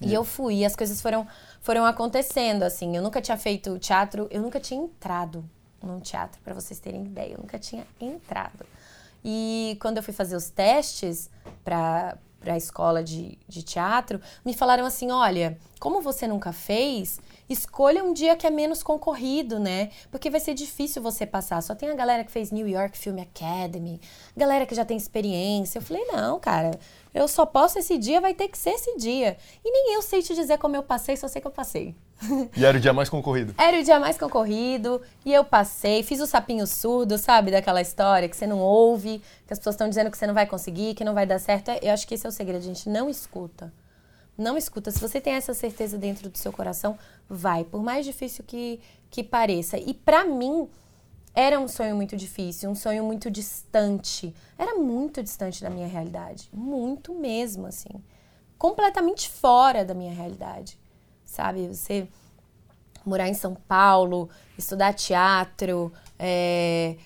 E 0.00 0.14
eu 0.14 0.24
fui, 0.24 0.56
e 0.56 0.64
as 0.64 0.74
coisas 0.74 1.00
foram, 1.00 1.26
foram 1.60 1.84
acontecendo, 1.84 2.62
assim. 2.62 2.96
Eu 2.96 3.02
nunca 3.02 3.20
tinha 3.20 3.36
feito 3.36 3.78
teatro, 3.78 4.26
eu 4.30 4.40
nunca 4.40 4.58
tinha 4.58 4.82
entrado 4.82 5.44
num 5.82 6.00
teatro, 6.00 6.40
para 6.42 6.54
vocês 6.54 6.80
terem 6.80 7.04
ideia. 7.04 7.34
Eu 7.34 7.38
nunca 7.38 7.58
tinha 7.58 7.86
entrado. 8.00 8.64
E 9.24 9.76
quando 9.80 9.98
eu 9.98 10.02
fui 10.02 10.14
fazer 10.14 10.36
os 10.36 10.48
testes 10.48 11.28
para 11.62 12.16
a 12.46 12.56
escola 12.56 13.04
de, 13.04 13.38
de 13.46 13.62
teatro, 13.62 14.20
me 14.44 14.54
falaram 14.54 14.86
assim: 14.86 15.10
olha, 15.10 15.58
como 15.80 16.02
você 16.02 16.28
nunca 16.28 16.52
fez, 16.52 17.18
escolha 17.48 18.04
um 18.04 18.12
dia 18.12 18.36
que 18.36 18.46
é 18.46 18.50
menos 18.50 18.82
concorrido, 18.82 19.58
né? 19.58 19.88
Porque 20.10 20.28
vai 20.28 20.38
ser 20.38 20.52
difícil 20.52 21.00
você 21.00 21.24
passar. 21.24 21.62
Só 21.62 21.74
tem 21.74 21.88
a 21.88 21.94
galera 21.94 22.22
que 22.22 22.30
fez 22.30 22.52
New 22.52 22.68
York 22.68 22.98
Film 22.98 23.18
Academy, 23.18 23.98
galera 24.36 24.66
que 24.66 24.74
já 24.74 24.84
tem 24.84 24.98
experiência. 24.98 25.78
Eu 25.78 25.82
falei, 25.82 26.04
não, 26.04 26.38
cara, 26.38 26.78
eu 27.14 27.26
só 27.26 27.46
posso 27.46 27.78
esse 27.78 27.96
dia, 27.96 28.20
vai 28.20 28.34
ter 28.34 28.48
que 28.48 28.58
ser 28.58 28.70
esse 28.70 28.94
dia. 28.98 29.38
E 29.64 29.72
nem 29.72 29.94
eu 29.94 30.02
sei 30.02 30.20
te 30.20 30.34
dizer 30.34 30.58
como 30.58 30.76
eu 30.76 30.82
passei, 30.82 31.16
só 31.16 31.26
sei 31.26 31.40
que 31.40 31.46
eu 31.46 31.50
passei. 31.50 31.96
E 32.54 32.62
era 32.62 32.76
o 32.76 32.80
dia 32.80 32.92
mais 32.92 33.08
concorrido? 33.08 33.54
Era 33.56 33.80
o 33.80 33.82
dia 33.82 33.98
mais 33.98 34.18
concorrido, 34.18 35.00
e 35.24 35.32
eu 35.32 35.42
passei, 35.42 36.02
fiz 36.02 36.20
o 36.20 36.26
sapinho 36.26 36.66
surdo, 36.66 37.16
sabe? 37.16 37.50
Daquela 37.50 37.80
história 37.80 38.28
que 38.28 38.36
você 38.36 38.46
não 38.46 38.58
ouve, 38.58 39.22
que 39.46 39.52
as 39.54 39.58
pessoas 39.58 39.76
estão 39.76 39.88
dizendo 39.88 40.10
que 40.10 40.18
você 40.18 40.26
não 40.26 40.34
vai 40.34 40.44
conseguir, 40.44 40.92
que 40.92 41.04
não 41.04 41.14
vai 41.14 41.24
dar 41.24 41.38
certo. 41.38 41.70
Eu 41.80 41.90
acho 41.94 42.06
que 42.06 42.14
esse 42.14 42.26
é 42.26 42.28
o 42.28 42.32
segredo, 42.32 42.58
a 42.58 42.66
gente 42.66 42.86
não 42.86 43.08
escuta 43.08 43.72
Não 44.40 44.56
escuta. 44.56 44.90
Se 44.90 44.98
você 44.98 45.20
tem 45.20 45.34
essa 45.34 45.52
certeza 45.52 45.98
dentro 45.98 46.30
do 46.30 46.38
seu 46.38 46.50
coração, 46.50 46.98
vai. 47.28 47.62
Por 47.62 47.82
mais 47.82 48.06
difícil 48.06 48.42
que, 48.42 48.80
que 49.10 49.22
pareça. 49.22 49.76
E 49.76 49.92
para 49.92 50.24
mim, 50.24 50.66
era 51.34 51.60
um 51.60 51.68
sonho 51.68 51.94
muito 51.94 52.16
difícil, 52.16 52.70
um 52.70 52.74
sonho 52.74 53.04
muito 53.04 53.30
distante. 53.30 54.34
Era 54.58 54.76
muito 54.76 55.22
distante 55.22 55.62
da 55.62 55.68
minha 55.68 55.86
realidade. 55.86 56.48
Muito 56.52 57.14
mesmo, 57.14 57.66
assim. 57.66 57.90
Completamente 58.56 59.28
fora 59.28 59.84
da 59.84 59.92
minha 59.92 60.12
realidade. 60.12 60.78
Sabe? 61.24 61.68
Você 61.68 62.08
morar 63.04 63.28
em 63.28 63.34
São 63.34 63.54
Paulo, 63.54 64.30
estudar 64.56 64.94
teatro, 64.94 65.92
é, 66.18 66.96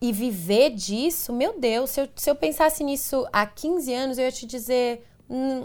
e 0.00 0.12
viver 0.12 0.70
disso, 0.70 1.32
meu 1.32 1.58
Deus, 1.60 1.90
se 1.90 2.00
eu, 2.00 2.08
se 2.16 2.28
eu 2.28 2.34
pensasse 2.34 2.82
nisso 2.82 3.24
há 3.32 3.46
15 3.46 3.94
anos, 3.94 4.18
eu 4.18 4.24
ia 4.24 4.32
te 4.32 4.46
dizer. 4.46 5.06
Hum, 5.30 5.64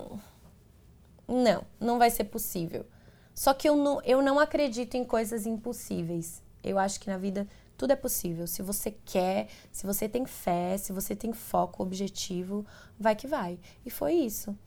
não, 1.28 1.64
não 1.80 1.98
vai 1.98 2.10
ser 2.10 2.26
possível. 2.26 2.86
Só 3.34 3.54
que 3.54 3.68
eu 3.70 3.76
não, 3.76 4.02
eu 4.04 4.22
não 4.22 4.40
acredito 4.40 4.96
em 4.96 5.04
coisas 5.04 5.46
impossíveis. 5.46 6.42
Eu 6.64 6.80
acho 6.80 7.00
que 7.00 7.08
na 7.08 7.18
vida 7.18 7.48
tudo 7.78 7.92
é 7.92 7.96
possível. 7.96 8.48
Se 8.48 8.62
você 8.62 8.92
quer, 9.06 9.48
se 9.72 9.86
você 9.86 10.10
tem 10.10 10.26
fé, 10.26 10.78
se 10.78 10.92
você 10.92 11.16
tem 11.16 11.32
foco, 11.32 11.84
objetivo, 11.84 12.66
vai 13.00 13.16
que 13.16 13.28
vai. 13.28 13.60
E 13.86 13.90
foi 13.90 14.14
isso. 14.14 14.58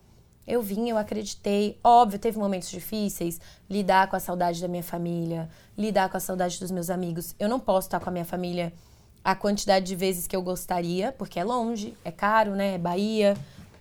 Eu 0.46 0.62
vim, 0.62 0.88
eu 0.88 0.96
acreditei. 0.96 1.78
Óbvio, 1.82 2.18
teve 2.18 2.38
momentos 2.38 2.70
difíceis. 2.70 3.40
Lidar 3.68 4.08
com 4.08 4.16
a 4.16 4.20
saudade 4.20 4.60
da 4.60 4.68
minha 4.68 4.82
família, 4.82 5.48
lidar 5.76 6.08
com 6.08 6.16
a 6.16 6.20
saudade 6.20 6.58
dos 6.60 6.70
meus 6.70 6.90
amigos. 6.90 7.34
Eu 7.38 7.48
não 7.48 7.58
posso 7.58 7.88
estar 7.88 8.00
com 8.00 8.08
a 8.08 8.12
minha 8.12 8.24
família 8.24 8.72
a 9.22 9.34
quantidade 9.34 9.86
de 9.86 9.94
vezes 9.94 10.26
que 10.26 10.34
eu 10.34 10.42
gostaria, 10.42 11.12
porque 11.12 11.38
é 11.38 11.44
longe, 11.44 11.94
é 12.04 12.10
caro, 12.10 12.54
né? 12.54 12.74
É 12.74 12.78
Bahia. 12.78 13.36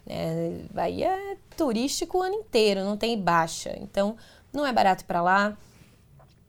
É, 0.10 0.64
Bahia 0.74 1.08
é 1.08 1.38
turístico 1.56 2.18
o 2.18 2.22
ano 2.24 2.34
inteiro, 2.34 2.84
não 2.84 2.98
tem 2.98 3.22
baixa. 3.22 3.78
Então, 3.80 4.18
não 4.52 4.66
é 4.66 4.74
barato 4.74 5.06
para 5.06 5.22
lá. 5.22 5.56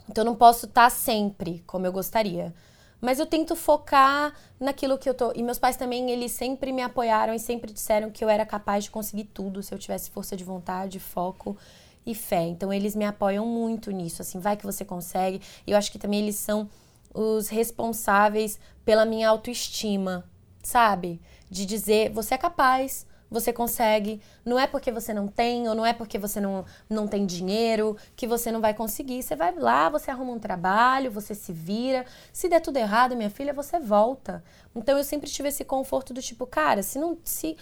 Então, 0.09 0.25
não 0.25 0.35
posso 0.35 0.65
estar 0.65 0.85
tá 0.85 0.91
sempre 0.91 1.63
como 1.67 1.87
eu 1.87 1.93
gostaria. 1.93 2.55
Mas 3.01 3.19
eu 3.19 3.27
tento 3.27 3.55
focar 3.55 4.35
naquilo 4.59 4.99
que 4.99 5.09
eu 5.09 5.15
tô. 5.15 5.33
E 5.35 5.43
meus 5.43 5.59
pais 5.59 5.77
também, 5.77 6.11
eles 6.11 6.33
sempre 6.33 6.73
me 6.73 6.83
apoiaram 6.83 7.35
e 7.35 7.39
sempre 7.39 7.73
disseram 7.73 8.11
que 8.11 8.25
eu 8.25 8.29
era 8.29 8.47
capaz 8.47 8.85
de 8.85 8.91
conseguir 8.91 9.25
tudo 9.25 9.63
se 9.63 9.75
eu 9.75 9.79
tivesse 9.79 10.11
força 10.11 10.37
de 10.37 10.45
vontade, 10.45 10.99
foco 10.99 11.57
e 12.05 12.15
fé. 12.15 12.47
Então, 12.47 12.73
eles 12.73 12.97
me 12.97 13.05
apoiam 13.05 13.47
muito 13.47 13.91
nisso. 13.91 14.23
Assim, 14.23 14.39
vai 14.39 14.57
que 14.57 14.65
você 14.65 14.85
consegue. 14.87 15.41
E 15.67 15.71
eu 15.71 15.77
acho 15.77 15.93
que 15.93 15.99
também 15.99 16.21
eles 16.21 16.37
são 16.37 16.69
os 17.13 17.49
responsáveis 17.49 18.59
pela 18.85 19.05
minha 19.05 19.29
autoestima, 19.29 20.25
sabe? 20.63 21.21
De 21.51 21.67
dizer, 21.67 22.11
você 22.11 22.35
é 22.35 22.39
capaz, 22.39 23.07
você 23.31 23.53
consegue. 23.53 24.21
Não 24.45 24.59
é 24.59 24.67
porque 24.67 24.91
você 24.91 25.15
não 25.15 25.29
tem, 25.29 25.69
ou 25.69 25.75
não 25.75 25.87
é 25.87 25.93
porque 25.93 26.19
você 26.19 26.41
não, 26.41 26.65
não 26.89 27.07
tem 27.07 27.25
dinheiro 27.25 27.97
que 28.17 28.27
você 28.27 28.51
não 28.51 28.61
vai 28.61 28.75
conseguir. 28.75 29.23
Você 29.23 29.37
vai 29.37 29.55
lá, 29.55 29.89
você 29.89 30.11
arruma 30.11 30.33
um 30.33 30.39
trabalho, 30.39 31.11
você 31.11 31.35
se 31.35 31.53
vira. 31.53 32.05
Se 32.33 32.49
der 32.49 32.61
tudo 32.61 32.77
errado, 32.79 33.17
minha 33.17 33.31
filha, 33.31 33.53
você 33.53 33.79
volta. 33.79 34.43
Então 34.75 34.99
eu 34.99 35.05
sempre 35.05 35.31
tive 35.31 35.49
esse 35.49 35.65
conforto 35.65 36.13
do 36.13 36.21
tipo, 36.21 36.47
cara, 36.47 36.83
se 36.83 36.99
não 36.99 37.17
se 37.23 37.57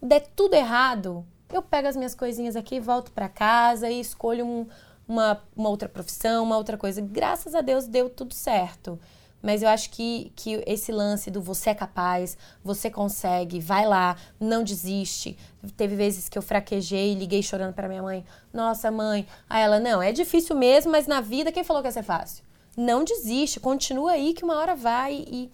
der 0.00 0.20
tudo 0.34 0.54
errado, 0.54 1.24
eu 1.52 1.62
pego 1.62 1.88
as 1.88 1.96
minhas 1.96 2.14
coisinhas 2.14 2.56
aqui, 2.56 2.78
volto 2.78 3.10
para 3.12 3.28
casa 3.28 3.90
e 3.90 4.00
escolho 4.00 4.46
um, 4.46 4.66
uma, 5.06 5.42
uma 5.56 5.68
outra 5.68 5.88
profissão, 5.88 6.44
uma 6.44 6.56
outra 6.56 6.78
coisa. 6.78 7.00
Graças 7.00 7.54
a 7.54 7.60
Deus 7.60 7.86
deu 7.86 8.08
tudo 8.08 8.32
certo. 8.32 8.98
Mas 9.42 9.62
eu 9.62 9.68
acho 9.68 9.90
que, 9.90 10.32
que 10.36 10.62
esse 10.66 10.92
lance 10.92 11.30
do 11.30 11.40
você 11.40 11.70
é 11.70 11.74
capaz, 11.74 12.36
você 12.62 12.90
consegue, 12.90 13.58
vai 13.58 13.86
lá, 13.86 14.16
não 14.38 14.62
desiste. 14.62 15.36
Teve 15.76 15.96
vezes 15.96 16.28
que 16.28 16.36
eu 16.36 16.42
fraquejei, 16.42 17.14
liguei 17.14 17.42
chorando 17.42 17.72
para 17.72 17.88
minha 17.88 18.02
mãe. 18.02 18.24
Nossa, 18.52 18.90
mãe. 18.90 19.26
Aí 19.48 19.62
ela, 19.62 19.80
não, 19.80 20.02
é 20.02 20.12
difícil 20.12 20.54
mesmo, 20.56 20.92
mas 20.92 21.06
na 21.06 21.20
vida 21.20 21.52
quem 21.52 21.64
falou 21.64 21.82
que 21.82 21.88
ia 21.88 21.92
ser 21.92 22.02
fácil? 22.02 22.44
Não 22.76 23.02
desiste, 23.02 23.58
continua 23.58 24.12
aí 24.12 24.34
que 24.34 24.44
uma 24.44 24.58
hora 24.58 24.74
vai. 24.74 25.24
E 25.26 25.50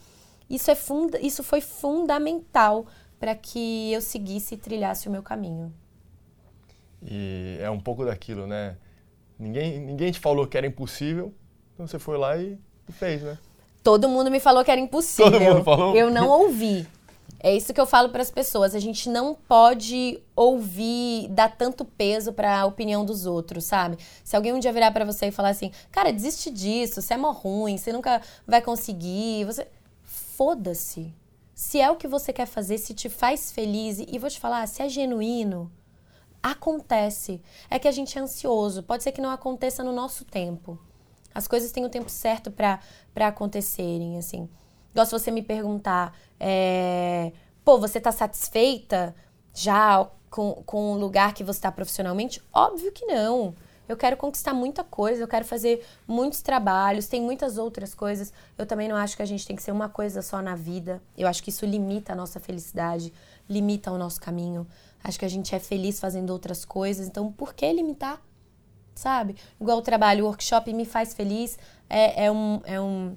isso, 0.50 0.70
é 0.70 0.74
funda, 0.74 1.18
isso 1.20 1.42
foi 1.42 1.60
fundamental 1.60 2.86
para 3.18 3.34
que 3.34 3.92
eu 3.92 4.00
seguisse 4.00 4.54
e 4.54 4.58
trilhasse 4.58 5.08
o 5.08 5.10
meu 5.10 5.22
caminho. 5.22 5.72
E 7.02 7.56
é 7.60 7.70
um 7.70 7.80
pouco 7.80 8.04
daquilo, 8.04 8.46
né? 8.46 8.76
Ninguém, 9.38 9.78
ninguém 9.80 10.10
te 10.10 10.18
falou 10.18 10.46
que 10.46 10.56
era 10.56 10.66
impossível, 10.66 11.32
então 11.74 11.86
você 11.86 11.98
foi 11.98 12.16
lá 12.16 12.36
e, 12.36 12.58
e 12.88 12.92
fez, 12.92 13.22
né? 13.22 13.38
Todo 13.86 14.08
mundo 14.08 14.32
me 14.32 14.40
falou 14.40 14.64
que 14.64 14.70
era 14.72 14.80
impossível. 14.80 15.30
Todo 15.30 15.44
mundo 15.44 15.62
falou? 15.62 15.94
Eu 15.94 16.10
não 16.10 16.28
ouvi. 16.28 16.84
É 17.38 17.54
isso 17.54 17.72
que 17.72 17.80
eu 17.80 17.86
falo 17.86 18.08
para 18.08 18.20
as 18.20 18.32
pessoas. 18.32 18.74
A 18.74 18.80
gente 18.80 19.08
não 19.08 19.32
pode 19.32 20.20
ouvir, 20.34 21.28
dar 21.28 21.56
tanto 21.56 21.84
peso 21.84 22.32
para 22.32 22.62
a 22.62 22.66
opinião 22.66 23.04
dos 23.04 23.26
outros, 23.26 23.62
sabe? 23.62 23.96
Se 24.24 24.34
alguém 24.34 24.52
um 24.52 24.58
dia 24.58 24.72
virar 24.72 24.90
para 24.90 25.04
você 25.04 25.26
e 25.26 25.30
falar 25.30 25.50
assim, 25.50 25.70
cara, 25.92 26.12
desiste 26.12 26.50
disso, 26.50 27.00
você 27.00 27.14
é 27.14 27.16
mó 27.16 27.30
ruim, 27.30 27.76
você 27.76 27.92
nunca 27.92 28.20
vai 28.44 28.60
conseguir, 28.60 29.44
você. 29.44 29.68
Foda-se. 30.02 31.14
Se 31.54 31.80
é 31.80 31.88
o 31.88 31.94
que 31.94 32.08
você 32.08 32.32
quer 32.32 32.46
fazer, 32.46 32.78
se 32.78 32.92
te 32.92 33.08
faz 33.08 33.52
feliz, 33.52 34.00
e 34.00 34.18
vou 34.18 34.28
te 34.28 34.40
falar, 34.40 34.66
se 34.66 34.82
é 34.82 34.88
genuíno, 34.88 35.70
acontece. 36.42 37.40
É 37.70 37.78
que 37.78 37.86
a 37.86 37.92
gente 37.92 38.18
é 38.18 38.20
ansioso. 38.20 38.82
Pode 38.82 39.04
ser 39.04 39.12
que 39.12 39.20
não 39.20 39.30
aconteça 39.30 39.84
no 39.84 39.92
nosso 39.92 40.24
tempo. 40.24 40.76
As 41.36 41.46
coisas 41.46 41.70
têm 41.70 41.84
o 41.84 41.90
tempo 41.90 42.08
certo 42.08 42.50
para 42.50 42.80
acontecerem, 43.28 44.16
assim. 44.16 44.48
Gosto 44.94 45.18
você 45.18 45.30
me 45.30 45.42
perguntar, 45.42 46.16
é, 46.40 47.30
pô, 47.62 47.78
você 47.78 48.00
tá 48.00 48.10
satisfeita 48.10 49.14
já 49.52 50.08
com, 50.30 50.62
com 50.64 50.92
o 50.92 50.98
lugar 50.98 51.34
que 51.34 51.44
você 51.44 51.58
está 51.58 51.70
profissionalmente? 51.70 52.42
Óbvio 52.50 52.90
que 52.90 53.04
não. 53.04 53.54
Eu 53.86 53.98
quero 53.98 54.16
conquistar 54.16 54.54
muita 54.54 54.82
coisa, 54.82 55.22
eu 55.22 55.28
quero 55.28 55.44
fazer 55.44 55.86
muitos 56.08 56.40
trabalhos, 56.40 57.06
tem 57.06 57.20
muitas 57.20 57.58
outras 57.58 57.94
coisas. 57.94 58.32
Eu 58.56 58.64
também 58.64 58.88
não 58.88 58.96
acho 58.96 59.14
que 59.14 59.22
a 59.22 59.26
gente 59.26 59.46
tem 59.46 59.54
que 59.54 59.62
ser 59.62 59.72
uma 59.72 59.90
coisa 59.90 60.22
só 60.22 60.40
na 60.40 60.56
vida. 60.56 61.02
Eu 61.18 61.28
acho 61.28 61.42
que 61.42 61.50
isso 61.50 61.66
limita 61.66 62.14
a 62.14 62.16
nossa 62.16 62.40
felicidade, 62.40 63.12
limita 63.46 63.92
o 63.92 63.98
nosso 63.98 64.18
caminho. 64.22 64.66
Acho 65.04 65.18
que 65.18 65.26
a 65.26 65.28
gente 65.28 65.54
é 65.54 65.58
feliz 65.58 66.00
fazendo 66.00 66.30
outras 66.30 66.64
coisas, 66.64 67.06
então 67.06 67.30
por 67.30 67.52
que 67.52 67.70
limitar? 67.70 68.22
Sabe? 68.96 69.36
Igual 69.60 69.78
o 69.78 69.82
trabalho, 69.82 70.24
o 70.24 70.26
workshop 70.26 70.72
me 70.72 70.84
faz 70.84 71.14
feliz, 71.14 71.56
é, 71.88 72.24
é 72.24 72.32
um. 72.32 72.60
É 72.64 72.80
um 72.80 73.16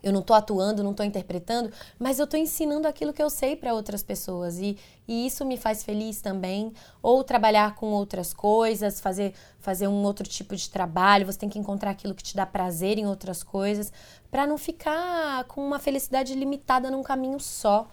eu 0.00 0.12
não 0.12 0.20
estou 0.20 0.36
atuando, 0.36 0.84
não 0.84 0.92
estou 0.92 1.04
interpretando, 1.04 1.72
mas 1.98 2.20
eu 2.20 2.24
estou 2.24 2.38
ensinando 2.38 2.86
aquilo 2.86 3.12
que 3.12 3.20
eu 3.20 3.28
sei 3.28 3.56
para 3.56 3.74
outras 3.74 4.00
pessoas 4.00 4.60
e, 4.60 4.78
e 5.08 5.26
isso 5.26 5.44
me 5.44 5.56
faz 5.56 5.82
feliz 5.82 6.20
também. 6.20 6.72
Ou 7.02 7.24
trabalhar 7.24 7.74
com 7.74 7.86
outras 7.88 8.32
coisas, 8.32 9.00
fazer, 9.00 9.34
fazer 9.58 9.88
um 9.88 10.04
outro 10.04 10.26
tipo 10.28 10.54
de 10.54 10.70
trabalho, 10.70 11.26
você 11.26 11.40
tem 11.40 11.48
que 11.48 11.58
encontrar 11.58 11.90
aquilo 11.90 12.14
que 12.14 12.22
te 12.22 12.36
dá 12.36 12.46
prazer 12.46 12.96
em 12.96 13.08
outras 13.08 13.42
coisas, 13.42 13.92
para 14.30 14.46
não 14.46 14.56
ficar 14.56 15.42
com 15.44 15.66
uma 15.66 15.80
felicidade 15.80 16.32
limitada 16.32 16.92
num 16.92 17.02
caminho 17.02 17.40
só, 17.40 17.88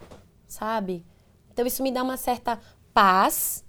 sabe? 0.46 1.04
Então 1.52 1.66
isso 1.66 1.82
me 1.82 1.90
dá 1.90 2.04
uma 2.04 2.16
certa 2.16 2.60
paz 2.94 3.65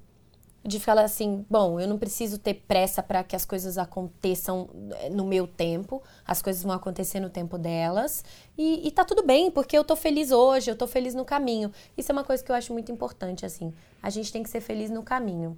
de 0.64 0.80
falar 0.80 1.04
assim, 1.04 1.46
bom, 1.50 1.80
eu 1.80 1.88
não 1.88 1.98
preciso 1.98 2.38
ter 2.38 2.56
pressa 2.68 3.02
para 3.02 3.24
que 3.24 3.36
as 3.36 3.46
coisas 3.46 3.78
aconteçam 3.78 4.70
eh, 5.00 5.10
no 5.10 5.26
meu 5.26 5.48
tempo, 5.48 6.04
as 6.26 6.42
coisas 6.42 6.62
vão 6.64 6.74
acontecer 6.74 7.20
no 7.20 7.30
tempo 7.30 7.58
delas 7.58 8.24
e, 8.58 8.86
e 8.86 8.92
tá 8.92 9.06
tudo 9.06 9.24
bem, 9.24 9.50
porque 9.50 9.78
eu 9.78 9.84
tô 9.84 9.96
feliz 9.96 10.32
hoje, 10.32 10.70
eu 10.70 10.76
tô 10.76 10.86
feliz 10.86 11.14
no 11.14 11.24
caminho. 11.24 11.72
Isso 11.98 12.12
é 12.12 12.14
uma 12.14 12.24
coisa 12.24 12.44
que 12.44 12.52
eu 12.52 12.56
acho 12.56 12.74
muito 12.74 12.92
importante, 12.92 13.46
assim, 13.46 13.74
a 14.04 14.10
gente 14.10 14.32
tem 14.32 14.44
que 14.44 14.50
ser 14.50 14.60
feliz 14.60 14.90
no 14.90 15.04
caminho, 15.04 15.58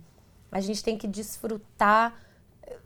a 0.52 0.62
gente 0.62 0.84
tem 0.84 0.98
que 0.98 1.08
desfrutar 1.08 2.14
eh, 2.64 2.78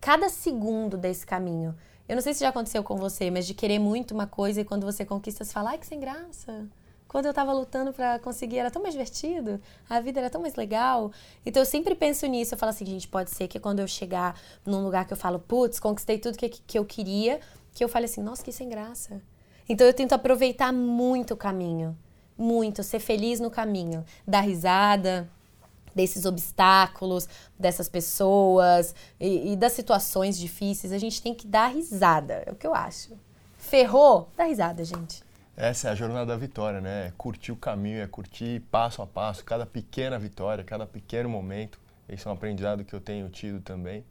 cada 0.00 0.28
segundo 0.30 0.96
desse 0.96 1.26
caminho. 1.26 1.74
Eu 2.08 2.14
não 2.14 2.22
sei 2.22 2.32
se 2.32 2.40
já 2.40 2.48
aconteceu 2.48 2.82
com 2.82 2.96
você, 2.96 3.30
mas 3.30 3.46
de 3.46 3.52
querer 3.52 3.78
muito 3.78 4.14
uma 4.14 4.26
coisa 4.26 4.62
e 4.62 4.64
quando 4.64 4.86
você 4.86 5.04
conquista, 5.04 5.44
você 5.44 5.52
fala, 5.52 5.70
ai, 5.70 5.78
que 5.78 5.86
sem 5.86 6.00
graça. 6.00 6.66
Quando 7.08 7.24
eu 7.24 7.30
estava 7.30 7.54
lutando 7.54 7.90
para 7.90 8.18
conseguir, 8.18 8.58
era 8.58 8.70
tão 8.70 8.82
mais 8.82 8.92
divertido, 8.92 9.58
a 9.88 9.98
vida 9.98 10.20
era 10.20 10.28
tão 10.28 10.42
mais 10.42 10.56
legal. 10.56 11.10
Então 11.44 11.62
eu 11.62 11.66
sempre 11.66 11.94
penso 11.94 12.26
nisso. 12.26 12.54
Eu 12.54 12.58
falo 12.58 12.70
assim, 12.70 12.84
gente, 12.84 13.08
pode 13.08 13.30
ser 13.30 13.48
que 13.48 13.58
quando 13.58 13.80
eu 13.80 13.88
chegar 13.88 14.38
num 14.64 14.84
lugar 14.84 15.06
que 15.06 15.12
eu 15.14 15.16
falo, 15.16 15.38
putz, 15.38 15.80
conquistei 15.80 16.18
tudo 16.18 16.36
que, 16.36 16.50
que 16.50 16.78
eu 16.78 16.84
queria, 16.84 17.40
que 17.72 17.82
eu 17.82 17.88
fale 17.88 18.04
assim, 18.04 18.22
nossa, 18.22 18.44
que 18.44 18.52
sem 18.52 18.68
graça. 18.68 19.22
Então 19.66 19.86
eu 19.86 19.94
tento 19.94 20.12
aproveitar 20.12 20.70
muito 20.70 21.32
o 21.32 21.36
caminho. 21.36 21.96
Muito, 22.36 22.82
ser 22.82 23.00
feliz 23.00 23.40
no 23.40 23.50
caminho. 23.50 24.04
Dar 24.26 24.40
risada, 24.40 25.28
desses 25.94 26.26
obstáculos, 26.26 27.28
dessas 27.58 27.88
pessoas 27.88 28.94
e, 29.18 29.52
e, 29.52 29.56
das 29.56 29.72
situações 29.72 30.38
difíceis, 30.38 30.92
a 30.92 30.98
gente 30.98 31.20
tem 31.20 31.34
que 31.34 31.46
dar 31.46 31.68
risada, 31.68 32.44
é 32.46 32.52
o 32.52 32.54
que 32.54 32.66
eu 32.66 32.74
acho. 32.74 33.18
Ferrou? 33.56 34.28
Dá 34.36 34.44
risada, 34.44 34.84
gente. 34.84 35.27
Essa 35.60 35.88
é 35.88 35.90
a 35.90 35.94
jornada 35.96 36.26
da 36.26 36.36
vitória, 36.36 36.80
né? 36.80 37.08
É 37.08 37.12
curtir 37.18 37.50
o 37.50 37.56
caminho, 37.56 38.00
é 38.00 38.06
curtir 38.06 38.60
passo 38.70 39.02
a 39.02 39.06
passo, 39.08 39.44
cada 39.44 39.66
pequena 39.66 40.16
vitória, 40.16 40.62
cada 40.62 40.86
pequeno 40.86 41.28
momento. 41.28 41.80
Esse 42.08 42.28
é 42.28 42.30
um 42.30 42.34
aprendizado 42.34 42.84
que 42.84 42.94
eu 42.94 43.00
tenho 43.00 43.28
tido 43.28 43.60
também. 43.60 44.04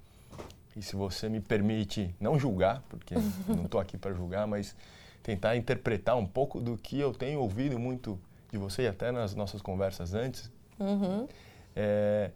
E 0.75 0.81
se 0.81 0.93
você 0.97 1.29
me 1.29 1.39
permite 1.39 2.13
não 2.19 2.37
julgar, 2.37 2.83
porque 2.89 3.15
não 3.47 3.63
estou 3.63 3.79
aqui 3.79 3.97
para 3.97 4.13
julgar, 4.13 4.45
mas 4.45 4.75
tentar 5.23 5.55
interpretar 5.55 6.17
um 6.17 6.25
pouco 6.25 6.59
do 6.59 6.77
que 6.77 6.99
eu 6.99 7.13
tenho 7.13 7.39
ouvido 7.39 7.79
muito 7.79 8.19
de 8.51 8.57
você 8.57 8.81
e 8.81 8.87
até 8.89 9.09
nas 9.09 9.33
nossas 9.33 9.61
conversas 9.61 10.13
antes, 10.13 10.51
uhum. 10.77 11.29
é, 11.73 12.29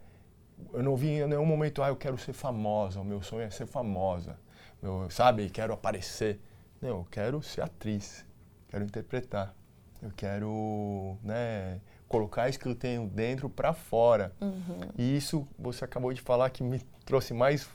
eu 0.72 0.82
não 0.82 0.96
vi 0.96 1.08
em 1.08 1.26
nenhum 1.26 1.44
momento, 1.44 1.82
ah, 1.82 1.88
eu 1.88 1.96
quero 1.96 2.16
ser 2.16 2.32
famosa, 2.32 2.98
o 2.98 3.04
meu 3.04 3.20
sonho 3.20 3.42
é 3.42 3.50
ser 3.50 3.66
famosa, 3.66 4.38
eu, 4.82 5.10
sabe, 5.10 5.50
quero 5.50 5.74
aparecer. 5.74 6.40
Não, 6.80 6.88
eu 6.88 7.06
quero 7.10 7.42
ser 7.42 7.60
atriz, 7.60 8.24
quero 8.72 8.84
interpretar, 8.84 9.54
eu 10.02 10.10
quero, 10.16 11.18
né, 11.22 11.78
colocar 12.08 12.48
isso 12.48 12.58
que 12.58 12.66
eu 12.66 12.74
tenho 12.74 13.06
dentro 13.06 13.50
para 13.50 13.74
fora. 13.74 14.32
Uhum. 14.40 14.80
E 14.96 15.14
isso, 15.14 15.46
você 15.58 15.84
acabou 15.84 16.10
de 16.10 16.22
falar 16.22 16.48
que 16.48 16.62
me 16.62 16.80
trouxe 17.04 17.34
mais 17.34 17.68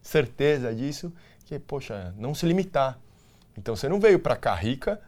certeza 0.00 0.72
disso, 0.72 1.12
que, 1.44 1.58
poxa, 1.58 2.14
não 2.16 2.36
se 2.36 2.46
limitar. 2.46 2.96
Então, 3.56 3.74
você 3.74 3.88
não 3.88 3.98
veio 3.98 4.20
para 4.20 4.36
cá 4.36 4.54
rica, 4.54 5.00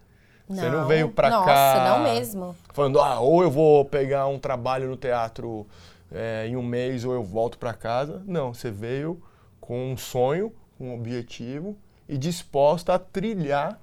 não. 0.48 0.56
você 0.56 0.68
não 0.68 0.88
veio 0.88 1.12
para 1.12 1.30
cá... 1.30 1.36
Nossa, 1.38 1.88
não 1.88 2.02
mesmo. 2.02 2.56
Falando, 2.72 3.00
ah, 3.00 3.20
ou 3.20 3.40
eu 3.44 3.50
vou 3.52 3.84
pegar 3.84 4.26
um 4.26 4.38
trabalho 4.38 4.88
no 4.88 4.96
teatro 4.96 5.64
é, 6.10 6.48
em 6.48 6.56
um 6.56 6.62
mês 6.62 7.04
ou 7.04 7.14
eu 7.14 7.22
volto 7.22 7.56
para 7.56 7.72
casa. 7.72 8.20
Não, 8.26 8.52
você 8.52 8.68
veio 8.68 9.22
com 9.60 9.92
um 9.92 9.96
sonho, 9.96 10.52
um 10.80 10.92
objetivo 10.92 11.78
e 12.08 12.18
disposta 12.18 12.94
a 12.94 12.98
trilhar 12.98 13.80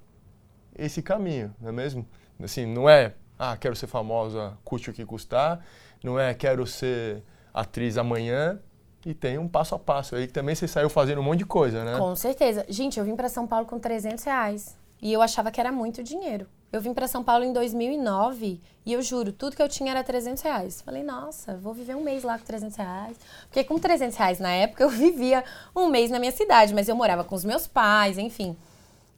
esse 0.78 1.02
caminho, 1.02 1.54
não 1.60 1.68
é 1.68 1.72
mesmo? 1.72 2.06
Assim, 2.42 2.64
não 2.64 2.88
é, 2.88 3.14
ah, 3.38 3.56
quero 3.56 3.74
ser 3.74 3.88
famosa, 3.88 4.56
custe 4.64 4.90
o 4.90 4.92
que 4.92 5.04
custar, 5.04 5.64
não 6.02 6.18
é, 6.18 6.32
quero 6.32 6.66
ser 6.66 7.22
atriz 7.52 7.98
amanhã, 7.98 8.60
e 9.04 9.14
tem 9.14 9.38
um 9.38 9.48
passo 9.48 9.74
a 9.74 9.78
passo 9.78 10.16
aí 10.16 10.26
que 10.26 10.32
também 10.32 10.54
você 10.54 10.68
saiu 10.68 10.90
fazendo 10.90 11.20
um 11.20 11.24
monte 11.24 11.38
de 11.38 11.46
coisa, 11.46 11.84
né? 11.84 11.96
Com 11.98 12.14
certeza. 12.16 12.64
Gente, 12.68 12.98
eu 12.98 13.04
vim 13.04 13.16
para 13.16 13.28
São 13.28 13.46
Paulo 13.46 13.66
com 13.66 13.78
300 13.78 14.22
reais 14.24 14.76
e 15.00 15.12
eu 15.12 15.22
achava 15.22 15.50
que 15.50 15.60
era 15.60 15.70
muito 15.72 16.02
dinheiro. 16.02 16.46
Eu 16.70 16.80
vim 16.80 16.92
para 16.92 17.08
São 17.08 17.24
Paulo 17.24 17.44
em 17.44 17.52
2009 17.52 18.60
e 18.84 18.92
eu 18.92 19.00
juro, 19.00 19.32
tudo 19.32 19.56
que 19.56 19.62
eu 19.62 19.68
tinha 19.68 19.92
era 19.92 20.04
300 20.04 20.42
reais. 20.42 20.82
Falei, 20.82 21.02
nossa, 21.02 21.56
vou 21.56 21.72
viver 21.72 21.94
um 21.96 22.02
mês 22.02 22.22
lá 22.22 22.38
com 22.38 22.44
300 22.44 22.76
reais. 22.76 23.16
Porque 23.46 23.64
com 23.64 23.78
300 23.78 24.16
reais 24.16 24.38
na 24.38 24.50
época 24.50 24.82
eu 24.82 24.90
vivia 24.90 25.42
um 25.74 25.88
mês 25.88 26.10
na 26.10 26.18
minha 26.18 26.32
cidade, 26.32 26.74
mas 26.74 26.88
eu 26.88 26.96
morava 26.96 27.24
com 27.24 27.34
os 27.34 27.44
meus 27.44 27.66
pais, 27.66 28.18
enfim. 28.18 28.56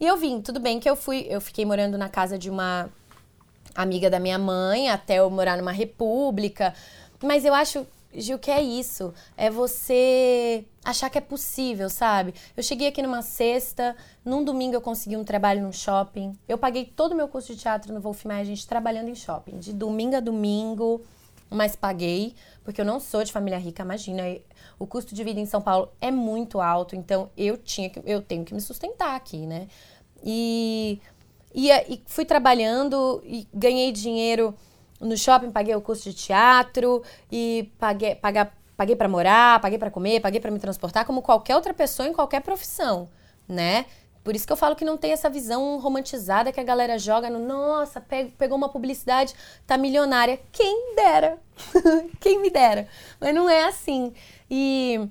E 0.01 0.07
eu 0.07 0.17
vim, 0.17 0.41
tudo 0.41 0.59
bem 0.59 0.81
que 0.81 0.89
eu 0.89 0.97
fui, 0.97 1.27
eu 1.29 1.41
fiquei 1.41 1.67
morando 1.67 1.99
na 1.99 2.09
casa 2.09 2.39
de 2.39 2.49
uma 2.49 2.89
amiga 3.75 4.09
da 4.09 4.19
minha 4.19 4.39
mãe 4.39 4.89
até 4.89 5.17
eu 5.17 5.31
morar 5.31 5.59
numa 5.59 5.73
república. 5.73 6.75
Mas 7.23 7.45
eu 7.45 7.53
acho 7.53 7.87
Gil, 8.13 8.41
que 8.41 8.51
é 8.51 8.61
isso? 8.61 9.15
É 9.37 9.49
você 9.49 10.65
achar 10.85 11.09
que 11.09 11.19
é 11.19 11.21
possível, 11.21 11.89
sabe? 11.89 12.35
Eu 12.57 12.63
cheguei 12.63 12.89
aqui 12.89 13.01
numa 13.01 13.23
sexta, 13.23 13.97
num 14.25 14.43
domingo 14.43 14.75
eu 14.75 14.81
consegui 14.81 15.17
um 15.17 15.23
trabalho 15.23 15.63
num 15.63 15.73
shopping. 15.73 16.37
Eu 16.49 16.59
paguei 16.59 16.85
todo 16.85 17.13
o 17.13 17.15
meu 17.15 17.29
curso 17.29 17.55
de 17.55 17.61
teatro 17.61 17.95
no 17.95 18.01
Wolf 18.01 18.25
Maia, 18.25 18.45
gente, 18.45 18.67
trabalhando 18.67 19.09
em 19.09 19.15
shopping, 19.15 19.59
de 19.59 19.73
domingo 19.73 20.17
a 20.17 20.21
domingo, 20.21 21.01
mas 21.49 21.77
paguei, 21.77 22.35
porque 22.65 22.81
eu 22.81 22.85
não 22.85 22.99
sou 22.99 23.23
de 23.23 23.31
família 23.31 23.59
rica, 23.59 23.85
imagina. 23.85 24.23
O 24.77 24.89
custo 24.89 25.15
de 25.15 25.23
vida 25.23 25.39
em 25.39 25.47
São 25.47 25.63
Paulo 25.63 25.93
é 26.01 26.11
muito 26.11 26.61
alto, 26.61 26.97
então 26.97 27.31
eu 27.37 27.57
tinha 27.57 27.89
que, 27.91 28.03
eu 28.05 28.21
tenho 28.21 28.45
que 28.45 28.53
me 28.53 28.61
sustentar 28.61 29.15
aqui, 29.15 29.47
né? 29.47 29.69
E, 30.23 31.01
e, 31.55 31.71
e 31.71 32.03
fui 32.07 32.25
trabalhando 32.25 33.23
e 33.25 33.47
ganhei 33.53 33.93
dinheiro 33.93 34.55
no 35.01 35.17
shopping 35.17 35.51
paguei 35.51 35.75
o 35.75 35.81
curso 35.81 36.11
de 36.11 36.15
teatro 36.15 37.03
e 37.33 37.73
paguei, 37.79 38.15
pagar, 38.15 38.55
paguei 38.77 38.95
para 38.95 39.09
morar, 39.09 39.61
paguei 39.61 39.79
para 39.79 39.91
comer, 39.91 40.21
paguei 40.21 40.41
para 40.41 40.51
me 40.51 40.59
transportar, 40.59 41.07
como 41.07 41.23
qualquer 41.23 41.57
outra 41.57 41.73
pessoa 41.73 42.07
em 42.07 42.13
qualquer 42.13 42.43
profissão, 42.43 43.09
né? 43.49 43.87
Por 44.23 44.37
isso 44.37 44.47
que 44.47 44.53
eu 44.53 44.57
falo 44.57 44.77
que 44.77 44.85
não 44.85 44.99
tem 44.99 45.13
essa 45.13 45.31
visão 45.31 45.79
romantizada 45.79 46.53
que 46.53 46.61
a 46.61 46.63
galera 46.63 46.99
joga 46.99 47.31
no 47.31 47.39
nossa, 47.39 48.05
pegou 48.37 48.57
uma 48.57 48.69
publicidade, 48.69 49.35
tá 49.67 49.79
milionária. 49.79 50.39
Quem 50.53 50.95
dera! 50.95 51.39
Quem 52.21 52.39
me 52.39 52.51
dera! 52.51 52.87
Mas 53.19 53.35
não 53.35 53.49
é 53.49 53.65
assim. 53.65 54.13
E 54.51 55.09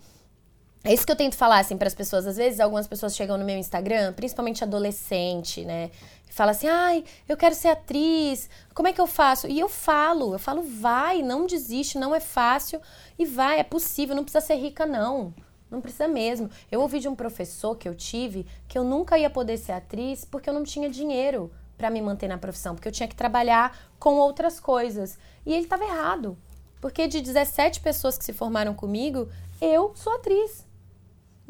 é 0.83 0.93
isso 0.93 1.05
que 1.05 1.11
eu 1.11 1.15
tento 1.15 1.35
falar 1.35 1.59
assim 1.59 1.77
para 1.77 1.87
as 1.87 1.95
pessoas. 1.95 2.25
Às 2.25 2.37
vezes 2.37 2.59
algumas 2.59 2.87
pessoas 2.87 3.15
chegam 3.15 3.37
no 3.37 3.45
meu 3.45 3.57
Instagram, 3.57 4.13
principalmente 4.13 4.63
adolescente, 4.63 5.65
né? 5.65 5.91
fala 6.39 6.51
assim: 6.51 6.67
ai, 6.67 7.03
eu 7.27 7.35
quero 7.35 7.53
ser 7.53 7.67
atriz, 7.67 8.49
como 8.73 8.87
é 8.87 8.93
que 8.93 9.01
eu 9.01 9.07
faço? 9.07 9.45
E 9.47 9.59
eu 9.59 9.67
falo, 9.67 10.33
eu 10.33 10.39
falo, 10.39 10.61
vai, 10.61 11.21
não 11.21 11.45
desiste, 11.45 11.97
não 11.97 12.15
é 12.15 12.21
fácil, 12.21 12.81
e 13.17 13.25
vai, 13.25 13.59
é 13.59 13.63
possível, 13.63 14.15
não 14.15 14.23
precisa 14.23 14.45
ser 14.45 14.55
rica, 14.55 14.85
não. 14.85 15.33
Não 15.69 15.81
precisa 15.81 16.07
mesmo. 16.07 16.49
Eu 16.71 16.81
ouvi 16.81 16.99
de 16.99 17.07
um 17.07 17.13
professor 17.13 17.75
que 17.75 17.87
eu 17.87 17.93
tive 17.93 18.47
que 18.67 18.77
eu 18.77 18.83
nunca 18.83 19.19
ia 19.19 19.29
poder 19.29 19.57
ser 19.57 19.73
atriz 19.73 20.25
porque 20.25 20.49
eu 20.49 20.53
não 20.53 20.63
tinha 20.63 20.89
dinheiro 20.89 21.51
para 21.77 21.91
me 21.91 22.01
manter 22.01 22.27
na 22.27 22.39
profissão, 22.39 22.73
porque 22.73 22.87
eu 22.87 22.91
tinha 22.91 23.07
que 23.07 23.15
trabalhar 23.15 23.77
com 23.99 24.15
outras 24.15 24.59
coisas. 24.59 25.19
E 25.45 25.53
ele 25.53 25.65
estava 25.65 25.83
errado. 25.83 26.35
Porque 26.81 27.07
de 27.07 27.21
17 27.21 27.81
pessoas 27.81 28.17
que 28.17 28.25
se 28.25 28.33
formaram 28.33 28.73
comigo, 28.73 29.29
eu 29.61 29.91
sou 29.95 30.15
atriz. 30.15 30.65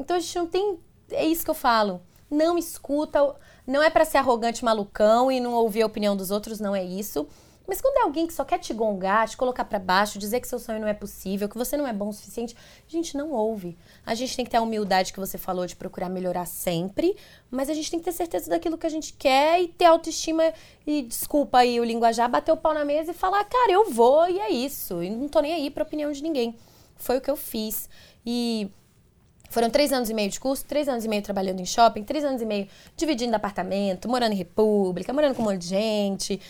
Então 0.00 0.16
a 0.16 0.20
gente 0.20 0.36
não 0.36 0.46
tem. 0.46 0.80
É 1.12 1.24
isso 1.24 1.44
que 1.44 1.50
eu 1.50 1.54
falo. 1.54 2.00
Não 2.30 2.56
escuta 2.56 3.36
não 3.70 3.80
é 3.82 3.88
para 3.88 4.04
ser 4.04 4.18
arrogante, 4.18 4.64
malucão 4.64 5.30
e 5.30 5.38
não 5.38 5.52
ouvir 5.52 5.82
a 5.82 5.86
opinião 5.86 6.16
dos 6.16 6.32
outros, 6.32 6.58
não 6.58 6.74
é 6.74 6.82
isso. 6.82 7.28
Mas 7.68 7.80
quando 7.80 7.98
é 7.98 8.02
alguém 8.02 8.26
que 8.26 8.34
só 8.34 8.44
quer 8.44 8.58
te 8.58 8.74
gongar, 8.74 9.28
te 9.28 9.36
colocar 9.36 9.64
para 9.64 9.78
baixo, 9.78 10.18
dizer 10.18 10.40
que 10.40 10.48
seu 10.48 10.58
sonho 10.58 10.80
não 10.80 10.88
é 10.88 10.92
possível, 10.92 11.48
que 11.48 11.56
você 11.56 11.76
não 11.76 11.86
é 11.86 11.92
bom 11.92 12.08
o 12.08 12.12
suficiente, 12.12 12.56
a 12.84 12.90
gente 12.90 13.16
não 13.16 13.30
ouve. 13.30 13.78
A 14.04 14.12
gente 14.12 14.34
tem 14.34 14.44
que 14.44 14.50
ter 14.50 14.56
a 14.56 14.60
humildade 14.60 15.12
que 15.12 15.20
você 15.20 15.38
falou 15.38 15.68
de 15.68 15.76
procurar 15.76 16.08
melhorar 16.08 16.46
sempre, 16.46 17.16
mas 17.48 17.70
a 17.70 17.74
gente 17.74 17.88
tem 17.88 18.00
que 18.00 18.06
ter 18.06 18.12
certeza 18.12 18.50
daquilo 18.50 18.76
que 18.76 18.88
a 18.88 18.90
gente 18.90 19.12
quer 19.12 19.62
e 19.62 19.68
ter 19.68 19.84
autoestima 19.84 20.52
e, 20.84 21.02
desculpa 21.02 21.58
aí 21.58 21.78
o 21.78 21.84
linguajar, 21.84 22.28
bater 22.28 22.50
o 22.50 22.56
pau 22.56 22.74
na 22.74 22.84
mesa 22.84 23.12
e 23.12 23.14
falar, 23.14 23.44
cara, 23.44 23.70
eu 23.70 23.88
vou 23.88 24.28
e 24.28 24.40
é 24.40 24.50
isso. 24.50 25.00
E 25.00 25.08
não 25.08 25.28
tô 25.28 25.38
nem 25.38 25.52
aí 25.52 25.70
pra 25.70 25.84
opinião 25.84 26.10
de 26.10 26.24
ninguém. 26.24 26.56
Foi 26.96 27.18
o 27.18 27.20
que 27.20 27.30
eu 27.30 27.36
fiz. 27.36 27.88
E 28.26 28.68
foram 29.50 29.68
três 29.68 29.92
anos 29.92 30.08
e 30.08 30.14
meio 30.14 30.30
de 30.30 30.38
curso, 30.40 30.64
três 30.64 30.88
anos 30.88 31.04
e 31.04 31.08
meio 31.08 31.22
trabalhando 31.22 31.60
em 31.60 31.66
shopping, 31.66 32.04
três 32.04 32.24
anos 32.24 32.40
e 32.40 32.46
meio 32.46 32.68
dividindo 32.96 33.34
apartamento, 33.34 34.08
morando 34.08 34.32
em 34.32 34.36
república, 34.36 35.12
morando 35.12 35.34
com 35.34 35.42
um 35.42 35.46
monte 35.46 35.58
de 35.58 35.68
gente. 35.68 36.40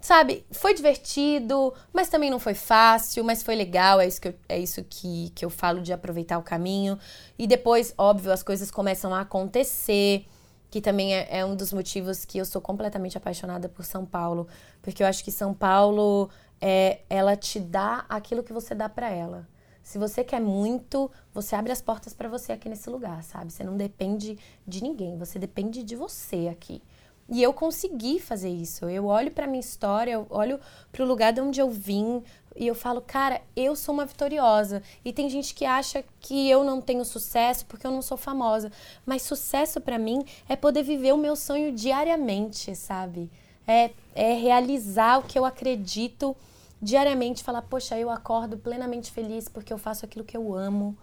Sabe, 0.00 0.44
foi 0.50 0.72
divertido, 0.72 1.74
mas 1.92 2.08
também 2.08 2.30
não 2.30 2.38
foi 2.38 2.54
fácil, 2.54 3.24
mas 3.24 3.42
foi 3.42 3.56
legal, 3.56 4.00
é 4.00 4.06
isso 4.06 4.20
que 4.20 4.28
eu, 4.28 4.34
é 4.48 4.58
isso 4.58 4.84
que, 4.88 5.30
que 5.34 5.44
eu 5.44 5.50
falo 5.50 5.82
de 5.82 5.92
aproveitar 5.92 6.38
o 6.38 6.42
caminho. 6.42 6.98
E 7.38 7.46
depois, 7.46 7.92
óbvio, 7.98 8.32
as 8.32 8.42
coisas 8.42 8.70
começam 8.70 9.12
a 9.12 9.22
acontecer, 9.22 10.24
que 10.70 10.80
também 10.80 11.14
é, 11.14 11.38
é 11.38 11.44
um 11.44 11.56
dos 11.56 11.72
motivos 11.72 12.24
que 12.24 12.38
eu 12.38 12.44
sou 12.44 12.60
completamente 12.60 13.18
apaixonada 13.18 13.68
por 13.68 13.84
São 13.84 14.06
Paulo. 14.06 14.46
Porque 14.80 15.02
eu 15.02 15.06
acho 15.06 15.24
que 15.24 15.32
São 15.32 15.52
Paulo, 15.52 16.30
é, 16.60 17.00
ela 17.10 17.36
te 17.36 17.58
dá 17.58 18.04
aquilo 18.08 18.42
que 18.42 18.52
você 18.52 18.74
dá 18.74 18.88
para 18.88 19.10
ela. 19.10 19.46
Se 19.86 19.98
você 19.98 20.24
quer 20.24 20.40
muito, 20.40 21.08
você 21.32 21.54
abre 21.54 21.70
as 21.70 21.80
portas 21.80 22.12
para 22.12 22.28
você 22.28 22.50
aqui 22.50 22.68
nesse 22.68 22.90
lugar, 22.90 23.22
sabe? 23.22 23.52
Você 23.52 23.62
não 23.62 23.76
depende 23.76 24.36
de 24.66 24.82
ninguém, 24.82 25.16
você 25.16 25.38
depende 25.38 25.84
de 25.84 25.94
você 25.94 26.48
aqui. 26.50 26.82
E 27.28 27.40
eu 27.40 27.52
consegui 27.52 28.18
fazer 28.18 28.48
isso. 28.48 28.86
Eu 28.86 29.06
olho 29.06 29.30
para 29.30 29.46
minha 29.46 29.60
história, 29.60 30.10
eu 30.10 30.26
olho 30.28 30.58
para 30.90 31.04
o 31.04 31.06
lugar 31.06 31.32
de 31.32 31.40
onde 31.40 31.60
eu 31.60 31.70
vim 31.70 32.20
e 32.56 32.66
eu 32.66 32.74
falo, 32.74 33.00
cara, 33.00 33.40
eu 33.54 33.76
sou 33.76 33.94
uma 33.94 34.04
vitoriosa. 34.04 34.82
E 35.04 35.12
tem 35.12 35.30
gente 35.30 35.54
que 35.54 35.64
acha 35.64 36.02
que 36.18 36.50
eu 36.50 36.64
não 36.64 36.80
tenho 36.80 37.04
sucesso 37.04 37.64
porque 37.66 37.86
eu 37.86 37.92
não 37.92 38.02
sou 38.02 38.16
famosa. 38.16 38.72
Mas 39.06 39.22
sucesso 39.22 39.80
para 39.80 40.00
mim 40.00 40.24
é 40.48 40.56
poder 40.56 40.82
viver 40.82 41.14
o 41.14 41.16
meu 41.16 41.36
sonho 41.36 41.70
diariamente, 41.70 42.74
sabe? 42.74 43.30
É, 43.64 43.92
é 44.16 44.32
realizar 44.32 45.20
o 45.20 45.22
que 45.22 45.38
eu 45.38 45.44
acredito 45.44 46.36
diariamente 46.80 47.42
falar, 47.42 47.62
poxa, 47.62 47.98
eu 47.98 48.10
acordo 48.10 48.58
plenamente 48.58 49.10
feliz 49.10 49.48
porque 49.48 49.72
eu 49.72 49.78
faço 49.78 50.04
aquilo 50.04 50.24
que 50.24 50.36
eu 50.36 50.54
amo 50.54 50.96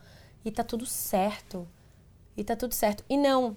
e 0.45 0.51
tá 0.51 0.63
tudo 0.63 0.85
certo. 0.85 1.67
E 2.35 2.43
tá 2.43 2.55
tudo 2.55 2.73
certo. 2.73 3.03
E 3.09 3.17
não, 3.17 3.55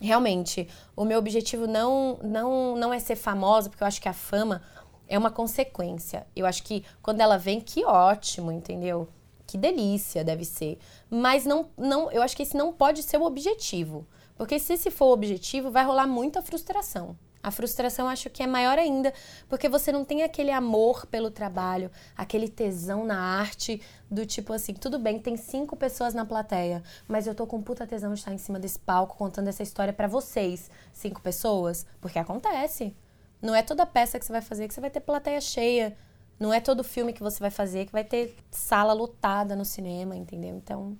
realmente, 0.00 0.68
o 0.96 1.04
meu 1.04 1.18
objetivo 1.18 1.66
não 1.66 2.18
não 2.22 2.76
não 2.76 2.92
é 2.92 2.98
ser 2.98 3.16
famosa, 3.16 3.68
porque 3.68 3.82
eu 3.82 3.88
acho 3.88 4.00
que 4.00 4.08
a 4.08 4.12
fama 4.12 4.62
é 5.08 5.18
uma 5.18 5.30
consequência. 5.30 6.26
Eu 6.34 6.46
acho 6.46 6.62
que 6.62 6.84
quando 7.02 7.20
ela 7.20 7.36
vem, 7.36 7.60
que 7.60 7.84
ótimo, 7.84 8.50
entendeu? 8.52 9.08
Que 9.46 9.58
delícia 9.58 10.24
deve 10.24 10.44
ser. 10.44 10.78
Mas 11.10 11.44
não 11.44 11.70
não, 11.76 12.10
eu 12.10 12.22
acho 12.22 12.36
que 12.36 12.42
esse 12.42 12.56
não 12.56 12.72
pode 12.72 13.02
ser 13.02 13.18
o 13.18 13.24
objetivo. 13.24 14.06
Porque 14.36 14.58
se 14.58 14.72
esse 14.72 14.90
for 14.90 15.06
o 15.06 15.12
objetivo, 15.12 15.70
vai 15.70 15.84
rolar 15.84 16.06
muita 16.06 16.40
frustração. 16.40 17.16
A 17.42 17.50
frustração 17.50 18.06
acho 18.06 18.28
que 18.28 18.42
é 18.42 18.46
maior 18.46 18.78
ainda, 18.78 19.14
porque 19.48 19.68
você 19.68 19.90
não 19.90 20.04
tem 20.04 20.22
aquele 20.22 20.50
amor 20.50 21.06
pelo 21.06 21.30
trabalho, 21.30 21.90
aquele 22.14 22.48
tesão 22.48 23.04
na 23.04 23.18
arte, 23.18 23.80
do 24.10 24.26
tipo 24.26 24.52
assim, 24.52 24.74
tudo 24.74 24.98
bem, 24.98 25.18
tem 25.18 25.36
cinco 25.38 25.74
pessoas 25.74 26.12
na 26.12 26.26
plateia, 26.26 26.82
mas 27.08 27.26
eu 27.26 27.34
tô 27.34 27.46
com 27.46 27.62
puta 27.62 27.86
tesão 27.86 28.12
de 28.12 28.18
estar 28.18 28.32
em 28.34 28.38
cima 28.38 28.58
desse 28.58 28.78
palco 28.78 29.16
contando 29.16 29.48
essa 29.48 29.62
história 29.62 29.92
para 29.92 30.06
vocês, 30.06 30.70
cinco 30.92 31.22
pessoas, 31.22 31.86
porque 32.00 32.18
acontece. 32.18 32.94
Não 33.40 33.54
é 33.54 33.62
toda 33.62 33.86
peça 33.86 34.18
que 34.18 34.26
você 34.26 34.32
vai 34.32 34.42
fazer 34.42 34.68
que 34.68 34.74
você 34.74 34.80
vai 34.80 34.90
ter 34.90 35.00
plateia 35.00 35.40
cheia. 35.40 35.96
Não 36.38 36.52
é 36.52 36.60
todo 36.60 36.84
filme 36.84 37.12
que 37.12 37.22
você 37.22 37.38
vai 37.38 37.50
fazer 37.50 37.86
que 37.86 37.92
vai 37.92 38.04
ter 38.04 38.36
sala 38.50 38.92
lotada 38.92 39.56
no 39.56 39.64
cinema, 39.64 40.14
entendeu? 40.14 40.56
Então, 40.56 40.96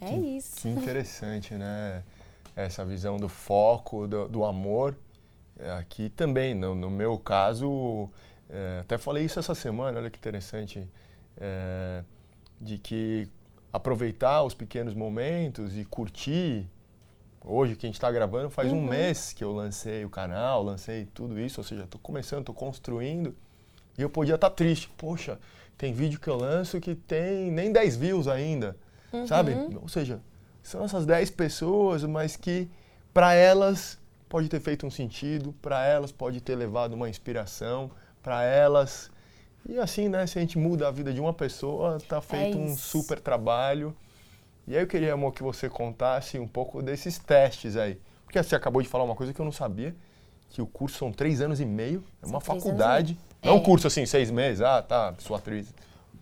é 0.00 0.08
que, 0.08 0.14
isso. 0.14 0.56
Que 0.56 0.68
interessante, 0.68 1.54
né? 1.54 2.02
Essa 2.54 2.84
visão 2.84 3.16
do 3.16 3.28
foco, 3.28 4.06
do, 4.06 4.28
do 4.28 4.44
amor 4.44 4.96
aqui 5.78 6.10
também, 6.10 6.54
no, 6.54 6.74
no 6.74 6.90
meu 6.90 7.18
caso, 7.18 8.10
é, 8.48 8.78
até 8.80 8.98
falei 8.98 9.24
isso 9.24 9.38
essa 9.38 9.54
semana, 9.54 9.98
olha 9.98 10.10
que 10.10 10.18
interessante, 10.18 10.88
é, 11.36 12.02
de 12.60 12.78
que 12.78 13.28
aproveitar 13.72 14.42
os 14.42 14.54
pequenos 14.54 14.94
momentos 14.94 15.76
e 15.76 15.84
curtir. 15.84 16.68
Hoje 17.46 17.76
que 17.76 17.84
a 17.84 17.88
gente 17.88 17.96
está 17.96 18.10
gravando, 18.10 18.48
faz 18.48 18.72
uhum. 18.72 18.78
um 18.78 18.88
mês 18.88 19.32
que 19.32 19.44
eu 19.44 19.52
lancei 19.52 20.04
o 20.04 20.08
canal, 20.08 20.62
lancei 20.62 21.06
tudo 21.12 21.38
isso, 21.38 21.60
ou 21.60 21.64
seja, 21.64 21.82
estou 21.82 22.00
começando, 22.00 22.40
estou 22.40 22.54
construindo. 22.54 23.34
E 23.98 24.02
eu 24.02 24.08
podia 24.08 24.36
estar 24.36 24.48
tá 24.48 24.56
triste. 24.56 24.88
Poxa, 24.96 25.38
tem 25.76 25.92
vídeo 25.92 26.18
que 26.18 26.28
eu 26.28 26.36
lanço 26.36 26.80
que 26.80 26.94
tem 26.94 27.50
nem 27.50 27.70
10 27.70 27.96
views 27.96 28.28
ainda, 28.28 28.76
uhum. 29.12 29.26
sabe? 29.26 29.54
Ou 29.82 29.88
seja, 29.88 30.20
são 30.62 30.84
essas 30.84 31.04
10 31.04 31.30
pessoas, 31.30 32.02
mas 32.04 32.36
que 32.36 32.70
para 33.12 33.34
elas 33.34 33.98
pode 34.34 34.48
ter 34.48 34.58
feito 34.58 34.84
um 34.84 34.90
sentido, 34.90 35.54
para 35.62 35.86
elas 35.86 36.10
pode 36.10 36.40
ter 36.40 36.56
levado 36.56 36.92
uma 36.94 37.08
inspiração, 37.08 37.88
para 38.20 38.42
elas 38.42 39.08
e 39.64 39.78
assim, 39.78 40.08
né, 40.08 40.26
se 40.26 40.36
a 40.36 40.40
gente 40.40 40.58
muda 40.58 40.88
a 40.88 40.90
vida 40.90 41.12
de 41.12 41.20
uma 41.20 41.32
pessoa, 41.32 42.00
tá 42.08 42.20
feito 42.20 42.58
é 42.58 42.60
um 42.60 42.76
super 42.76 43.20
trabalho. 43.20 43.94
E 44.66 44.74
aí 44.74 44.82
eu 44.82 44.88
queria, 44.88 45.12
amor, 45.12 45.32
que 45.32 45.40
você 45.40 45.68
contasse 45.68 46.36
um 46.36 46.48
pouco 46.48 46.82
desses 46.82 47.16
testes 47.16 47.76
aí. 47.76 47.96
Porque 48.24 48.42
você 48.42 48.56
acabou 48.56 48.82
de 48.82 48.88
falar 48.88 49.04
uma 49.04 49.14
coisa 49.14 49.32
que 49.32 49.40
eu 49.40 49.44
não 49.44 49.52
sabia, 49.52 49.94
que 50.50 50.60
o 50.60 50.66
curso 50.66 50.98
são 50.98 51.12
três 51.12 51.40
anos 51.40 51.60
e 51.60 51.64
meio, 51.64 52.02
é 52.20 52.26
uma 52.26 52.40
faculdade. 52.40 53.16
Não 53.40 53.52
é 53.52 53.54
um 53.54 53.62
curso 53.62 53.86
assim, 53.86 54.04
seis 54.04 54.32
meses, 54.32 54.62
ah, 54.62 54.82
tá, 54.82 55.14
sua 55.18 55.38
atriz. 55.38 55.72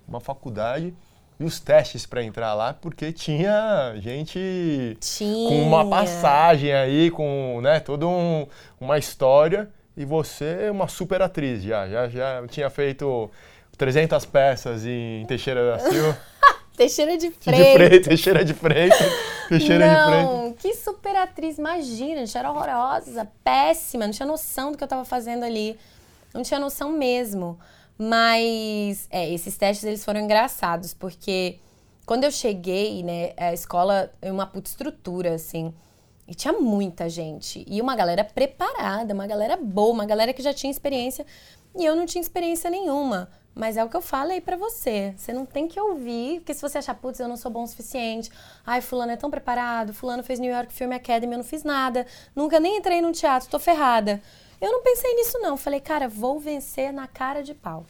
Uma 0.06 0.20
faculdade. 0.20 0.94
E 1.42 1.44
os 1.44 1.58
testes 1.58 2.06
para 2.06 2.22
entrar 2.22 2.54
lá, 2.54 2.72
porque 2.72 3.12
tinha 3.12 3.94
gente 3.96 4.96
tinha. 5.00 5.48
com 5.48 5.60
uma 5.60 5.84
passagem 5.84 6.72
aí, 6.72 7.10
com 7.10 7.58
né, 7.60 7.80
toda 7.80 8.06
um, 8.06 8.46
uma 8.80 8.96
história. 8.96 9.68
E 9.96 10.04
você 10.04 10.66
é 10.66 10.70
uma 10.70 10.86
super 10.86 11.20
atriz 11.20 11.64
já. 11.64 11.88
Já, 11.88 12.08
já 12.08 12.46
tinha 12.46 12.70
feito 12.70 13.28
300 13.76 14.24
peças 14.24 14.86
em 14.86 15.26
Teixeira 15.26 15.72
da 15.72 15.78
Silva. 15.80 16.16
Teixeira 16.76 17.18
de 17.18 17.32
Freitas. 17.32 17.58
De 17.66 17.74
Freitas, 17.74 18.06
Teixeira 18.06 18.44
de 18.44 18.54
Freitas. 18.54 19.12
Teixeira 19.48 19.86
não, 19.86 19.94
de 19.94 20.10
Freitas. 20.10 20.34
Não, 20.34 20.52
que 20.52 20.74
super 20.74 21.16
atriz, 21.16 21.58
imagina, 21.58 22.24
gente 22.24 22.38
era 22.38 22.52
horrorosa, 22.52 23.28
péssima, 23.42 24.06
não 24.06 24.12
tinha 24.12 24.26
noção 24.26 24.70
do 24.70 24.78
que 24.78 24.84
eu 24.84 24.86
estava 24.86 25.04
fazendo 25.04 25.44
ali. 25.44 25.76
Não 26.32 26.42
tinha 26.42 26.60
noção 26.60 26.92
mesmo. 26.92 27.58
Mas, 27.98 29.06
é, 29.10 29.30
esses 29.32 29.56
testes, 29.56 29.84
eles 29.84 30.04
foram 30.04 30.20
engraçados, 30.20 30.92
porque 30.94 31.58
quando 32.06 32.24
eu 32.24 32.30
cheguei, 32.30 33.02
né, 33.02 33.32
a 33.36 33.52
escola 33.52 34.12
é 34.20 34.30
uma 34.32 34.46
puta 34.46 34.68
estrutura, 34.68 35.34
assim. 35.34 35.72
E 36.26 36.34
tinha 36.34 36.52
muita 36.52 37.08
gente. 37.08 37.64
E 37.68 37.80
uma 37.80 37.94
galera 37.94 38.24
preparada, 38.24 39.12
uma 39.12 39.26
galera 39.26 39.56
boa, 39.56 39.92
uma 39.92 40.06
galera 40.06 40.32
que 40.32 40.42
já 40.42 40.52
tinha 40.52 40.70
experiência. 40.70 41.26
E 41.76 41.84
eu 41.84 41.96
não 41.96 42.06
tinha 42.06 42.22
experiência 42.22 42.70
nenhuma. 42.70 43.28
Mas 43.54 43.76
é 43.76 43.84
o 43.84 43.88
que 43.88 43.96
eu 43.96 44.00
falei 44.00 44.40
para 44.40 44.56
você. 44.56 45.14
Você 45.16 45.32
não 45.32 45.44
tem 45.44 45.68
que 45.68 45.78
ouvir, 45.78 46.40
porque 46.40 46.54
se 46.54 46.62
você 46.62 46.78
achar, 46.78 46.94
putz, 46.94 47.20
eu 47.20 47.28
não 47.28 47.36
sou 47.36 47.50
bom 47.50 47.64
o 47.64 47.66
suficiente. 47.66 48.30
Ai, 48.64 48.80
fulano 48.80 49.12
é 49.12 49.16
tão 49.16 49.30
preparado, 49.30 49.92
fulano 49.92 50.22
fez 50.22 50.38
New 50.40 50.50
York 50.50 50.72
Film 50.72 50.92
Academy, 50.92 51.34
eu 51.34 51.38
não 51.38 51.44
fiz 51.44 51.62
nada. 51.62 52.06
Nunca 52.34 52.58
nem 52.58 52.78
entrei 52.78 53.02
num 53.02 53.12
teatro, 53.12 53.50
tô 53.50 53.58
ferrada. 53.58 54.22
Eu 54.62 54.72
não 54.72 54.82
pensei 54.82 55.14
nisso 55.14 55.38
não. 55.40 55.58
Falei, 55.58 55.80
cara, 55.80 56.08
vou 56.08 56.40
vencer 56.40 56.90
na 56.90 57.06
cara 57.06 57.42
de 57.42 57.52
pau. 57.52 57.84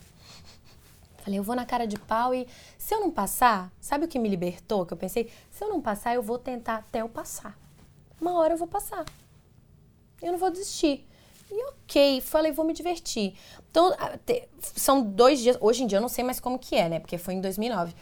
Falei, 1.18 1.39
eu 1.39 1.45
vou 1.45 1.55
na 1.55 1.64
cara 1.64 1.87
de 1.87 1.97
pau 1.97 2.35
e 2.35 2.49
se 2.77 2.93
eu 2.93 3.01
não 3.01 3.12
passar, 3.12 3.70
sabe 3.81 4.07
o 4.07 4.09
que 4.09 4.18
me 4.18 4.29
libertou? 4.29 4.85
Que 4.85 4.93
eu 4.93 4.97
pensei, 4.97 5.31
se 5.53 5.62
eu 5.62 5.68
não 5.68 5.81
passar, 5.81 6.16
eu 6.16 6.23
vou 6.23 6.37
tentar 6.37 6.79
até 6.79 7.01
eu 7.03 7.09
passar 7.09 7.57
uma 8.23 8.39
hora 8.39 8.55
eu 8.55 8.59
vou 8.59 8.68
passar. 8.68 9.05
Eu 10.23 10.33
não 10.33 10.39
vou 10.39 10.51
desistir. 10.51 11.07
E 11.51 11.64
ok, 11.64 12.20
falei, 12.23 12.53
vou 12.53 12.64
me 12.64 12.73
divertir. 12.73 13.35
Então, 13.70 13.95
são 14.61 15.03
dois 15.03 15.41
dias. 15.41 15.59
Hoje 15.61 15.83
em 15.83 15.87
dia 15.87 15.99
eu 15.99 16.03
não 16.03 16.09
sei 16.09 16.25
mais 16.25 16.41
como 16.41 16.59
que 16.59 16.77
é, 16.77 16.89
né? 16.89 17.01
Porque 17.01 17.18
foi 17.18 17.35
em 17.35 17.41
2009. 17.41 17.95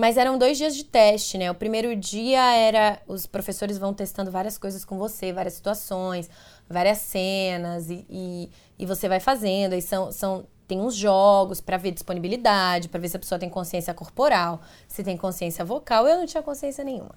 Mas 0.00 0.16
eram 0.16 0.38
dois 0.38 0.56
dias 0.56 0.76
de 0.76 0.84
teste, 0.84 1.36
né? 1.36 1.50
O 1.50 1.54
primeiro 1.56 1.96
dia 1.96 2.54
era. 2.54 3.02
Os 3.08 3.26
professores 3.26 3.78
vão 3.78 3.92
testando 3.92 4.30
várias 4.30 4.56
coisas 4.56 4.84
com 4.84 4.96
você, 4.96 5.32
várias 5.32 5.54
situações, 5.54 6.30
várias 6.70 6.98
cenas, 6.98 7.90
e, 7.90 8.06
e, 8.08 8.50
e 8.78 8.86
você 8.86 9.08
vai 9.08 9.18
fazendo. 9.18 9.72
Aí 9.72 9.82
são, 9.82 10.12
são, 10.12 10.46
tem 10.68 10.80
uns 10.80 10.94
jogos 10.94 11.60
para 11.60 11.76
ver 11.76 11.90
disponibilidade, 11.90 12.88
para 12.88 13.00
ver 13.00 13.08
se 13.08 13.16
a 13.16 13.18
pessoa 13.18 13.40
tem 13.40 13.50
consciência 13.50 13.92
corporal, 13.92 14.60
se 14.86 15.02
tem 15.02 15.16
consciência 15.16 15.64
vocal. 15.64 16.06
Eu 16.06 16.18
não 16.18 16.26
tinha 16.26 16.44
consciência 16.44 16.84
nenhuma. 16.84 17.16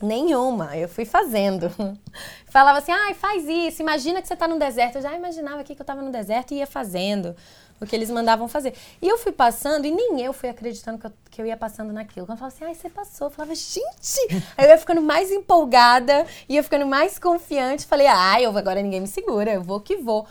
Nenhuma, 0.00 0.76
eu 0.76 0.88
fui 0.88 1.04
fazendo. 1.04 1.70
Falava 2.46 2.78
assim, 2.78 2.92
ai, 2.92 3.12
ah, 3.12 3.14
faz 3.14 3.46
isso, 3.48 3.82
imagina 3.82 4.22
que 4.22 4.28
você 4.28 4.34
está 4.34 4.48
no 4.48 4.58
deserto. 4.58 4.96
Eu 4.96 5.02
já 5.02 5.14
imaginava 5.14 5.60
aqui 5.60 5.74
que 5.74 5.80
eu 5.80 5.84
estava 5.84 6.02
no 6.02 6.10
deserto 6.10 6.52
e 6.52 6.58
ia 6.58 6.66
fazendo 6.66 7.36
o 7.80 7.86
que 7.86 7.96
eles 7.96 8.10
mandavam 8.10 8.46
fazer. 8.46 8.74
E 9.00 9.08
eu 9.08 9.18
fui 9.18 9.32
passando, 9.32 9.84
e 9.86 9.90
nem 9.90 10.20
eu 10.20 10.32
fui 10.32 10.48
acreditando 10.48 10.98
que 10.98 11.06
eu, 11.06 11.12
que 11.30 11.42
eu 11.42 11.46
ia 11.46 11.56
passando 11.56 11.92
naquilo. 11.92 12.26
Quando 12.26 12.36
eu 12.36 12.38
falava 12.38 12.54
assim, 12.54 12.64
ai, 12.64 12.74
você 12.74 12.88
passou, 12.88 13.26
eu 13.26 13.30
falava, 13.30 13.54
gente! 13.54 14.20
Aí 14.56 14.66
eu 14.66 14.70
ia 14.70 14.78
ficando 14.78 15.02
mais 15.02 15.30
empolgada, 15.30 16.26
ia 16.48 16.62
ficando 16.62 16.86
mais 16.86 17.18
confiante. 17.18 17.86
Falei, 17.86 18.06
ai, 18.06 18.46
eu, 18.46 18.56
agora 18.56 18.80
ninguém 18.80 19.00
me 19.00 19.08
segura, 19.08 19.52
eu 19.52 19.62
vou 19.62 19.80
que 19.80 19.96
vou. 19.96 20.26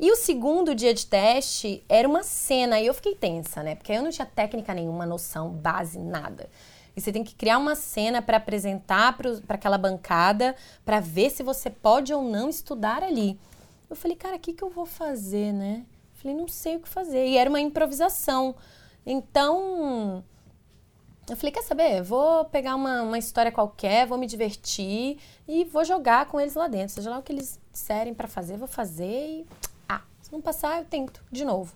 E 0.00 0.10
o 0.10 0.16
segundo 0.16 0.74
dia 0.74 0.92
de 0.92 1.06
teste 1.06 1.84
era 1.88 2.08
uma 2.08 2.22
cena, 2.22 2.80
e 2.80 2.86
eu 2.86 2.94
fiquei 2.94 3.14
tensa, 3.14 3.62
né? 3.62 3.74
Porque 3.74 3.92
eu 3.92 4.02
não 4.02 4.10
tinha 4.10 4.26
técnica 4.26 4.74
nenhuma, 4.74 5.06
noção, 5.06 5.50
base, 5.50 5.98
nada. 5.98 6.48
E 6.96 7.00
você 7.00 7.12
tem 7.12 7.24
que 7.24 7.34
criar 7.34 7.58
uma 7.58 7.74
cena 7.74 8.22
para 8.22 8.36
apresentar 8.36 9.16
para 9.16 9.56
aquela 9.56 9.76
bancada, 9.76 10.54
para 10.84 11.00
ver 11.00 11.30
se 11.30 11.42
você 11.42 11.68
pode 11.68 12.12
ou 12.14 12.22
não 12.22 12.48
estudar 12.48 13.02
ali. 13.02 13.38
Eu 13.90 13.96
falei, 13.96 14.16
cara, 14.16 14.36
o 14.36 14.38
que, 14.38 14.52
que 14.52 14.62
eu 14.62 14.70
vou 14.70 14.86
fazer, 14.86 15.52
né? 15.52 15.84
Eu 16.14 16.20
falei, 16.20 16.36
não 16.36 16.48
sei 16.48 16.76
o 16.76 16.80
que 16.80 16.88
fazer. 16.88 17.26
E 17.26 17.36
era 17.36 17.50
uma 17.50 17.60
improvisação. 17.60 18.54
Então, 19.04 20.24
eu 21.28 21.36
falei, 21.36 21.52
quer 21.52 21.62
saber? 21.62 22.02
Vou 22.02 22.44
pegar 22.46 22.74
uma, 22.74 23.02
uma 23.02 23.18
história 23.18 23.50
qualquer, 23.50 24.06
vou 24.06 24.18
me 24.18 24.26
divertir 24.26 25.18
e 25.48 25.64
vou 25.64 25.84
jogar 25.84 26.26
com 26.26 26.40
eles 26.40 26.54
lá 26.54 26.68
dentro. 26.68 26.94
Seja 26.94 27.10
lá 27.10 27.18
o 27.18 27.22
que 27.22 27.32
eles 27.32 27.58
disserem 27.72 28.14
para 28.14 28.28
fazer, 28.28 28.56
vou 28.56 28.68
fazer 28.68 29.04
e. 29.04 29.46
Ah, 29.88 30.02
se 30.20 30.30
não 30.30 30.40
passar, 30.40 30.78
eu 30.78 30.84
tento 30.84 31.22
de 31.30 31.44
novo. 31.44 31.74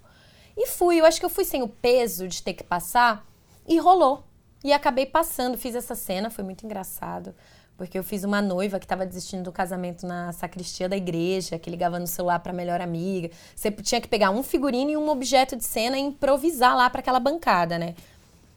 E 0.56 0.66
fui. 0.66 1.00
Eu 1.00 1.06
acho 1.06 1.18
que 1.18 1.24
eu 1.24 1.30
fui 1.30 1.44
sem 1.44 1.62
o 1.62 1.68
peso 1.68 2.28
de 2.28 2.42
ter 2.42 2.52
que 2.52 2.62
passar 2.62 3.26
e 3.66 3.78
rolou. 3.78 4.27
E 4.62 4.72
acabei 4.72 5.06
passando, 5.06 5.56
fiz 5.56 5.74
essa 5.74 5.94
cena, 5.94 6.30
foi 6.30 6.44
muito 6.44 6.64
engraçado. 6.64 7.34
Porque 7.76 7.96
eu 7.96 8.02
fiz 8.02 8.24
uma 8.24 8.42
noiva 8.42 8.80
que 8.80 8.84
estava 8.84 9.06
desistindo 9.06 9.44
do 9.44 9.52
casamento 9.52 10.04
na 10.04 10.32
sacristia 10.32 10.88
da 10.88 10.96
igreja, 10.96 11.60
que 11.60 11.70
ligava 11.70 11.98
no 12.00 12.08
celular 12.08 12.40
para 12.40 12.50
a 12.50 12.54
melhor 12.54 12.80
amiga. 12.80 13.30
Você 13.54 13.70
tinha 13.70 14.00
que 14.00 14.08
pegar 14.08 14.30
um 14.30 14.42
figurino 14.42 14.90
e 14.90 14.96
um 14.96 15.08
objeto 15.08 15.54
de 15.54 15.64
cena 15.64 15.96
e 15.96 16.00
improvisar 16.00 16.76
lá 16.76 16.90
para 16.90 16.98
aquela 17.00 17.20
bancada, 17.20 17.78
né? 17.78 17.94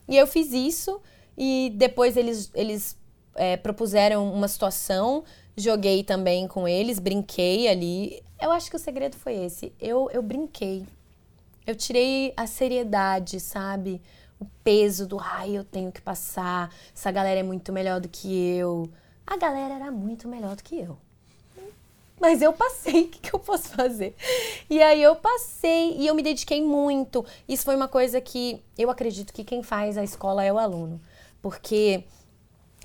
E 0.07 0.17
eu 0.17 0.25
fiz 0.25 0.51
isso 0.51 0.99
e 1.37 1.71
depois 1.75 2.17
eles, 2.17 2.49
eles 2.55 2.97
é, 3.35 3.55
propuseram 3.57 4.31
uma 4.33 4.47
situação, 4.47 5.23
joguei 5.55 6.03
também 6.03 6.47
com 6.47 6.67
eles, 6.67 6.97
brinquei 6.97 7.67
ali. 7.67 8.23
Eu 8.41 8.51
acho 8.51 8.71
que 8.71 8.75
o 8.75 8.79
segredo 8.79 9.15
foi 9.15 9.35
esse. 9.35 9.71
Eu, 9.79 10.09
eu 10.11 10.23
brinquei. 10.23 10.83
Eu 11.65 11.75
tirei 11.75 12.33
a 12.35 12.47
seriedade, 12.47 13.39
sabe? 13.39 14.01
O 14.41 14.45
peso 14.63 15.05
do 15.05 15.19
ai, 15.19 15.55
eu 15.55 15.63
tenho 15.63 15.91
que 15.91 16.01
passar, 16.01 16.73
essa 16.95 17.11
galera 17.11 17.39
é 17.39 17.43
muito 17.43 17.71
melhor 17.71 18.01
do 18.01 18.09
que 18.09 18.27
eu. 18.57 18.89
A 19.25 19.37
galera 19.37 19.75
era 19.75 19.91
muito 19.91 20.27
melhor 20.27 20.55
do 20.55 20.63
que 20.63 20.79
eu. 20.79 20.97
Mas 22.19 22.41
eu 22.41 22.51
passei, 22.51 23.03
o 23.03 23.07
que, 23.07 23.19
que 23.19 23.33
eu 23.33 23.39
posso 23.39 23.69
fazer? 23.69 24.15
E 24.69 24.81
aí 24.81 25.01
eu 25.01 25.15
passei 25.15 25.95
e 25.97 26.07
eu 26.07 26.15
me 26.15 26.23
dediquei 26.23 26.61
muito. 26.61 27.23
Isso 27.47 27.63
foi 27.63 27.75
uma 27.75 27.87
coisa 27.87 28.19
que 28.19 28.61
eu 28.77 28.89
acredito 28.89 29.31
que 29.31 29.43
quem 29.43 29.61
faz 29.61 29.97
a 29.97 30.03
escola 30.03 30.43
é 30.43 30.51
o 30.51 30.57
aluno. 30.57 30.99
Porque 31.41 32.03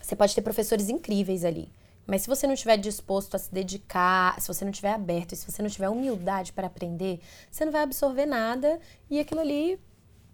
você 0.00 0.14
pode 0.14 0.34
ter 0.34 0.42
professores 0.42 0.88
incríveis 0.88 1.44
ali. 1.44 1.70
Mas 2.06 2.22
se 2.22 2.28
você 2.28 2.46
não 2.46 2.54
estiver 2.54 2.76
disposto 2.76 3.34
a 3.34 3.38
se 3.38 3.52
dedicar, 3.52 4.40
se 4.40 4.46
você 4.46 4.64
não 4.64 4.70
estiver 4.70 4.92
aberto, 4.92 5.34
se 5.34 5.50
você 5.50 5.60
não 5.60 5.68
tiver 5.68 5.88
humildade 5.88 6.52
para 6.52 6.68
aprender, 6.68 7.20
você 7.50 7.64
não 7.64 7.72
vai 7.72 7.82
absorver 7.82 8.26
nada 8.26 8.78
e 9.10 9.18
aquilo 9.18 9.40
ali 9.40 9.78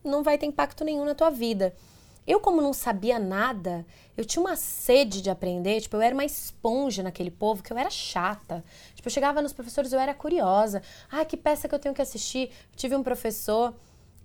não 0.04 0.22
vai 0.22 0.38
ter 0.38 0.46
impacto 0.46 0.84
nenhum 0.84 1.04
na 1.04 1.14
tua 1.14 1.30
vida. 1.30 1.74
Eu, 2.26 2.38
como 2.38 2.62
não 2.62 2.72
sabia 2.72 3.18
nada, 3.18 3.84
eu 4.16 4.24
tinha 4.24 4.40
uma 4.40 4.54
sede 4.54 5.20
de 5.20 5.28
aprender, 5.28 5.80
tipo, 5.80 5.96
eu 5.96 6.00
era 6.00 6.14
uma 6.14 6.24
esponja 6.24 7.02
naquele 7.02 7.30
povo, 7.30 7.62
que 7.62 7.72
eu 7.72 7.76
era 7.76 7.90
chata. 7.90 8.64
Tipo, 8.94 9.08
eu 9.08 9.12
chegava 9.12 9.42
nos 9.42 9.52
professores, 9.52 9.92
eu 9.92 9.98
era 9.98 10.14
curiosa. 10.14 10.82
Ah, 11.10 11.24
que 11.24 11.36
peça 11.36 11.68
que 11.68 11.74
eu 11.74 11.80
tenho 11.80 11.94
que 11.94 12.02
assistir? 12.02 12.50
Eu 12.72 12.76
tive 12.76 12.94
um 12.94 13.02
professor, 13.02 13.74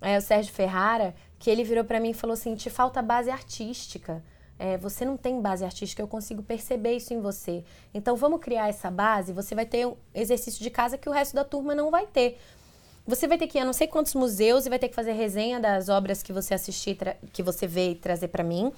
é, 0.00 0.16
o 0.16 0.20
Sérgio 0.20 0.52
Ferrara, 0.52 1.12
que 1.40 1.50
ele 1.50 1.64
virou 1.64 1.84
para 1.84 1.98
mim 1.98 2.10
e 2.10 2.14
falou 2.14 2.34
assim: 2.34 2.54
te 2.54 2.70
falta 2.70 3.02
base 3.02 3.30
artística. 3.30 4.22
É, 4.60 4.76
você 4.76 5.04
não 5.04 5.16
tem 5.16 5.40
base 5.40 5.64
artística, 5.64 6.02
eu 6.02 6.08
consigo 6.08 6.42
perceber 6.42 6.96
isso 6.96 7.14
em 7.14 7.20
você. 7.20 7.64
Então 7.94 8.16
vamos 8.16 8.40
criar 8.40 8.68
essa 8.68 8.90
base, 8.90 9.32
você 9.32 9.54
vai 9.54 9.64
ter 9.64 9.86
um 9.86 9.96
exercício 10.12 10.62
de 10.62 10.68
casa 10.68 10.98
que 10.98 11.08
o 11.08 11.12
resto 11.12 11.34
da 11.34 11.44
turma 11.44 11.76
não 11.76 11.90
vai 11.92 12.06
ter. 12.06 12.40
Você 13.08 13.26
vai 13.26 13.38
ter 13.38 13.46
que 13.46 13.56
ir 13.56 13.62
a 13.62 13.64
não 13.64 13.72
sei 13.72 13.86
quantos 13.86 14.14
museus 14.14 14.66
e 14.66 14.68
vai 14.68 14.78
ter 14.78 14.86
que 14.86 14.94
fazer 14.94 15.12
resenha 15.12 15.58
das 15.58 15.88
obras 15.88 16.22
que 16.22 16.30
você 16.30 16.52
assistir, 16.52 16.94
que 17.32 17.42
você 17.42 17.66
vê 17.66 17.92
e 17.92 17.94
trazer 17.94 18.28
para 18.28 18.44
mim. 18.44 18.70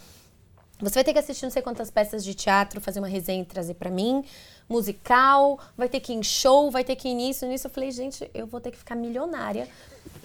Você 0.79 0.95
vai 0.95 1.03
ter 1.03 1.13
que 1.13 1.19
assistir 1.19 1.43
não 1.43 1.51
sei 1.51 1.61
quantas 1.61 1.91
peças 1.91 2.23
de 2.23 2.33
teatro, 2.33 2.81
fazer 2.81 3.01
uma 3.01 3.09
resenha 3.09 3.43
e 3.43 3.45
trazer 3.45 3.75
para 3.75 3.91
mim. 3.91 4.25
Musical, 4.69 5.59
vai 5.77 5.89
ter 5.89 5.99
que 5.99 6.13
ir 6.13 6.15
em 6.15 6.23
show, 6.23 6.71
vai 6.71 6.85
ter 6.85 6.95
que 6.95 7.09
ir 7.09 7.15
nisso, 7.15 7.45
nisso. 7.45 7.67
Eu 7.67 7.73
falei, 7.73 7.91
gente, 7.91 8.31
eu 8.33 8.47
vou 8.47 8.61
ter 8.61 8.71
que 8.71 8.79
ficar 8.79 8.95
milionária 8.95 9.69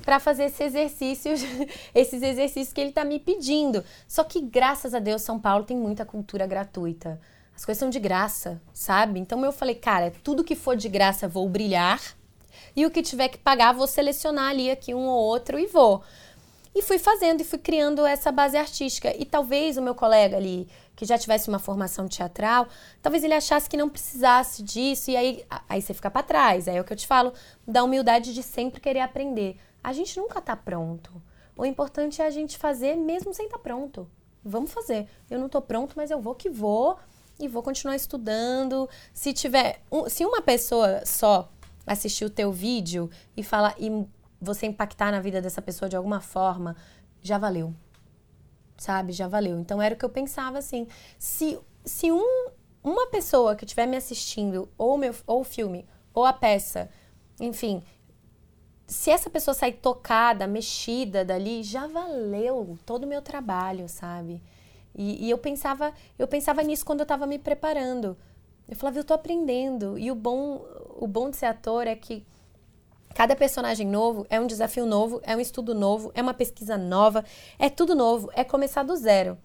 para 0.03 0.19
fazer 0.19 0.43
esse 0.43 0.63
exercício, 0.63 1.31
esses 1.95 2.21
exercícios 2.21 2.71
que 2.71 2.81
ele 2.81 2.91
está 2.91 3.03
me 3.03 3.19
pedindo. 3.19 3.83
Só 4.07 4.23
que 4.23 4.39
graças 4.39 4.93
a 4.93 4.99
Deus 4.99 5.23
São 5.23 5.39
Paulo 5.39 5.63
tem 5.63 5.75
muita 5.75 6.05
cultura 6.05 6.45
gratuita. 6.45 7.19
As 7.55 7.65
coisas 7.65 7.79
são 7.79 7.89
de 7.89 7.99
graça, 7.99 8.61
sabe? 8.71 9.19
Então 9.19 9.43
eu 9.43 9.51
falei, 9.51 9.73
cara, 9.73 10.13
tudo 10.23 10.43
que 10.43 10.55
for 10.55 10.77
de 10.77 10.89
graça 10.89 11.27
vou 11.27 11.49
brilhar 11.49 11.99
e 12.75 12.85
o 12.85 12.91
que 12.91 13.01
tiver 13.01 13.29
que 13.29 13.37
pagar 13.37 13.73
vou 13.73 13.87
selecionar 13.87 14.49
ali 14.49 14.69
aqui 14.69 14.93
um 14.93 15.07
ou 15.07 15.23
outro 15.23 15.59
e 15.59 15.67
vou. 15.67 16.03
E 16.75 16.81
fui 16.81 16.99
fazendo 16.99 17.39
e 17.39 17.45
fui 17.45 17.57
criando 17.57 18.05
essa 18.05 18.33
base 18.33 18.57
artística. 18.57 19.15
E 19.17 19.23
talvez 19.23 19.77
o 19.77 19.81
meu 19.81 19.95
colega 19.95 20.35
ali, 20.35 20.67
que 20.93 21.05
já 21.05 21.17
tivesse 21.17 21.47
uma 21.47 21.57
formação 21.57 22.05
teatral, 22.05 22.67
talvez 23.01 23.23
ele 23.23 23.33
achasse 23.33 23.69
que 23.69 23.77
não 23.77 23.89
precisasse 23.89 24.61
disso 24.61 25.09
e 25.09 25.15
aí, 25.15 25.45
aí 25.69 25.81
você 25.81 25.93
fica 25.93 26.11
para 26.11 26.21
trás. 26.21 26.67
Aí 26.67 26.75
é 26.75 26.81
o 26.81 26.83
que 26.83 26.91
eu 26.91 26.97
te 26.97 27.07
falo, 27.07 27.33
da 27.65 27.81
humildade 27.81 28.33
de 28.33 28.43
sempre 28.43 28.81
querer 28.81 28.99
aprender. 28.99 29.57
A 29.81 29.93
gente 29.93 30.19
nunca 30.19 30.41
tá 30.41 30.55
pronto. 30.55 31.21
O 31.55 31.65
importante 31.65 32.21
é 32.21 32.25
a 32.25 32.29
gente 32.29 32.57
fazer 32.57 32.97
mesmo 32.97 33.33
sem 33.33 33.45
estar 33.45 33.57
tá 33.57 33.63
pronto. 33.63 34.09
Vamos 34.43 34.73
fazer. 34.73 35.07
Eu 35.29 35.39
não 35.39 35.47
tô 35.47 35.61
pronto, 35.61 35.93
mas 35.95 36.11
eu 36.11 36.19
vou 36.19 36.35
que 36.35 36.49
vou 36.49 36.97
e 37.39 37.47
vou 37.47 37.63
continuar 37.63 37.95
estudando. 37.95 38.89
Se 39.13 39.31
tiver, 39.31 39.81
um, 39.91 40.09
se 40.09 40.25
uma 40.25 40.41
pessoa 40.41 41.05
só 41.05 41.49
assistir 41.85 42.25
o 42.25 42.29
teu 42.29 42.51
vídeo 42.51 43.09
e 43.35 43.43
falar 43.43 43.75
e 43.77 44.05
você 44.41 44.65
impactar 44.65 45.11
na 45.11 45.19
vida 45.19 45.41
dessa 45.41 45.61
pessoa 45.61 45.89
de 45.89 45.95
alguma 45.95 46.19
forma, 46.19 46.75
já 47.21 47.37
valeu. 47.37 47.73
Sabe? 48.77 49.13
Já 49.13 49.27
valeu. 49.27 49.59
Então 49.59 49.81
era 49.81 49.95
o 49.95 49.97
que 49.97 50.05
eu 50.05 50.09
pensava 50.09 50.57
assim. 50.57 50.87
Se, 51.17 51.57
se 51.83 52.11
um, 52.11 52.49
uma 52.83 53.07
pessoa 53.07 53.55
que 53.55 53.65
estiver 53.65 53.87
me 53.87 53.97
assistindo, 53.97 54.69
ou, 54.77 54.97
meu, 54.97 55.15
ou 55.25 55.41
o 55.41 55.45
filme, 55.45 55.87
ou 56.13 56.25
a 56.25 56.33
peça, 56.33 56.89
enfim, 57.39 57.83
se 58.87 59.09
essa 59.09 59.29
pessoa 59.29 59.53
sair 59.53 59.73
tocada, 59.73 60.45
mexida 60.45 61.25
dali, 61.25 61.63
já 61.63 61.87
valeu 61.87 62.77
todo 62.85 63.05
o 63.05 63.07
meu 63.07 63.21
trabalho, 63.21 63.89
sabe? 63.89 64.41
E, 64.93 65.25
e, 65.25 65.29
eu 65.29 65.37
pensava, 65.37 65.93
eu 66.17 66.27
pensava 66.27 66.63
nisso 66.63 66.85
quando 66.85 66.99
eu 66.99 67.05
estava 67.05 67.25
me 67.25 67.37
preparando. 67.37 68.17
Eu 68.67 68.75
falava, 68.75 68.97
eu 68.97 69.01
estou 69.01 69.15
aprendendo. 69.15 69.97
E 69.97 70.11
o 70.11 70.15
bom, 70.15 70.65
o 70.97 71.07
bom 71.07 71.29
de 71.29 71.37
ser 71.37 71.45
ator 71.47 71.87
é 71.87 71.95
que 71.95 72.25
Cada 73.15 73.33
personagem 73.33 73.87
novo 73.87 74.27
é 74.29 74.41
um 74.41 74.45
desafio 74.45 74.85
novo, 74.85 75.21
é 75.23 75.33
um 75.33 75.39
estudo 75.39 75.73
novo, 75.73 76.11
é 76.13 76.21
uma 76.21 76.33
pesquisa 76.33 76.77
nova, 76.77 77.23
é 77.57 77.69
tudo 77.69 77.95
novo, 77.95 78.29
é 78.33 78.43
começar 78.43 78.83
do 78.83 78.93
zero. 78.93 79.37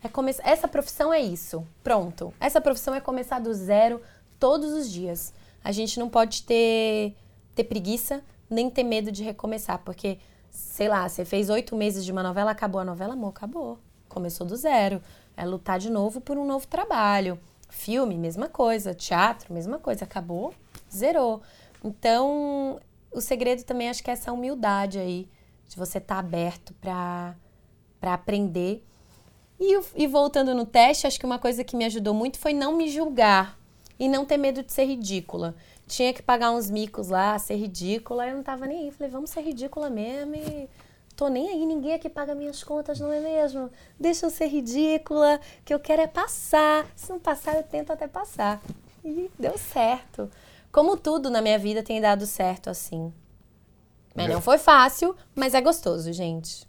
É 0.00 0.08
come... 0.08 0.32
Essa 0.44 0.68
profissão 0.68 1.12
é 1.12 1.20
isso. 1.20 1.66
Pronto. 1.82 2.32
Essa 2.38 2.60
profissão 2.60 2.94
é 2.94 3.00
começar 3.00 3.40
do 3.40 3.52
zero 3.52 4.00
todos 4.38 4.72
os 4.72 4.88
dias. 4.88 5.34
A 5.64 5.72
gente 5.72 5.98
não 5.98 6.08
pode 6.08 6.44
ter, 6.44 7.16
ter 7.56 7.64
preguiça, 7.64 8.22
nem 8.48 8.70
ter 8.70 8.84
medo 8.84 9.10
de 9.10 9.24
recomeçar, 9.24 9.80
porque, 9.84 10.18
sei 10.48 10.88
lá, 10.88 11.08
você 11.08 11.24
fez 11.24 11.50
oito 11.50 11.74
meses 11.74 12.04
de 12.04 12.12
uma 12.12 12.22
novela, 12.22 12.52
acabou 12.52 12.80
a 12.80 12.84
novela, 12.84 13.14
amor, 13.14 13.30
acabou. 13.30 13.80
Começou 14.08 14.46
do 14.46 14.54
zero. 14.54 15.02
É 15.36 15.44
lutar 15.44 15.80
de 15.80 15.90
novo 15.90 16.20
por 16.20 16.38
um 16.38 16.46
novo 16.46 16.68
trabalho. 16.68 17.36
Filme, 17.68 18.16
mesma 18.16 18.48
coisa. 18.48 18.94
Teatro, 18.94 19.52
mesma 19.52 19.78
coisa. 19.78 20.04
Acabou, 20.04 20.54
zerou. 20.92 21.42
Então, 21.84 22.80
o 23.12 23.20
segredo 23.20 23.62
também 23.64 23.88
acho 23.88 24.02
que 24.02 24.10
é 24.10 24.12
essa 24.12 24.32
humildade 24.32 24.98
aí, 24.98 25.28
de 25.68 25.76
você 25.76 25.98
estar 25.98 26.16
tá 26.16 26.20
aberto 26.20 26.74
para 26.80 27.34
aprender. 28.02 28.84
E, 29.60 29.80
e 29.96 30.06
voltando 30.06 30.54
no 30.54 30.64
teste, 30.64 31.06
acho 31.06 31.18
que 31.18 31.26
uma 31.26 31.38
coisa 31.38 31.64
que 31.64 31.76
me 31.76 31.84
ajudou 31.84 32.14
muito 32.14 32.38
foi 32.38 32.52
não 32.52 32.76
me 32.76 32.88
julgar 32.88 33.58
e 33.98 34.08
não 34.08 34.24
ter 34.24 34.36
medo 34.36 34.62
de 34.62 34.72
ser 34.72 34.84
ridícula. 34.84 35.54
Tinha 35.86 36.12
que 36.12 36.22
pagar 36.22 36.52
uns 36.52 36.70
micos 36.70 37.08
lá, 37.08 37.38
ser 37.38 37.56
ridícula, 37.56 38.28
eu 38.28 38.36
não 38.36 38.42
tava 38.42 38.66
nem 38.66 38.84
aí. 38.84 38.90
Falei, 38.90 39.10
vamos 39.10 39.30
ser 39.30 39.40
ridícula 39.40 39.90
mesmo 39.90 40.34
e 40.36 40.68
tô 41.18 41.26
nem 41.26 41.48
aí, 41.48 41.66
ninguém 41.66 41.94
aqui 41.94 42.08
paga 42.08 42.32
minhas 42.32 42.62
contas, 42.62 43.00
não 43.00 43.12
é 43.12 43.18
mesmo? 43.18 43.68
Deixa 43.98 44.24
eu 44.24 44.30
ser 44.30 44.46
ridícula, 44.46 45.40
que 45.64 45.74
eu 45.74 45.80
quero 45.80 46.00
é 46.00 46.06
passar. 46.06 46.86
Se 46.94 47.10
não 47.10 47.18
passar, 47.18 47.56
eu 47.56 47.64
tento 47.64 47.92
até 47.92 48.06
passar. 48.06 48.62
E 49.04 49.28
deu 49.36 49.58
certo. 49.58 50.30
Como 50.70 50.96
tudo 50.96 51.28
na 51.28 51.42
minha 51.42 51.58
vida 51.58 51.82
tem 51.82 52.00
dado 52.00 52.24
certo 52.24 52.70
assim. 52.70 53.12
Mas 54.14 54.28
não 54.28 54.40
foi 54.40 54.58
fácil, 54.58 55.16
mas 55.34 55.54
é 55.54 55.60
gostoso, 55.60 56.12
gente. 56.12 56.64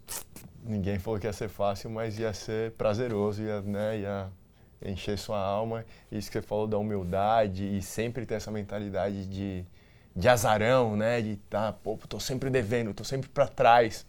Ninguém 0.64 0.98
falou 0.98 1.20
que 1.20 1.28
ia 1.28 1.34
ser 1.34 1.48
fácil, 1.48 1.92
mas 1.92 2.18
ia 2.18 2.34
ser 2.34 2.72
prazeroso, 2.72 3.44
ia, 3.44 3.62
né, 3.62 4.00
ia 4.00 4.28
encher 4.84 5.20
sua 5.20 5.40
alma. 5.40 5.86
Isso 6.12 6.28
que 6.28 6.40
você 6.40 6.42
falou 6.42 6.66
da 6.66 6.78
humildade 6.80 7.78
e 7.78 7.84
sempre 7.84 8.26
ter 8.26 8.36
essa 8.36 8.50
mentalidade 8.50 9.28
de, 9.28 9.64
de 10.16 10.28
azarão, 10.28 10.98
né? 10.98 11.22
De 11.22 11.36
tá, 11.36 11.72
pô, 11.72 12.00
tô 12.10 12.20
sempre 12.20 12.50
devendo, 12.50 12.96
tô 12.96 13.04
sempre 13.04 13.30
para 13.30 13.48
trás. 13.48 14.08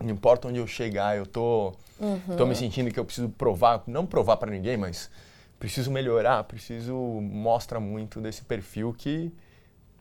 Não 0.00 0.10
importa 0.10 0.48
onde 0.48 0.58
eu 0.58 0.66
chegar, 0.66 1.16
eu 1.16 1.26
tô, 1.26 1.72
uhum. 1.98 2.36
tô 2.36 2.46
me 2.46 2.54
sentindo 2.54 2.90
que 2.90 3.00
eu 3.00 3.04
preciso 3.04 3.28
provar, 3.30 3.82
não 3.86 4.04
provar 4.04 4.36
para 4.36 4.50
ninguém, 4.50 4.76
mas 4.76 5.10
preciso 5.58 5.90
melhorar, 5.90 6.44
preciso 6.44 6.94
mostra 6.94 7.80
muito 7.80 8.20
desse 8.20 8.42
perfil 8.42 8.94
que 8.96 9.32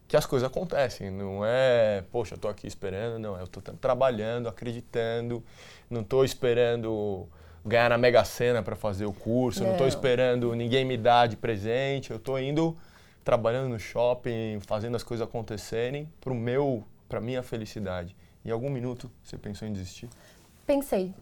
que 0.07 0.15
as 0.15 0.25
coisas 0.25 0.47
acontecem, 0.47 1.09
não 1.09 1.43
é, 1.43 2.03
poxa, 2.11 2.35
eu 2.35 2.37
tô 2.37 2.47
aqui 2.47 2.67
esperando, 2.67 3.17
não, 3.17 3.39
eu 3.39 3.47
tô 3.47 3.59
trabalhando, 3.59 4.47
acreditando, 4.47 5.43
não 5.89 6.03
tô 6.03 6.23
esperando 6.23 7.27
ganhar 7.65 7.89
na 7.89 7.97
Mega 7.97 8.23
Sena 8.23 8.61
para 8.61 8.75
fazer 8.75 9.05
o 9.05 9.13
curso, 9.13 9.63
não. 9.63 9.71
não 9.71 9.77
tô 9.77 9.87
esperando 9.87 10.53
ninguém 10.53 10.85
me 10.85 10.95
dar 10.95 11.27
de 11.27 11.35
presente, 11.35 12.11
eu 12.11 12.19
tô 12.19 12.37
indo 12.37 12.77
trabalhando 13.23 13.69
no 13.69 13.79
shopping, 13.79 14.59
fazendo 14.61 14.95
as 14.95 15.01
coisas 15.01 15.27
acontecerem 15.27 16.07
pro 16.21 16.35
meu, 16.35 16.83
para 17.09 17.19
minha 17.19 17.41
felicidade. 17.41 18.15
Em 18.45 18.51
algum 18.51 18.69
minuto 18.69 19.09
você 19.23 19.37
pensou 19.37 19.67
em 19.67 19.73
desistir? 19.73 20.07
Pensei. 20.65 21.13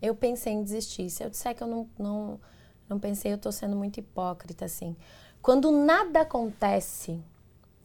Eu 0.00 0.14
pensei 0.14 0.52
em 0.52 0.62
desistir. 0.62 1.08
Se 1.08 1.22
eu 1.22 1.30
disser 1.30 1.54
que 1.54 1.62
eu 1.62 1.68
não, 1.68 1.88
não 1.98 2.40
não 2.92 2.98
pensei, 2.98 3.32
eu 3.32 3.38
tô 3.38 3.50
sendo 3.50 3.74
muito 3.74 3.98
hipócrita, 3.98 4.66
assim. 4.66 4.94
Quando 5.40 5.70
nada 5.72 6.20
acontece, 6.20 7.18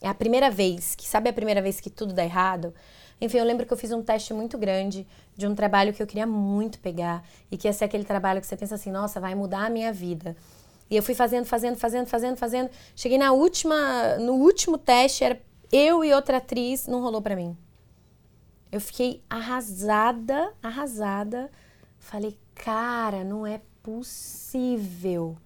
é 0.01 0.07
a 0.07 0.13
primeira 0.13 0.51
vez, 0.51 0.95
que 0.95 1.07
sabe 1.07 1.29
a 1.29 1.33
primeira 1.33 1.61
vez 1.61 1.79
que 1.79 1.89
tudo 1.89 2.13
dá 2.13 2.23
errado? 2.23 2.73
Enfim, 3.19 3.37
eu 3.37 3.45
lembro 3.45 3.65
que 3.65 3.73
eu 3.73 3.77
fiz 3.77 3.91
um 3.91 4.03
teste 4.03 4.33
muito 4.33 4.57
grande 4.57 5.07
de 5.35 5.47
um 5.47 5.55
trabalho 5.55 5.93
que 5.93 6.03
eu 6.03 6.05
queria 6.05 6.27
muito 6.27 6.79
pegar 6.79 7.23
e 7.49 7.57
que 7.57 7.67
ia 7.67 7.73
ser 7.73 7.85
aquele 7.85 8.03
trabalho 8.03 8.41
que 8.41 8.45
você 8.47 8.55
pensa 8.55 8.75
assim, 8.75 8.91
nossa, 8.91 9.19
vai 9.19 9.33
mudar 9.33 9.65
a 9.65 9.69
minha 9.69 9.91
vida. 9.91 10.35
E 10.89 10.95
eu 10.95 11.01
fui 11.01 11.15
fazendo, 11.15 11.45
fazendo, 11.45 11.77
fazendo, 11.77 12.05
fazendo, 12.05 12.37
fazendo. 12.37 12.69
Cheguei 12.95 13.17
na 13.17 13.31
última, 13.31 14.17
no 14.17 14.33
último 14.33 14.77
teste, 14.77 15.23
era 15.23 15.41
eu 15.71 16.03
e 16.03 16.13
outra 16.13 16.37
atriz, 16.37 16.85
não 16.85 17.01
rolou 17.01 17.21
para 17.21 17.35
mim. 17.35 17.57
Eu 18.71 18.81
fiquei 18.81 19.23
arrasada, 19.29 20.53
arrasada. 20.61 21.49
Falei, 21.97 22.37
cara, 22.53 23.23
não 23.23 23.45
é 23.45 23.61
possível. 23.81 25.37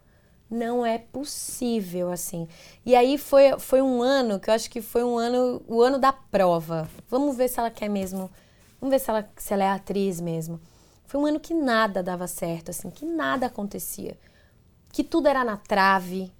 Não 0.49 0.86
é 0.86 0.97
possível 0.97 2.11
assim. 2.11 2.47
E 2.86 2.95
aí 2.95 3.17
foi, 3.17 3.57
foi 3.57 3.82
um 3.82 4.01
ano 4.01 4.39
que 4.39 4.49
eu 4.49 4.53
acho 4.53 4.69
que 4.69 4.82
foi 4.82 5.03
um 5.03 5.17
ano, 5.17 5.61
o 5.67 5.82
ano 5.82 5.97
da 5.97 6.11
prova. 6.11 6.89
Vamos 7.09 7.38
ver 7.38 7.47
se 7.47 7.59
ela 7.59 7.69
quer 7.69 7.89
mesmo. 7.89 8.30
Vamos 8.80 8.91
ver 8.91 8.99
se 8.99 9.09
ela, 9.09 9.30
se 9.38 9.53
ela 9.53 9.63
é 9.63 9.69
atriz 9.69 10.19
mesmo. 10.19 10.59
Foi 11.05 11.19
um 11.19 11.26
ano 11.26 11.39
que 11.39 11.53
nada 11.53 12.01
dava 12.01 12.28
certo, 12.28 12.72
assim, 12.72 12.89
que 12.89 13.05
nada 13.05 13.45
acontecia. 13.45 14.17
Que 14.91 15.03
tudo 15.03 15.28
era 15.28 15.43
na 15.43 15.55
trave, 15.55 16.32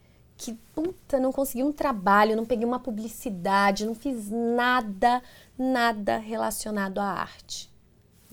que 0.42 0.54
puta, 0.74 1.20
não 1.20 1.32
consegui 1.32 1.64
um 1.64 1.72
trabalho, 1.72 2.36
não 2.36 2.46
peguei 2.46 2.66
uma 2.66 2.80
publicidade, 2.80 3.86
não 3.86 3.94
fiz 3.94 4.30
nada, 4.32 5.22
nada 5.62 6.18
relacionado 6.18 7.00
à 7.00 7.06
arte. 7.06 7.72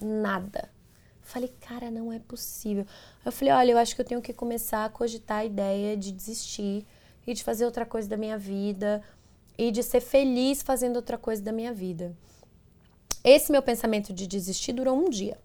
Nada. 0.01 0.70
Falei, 1.20 1.53
cara, 1.61 1.91
não 1.91 2.12
é 2.12 2.18
possível. 2.18 2.87
Eu 3.24 3.31
falei, 3.31 3.53
olha, 3.53 3.72
eu 3.72 3.79
acho 3.79 3.95
que 3.95 4.01
eu 4.01 4.05
tenho 4.05 4.22
que 4.22 4.33
começar 4.33 4.87
a 4.87 4.89
cogitar 4.89 5.39
a 5.39 5.45
ideia 5.45 5.97
de 5.97 6.11
desistir 6.11 6.87
e 7.26 7.35
de 7.35 7.45
fazer 7.45 7.66
outra 7.66 7.85
coisa 7.85 8.09
da 8.09 8.16
minha 8.16 8.39
vida 8.39 9.03
e 9.59 9.70
de 9.70 9.83
ser 9.83 10.01
feliz 10.01 10.62
fazendo 10.62 10.97
outra 10.97 11.18
coisa 11.18 11.43
da 11.43 11.53
minha 11.53 11.72
vida. 11.72 12.16
Esse 13.22 13.53
meu 13.53 13.61
pensamento 13.61 14.12
de 14.12 14.26
desistir 14.26 14.72
durou 14.72 14.97
um 14.97 15.11
dia. 15.11 15.37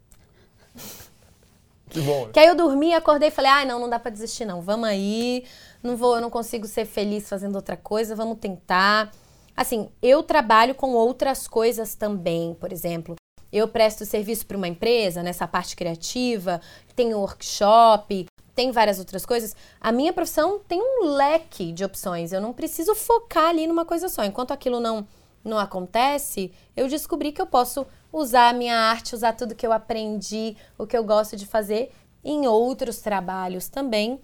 Que 1.90 2.00
bom. 2.02 2.28
Né? 2.28 2.32
Que 2.32 2.40
aí 2.40 2.48
eu 2.48 2.56
dormi, 2.56 2.94
acordei 2.94 3.28
e 3.28 3.32
falei, 3.32 3.52
ai, 3.52 3.64
ah, 3.64 3.66
não, 3.66 3.80
não 3.80 3.90
dá 3.90 4.00
para 4.00 4.12
desistir 4.12 4.46
não. 4.46 4.62
Vamos 4.62 4.88
aí. 4.88 5.46
Não 5.82 5.98
vou, 5.98 6.16
eu 6.16 6.22
não 6.22 6.30
consigo 6.30 6.66
ser 6.66 6.86
feliz 6.86 7.28
fazendo 7.28 7.56
outra 7.56 7.76
coisa, 7.76 8.16
vamos 8.16 8.40
tentar. 8.40 9.12
Assim, 9.56 9.90
eu 10.02 10.24
trabalho 10.24 10.74
com 10.76 10.94
outras 10.94 11.48
coisas 11.48 11.96
também, 11.96 12.54
por 12.56 12.72
exemplo, 12.72 13.16
eu 13.52 13.68
presto 13.68 14.04
serviço 14.04 14.48
para 14.48 14.58
uma 14.58 14.68
empresa 14.68 15.22
nessa 15.22 15.48
parte 15.48 15.76
criativa, 15.76 16.60
tem 16.96 17.14
workshop, 17.14 18.26
tem 18.56 18.72
várias 18.72 18.98
outras 18.98 19.26
coisas. 19.26 19.56
A 19.80 19.92
minha 19.92 20.12
profissão 20.12 20.60
tem 20.68 20.82
um 20.82 21.06
leque 21.16 21.72
de 21.72 21.86
opções. 21.86 22.32
Eu 22.32 22.42
não 22.42 22.52
preciso 22.52 22.96
focar 22.96 23.50
ali 23.50 23.68
numa 23.68 23.86
coisa 23.86 24.10
só. 24.10 24.24
Enquanto 24.24 24.52
aquilo 24.52 24.80
não 24.80 25.08
não 25.44 25.60
acontece, 25.60 26.54
eu 26.74 26.88
descobri 26.88 27.34
que 27.34 27.42
eu 27.42 27.46
posso 27.46 27.86
usar 28.14 28.48
a 28.48 28.54
minha 28.54 28.78
arte, 28.78 29.14
usar 29.14 29.34
tudo 29.34 29.54
que 29.54 29.68
eu 29.68 29.74
aprendi, 29.74 30.56
o 30.78 30.88
que 30.88 30.96
eu 30.96 31.04
gosto 31.04 31.36
de 31.36 31.46
fazer 31.46 31.92
em 32.24 32.48
outros 32.48 33.00
trabalhos 33.00 33.68
também. 33.68 34.22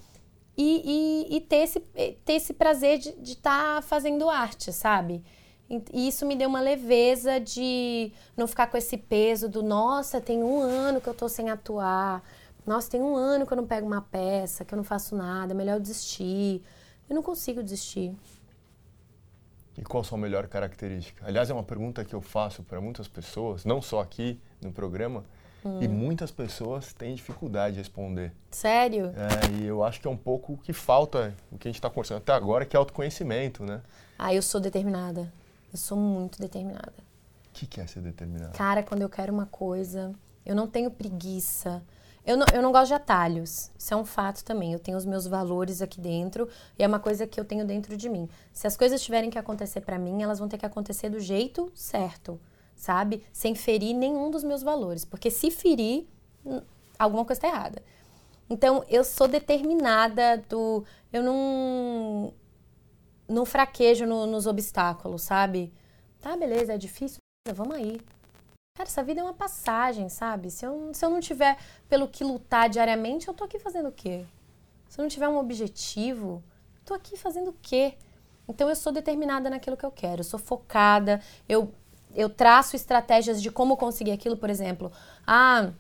E, 0.58 1.28
e, 1.32 1.38
e 1.38 1.41
ter, 1.41 1.58
esse, 1.58 1.80
ter 1.80 2.34
esse 2.34 2.54
prazer 2.54 2.97
de 2.97 3.34
estar 3.34 3.76
tá 3.76 3.82
fazendo 3.82 4.30
arte, 4.30 4.74
sabe? 4.74 5.24
E 5.93 6.08
isso 6.08 6.26
me 6.26 6.36
deu 6.36 6.50
uma 6.50 6.60
leveza 6.60 7.39
de 7.39 8.12
não 8.36 8.47
ficar 8.47 8.68
com 8.68 8.76
esse 8.76 8.97
peso 8.97 9.47
do 9.47 9.62
nossa, 9.62 10.20
tem 10.20 10.43
um 10.43 10.60
ano 10.62 11.00
que 11.00 11.08
eu 11.08 11.14
tô 11.14 11.30
sem 11.30 11.50
atuar. 11.50 12.24
Nossa, 12.66 12.89
tem 12.89 13.02
um 13.02 13.16
ano 13.16 13.45
que 13.45 13.54
eu 13.54 13.58
não 13.58 13.68
pego 13.68 13.86
uma 13.86 14.02
peça, 14.02 14.66
que 14.66 14.74
eu 14.74 14.78
não 14.78 14.84
faço 14.84 15.16
nada, 15.16 15.54
é 15.54 15.56
melhor 15.56 15.76
eu 15.76 15.80
desistir. 15.80 16.64
Eu 17.08 17.16
não 17.16 17.22
consigo 17.22 17.64
desistir. 17.64 18.16
E 19.78 19.84
qual 19.84 20.02
a 20.02 20.04
sua 20.04 20.18
melhor 20.18 20.47
característica? 20.47 21.26
Aliás, 21.26 21.50
é 21.50 21.54
uma 21.54 21.64
pergunta 21.64 22.04
que 22.04 22.14
eu 22.14 22.22
faço 22.22 22.64
para 22.64 22.82
muitas 22.82 23.08
pessoas, 23.08 23.64
não 23.64 23.82
só 23.82 24.02
aqui 24.02 24.39
no 24.62 24.74
programa, 24.74 25.24
hum. 25.64 25.82
e 25.82 25.88
muitas 25.88 26.32
pessoas 26.32 26.93
têm 26.93 27.16
dificuldade 27.16 27.74
de 27.76 27.80
responder. 27.80 28.34
Sério? 28.51 29.14
É, 29.16 29.62
e 29.62 29.66
eu 29.66 29.84
acho 29.84 29.99
que 30.01 30.07
é 30.07 30.10
um 30.10 30.18
pouco 30.18 30.53
o 30.53 30.57
que 30.57 30.74
falta, 30.74 31.36
o 31.51 31.57
que 31.57 31.68
a 31.68 31.70
gente 31.70 31.78
está 31.78 31.89
conversando 31.89 32.18
até 32.18 32.34
agora, 32.34 32.66
que 32.66 32.76
é 32.76 32.80
autoconhecimento, 32.80 33.64
né? 33.64 33.82
Ah, 34.18 34.34
eu 34.34 34.41
sou 34.41 34.60
determinada. 34.60 35.32
Eu 35.72 35.78
sou 35.78 35.97
muito 35.97 36.39
determinada. 36.39 36.93
O 37.49 37.53
que, 37.53 37.66
que 37.66 37.80
é 37.80 37.88
ser 37.88 38.01
determinada? 38.01 38.51
Cara, 38.51 38.84
quando 38.84 39.01
eu 39.01 39.10
quero 39.10 39.34
uma 39.34 39.45
coisa, 39.45 40.14
eu 40.45 40.55
não 40.55 40.68
tenho 40.68 40.89
preguiça. 40.89 41.82
Eu 42.26 42.38
não, 42.38 42.45
eu 42.53 42.62
não 42.62 42.72
gosto 42.72 42.88
de 42.89 42.93
atalhos. 42.93 43.72
Isso 43.78 43.93
é 43.93 43.97
um 43.97 44.05
fato 44.05 44.43
também. 44.43 44.74
Eu 44.74 44.80
tenho 44.80 44.97
os 44.97 45.05
meus 45.05 45.26
valores 45.26 45.82
aqui 45.82 45.99
dentro 45.99 46.47
e 46.78 46.84
é 46.84 46.88
uma 46.88 46.99
coisa 46.99 47.26
que 47.26 47.39
eu 47.39 47.45
tenho 47.45 47.66
dentro 47.66 47.95
de 47.97 48.10
mim. 48.10 48.30
Se 48.53 48.68
as 48.68 48.78
coisas 48.78 49.01
tiverem 49.01 49.30
que 49.30 49.38
acontecer 49.38 49.82
para 49.82 49.97
mim, 49.97 50.22
elas 50.22 50.39
vão 50.39 50.47
ter 50.47 50.57
que 50.57 50.66
acontecer 50.66 51.10
do 51.10 51.20
jeito 51.20 51.72
certo, 51.74 52.39
sabe? 52.80 53.21
Sem 53.34 53.53
ferir 53.53 53.93
nenhum 53.93 54.32
dos 54.32 54.43
meus 54.43 54.63
valores. 54.63 55.03
Porque 55.03 55.30
se 55.30 55.51
ferir, 55.51 56.07
alguma 56.97 57.25
coisa 57.25 57.38
está 57.38 57.47
errada. 57.49 57.84
Então, 58.49 58.84
eu 58.89 59.03
sou 59.03 59.27
determinada 59.27 60.38
do. 60.49 60.84
Eu 61.11 61.21
não 61.21 62.34
não 63.27 63.45
fraquejo 63.45 64.07
no, 64.07 64.25
nos 64.25 64.47
obstáculos, 64.47 65.21
sabe? 65.21 65.71
Tá, 66.19 66.36
beleza, 66.36 66.73
é 66.73 66.77
difícil, 66.77 67.19
vamos 67.53 67.75
aí. 67.75 68.01
Cara, 68.75 68.89
essa 68.89 69.03
vida 69.03 69.21
é 69.21 69.23
uma 69.23 69.34
passagem, 69.34 70.09
sabe? 70.09 70.49
Se 70.49 70.65
eu, 70.65 70.91
se 70.93 71.05
eu 71.05 71.09
não 71.11 71.19
tiver 71.19 71.57
pelo 71.88 72.07
que 72.07 72.23
lutar 72.23 72.69
diariamente, 72.69 73.27
eu 73.27 73.34
tô 73.34 73.43
aqui 73.43 73.59
fazendo 73.59 73.89
o 73.89 73.91
quê? 73.91 74.25
Se 74.88 74.99
eu 74.99 75.03
não 75.03 75.09
tiver 75.09 75.27
um 75.27 75.38
objetivo, 75.38 76.43
tô 76.84 76.95
aqui 76.95 77.15
fazendo 77.15 77.49
o 77.51 77.55
quê? 77.61 77.95
Então 78.47 78.67
eu 78.67 78.75
sou 78.75 78.91
determinada 78.91 79.47
naquilo 79.47 79.77
que 79.77 79.86
eu 79.86 79.91
quero, 79.91 80.21
eu 80.21 80.25
sou 80.25 80.39
focada, 80.39 81.21
eu, 81.47 81.71
eu 82.16 82.30
traço 82.30 82.76
estratégias 82.76 83.41
de 83.41 83.51
como 83.51 83.78
conseguir 83.78 84.12
aquilo, 84.12 84.38
por 84.38 84.49
exemplo. 84.49 84.91
Ah, 85.26 85.72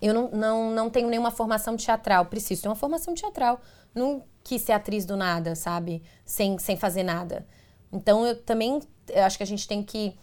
eu 0.00 0.12
não, 0.12 0.30
não, 0.30 0.70
não 0.70 0.90
tenho 0.90 1.08
nenhuma 1.08 1.30
formação 1.30 1.76
teatral, 1.76 2.26
preciso 2.26 2.62
ter 2.62 2.68
uma 2.68 2.74
formação 2.74 3.14
teatral. 3.14 3.60
Não 3.94 4.22
quis 4.42 4.62
ser 4.62 4.72
atriz 4.72 5.06
do 5.06 5.16
nada, 5.16 5.54
sabe? 5.54 6.02
Sem, 6.24 6.58
sem 6.58 6.76
fazer 6.76 7.02
nada. 7.02 7.46
Então 7.92 8.26
eu 8.26 8.36
também 8.36 8.80
eu 9.08 9.22
acho 9.24 9.36
que 9.36 9.42
a 9.42 9.46
gente 9.46 9.66
tem 9.66 9.82
que 9.82 10.16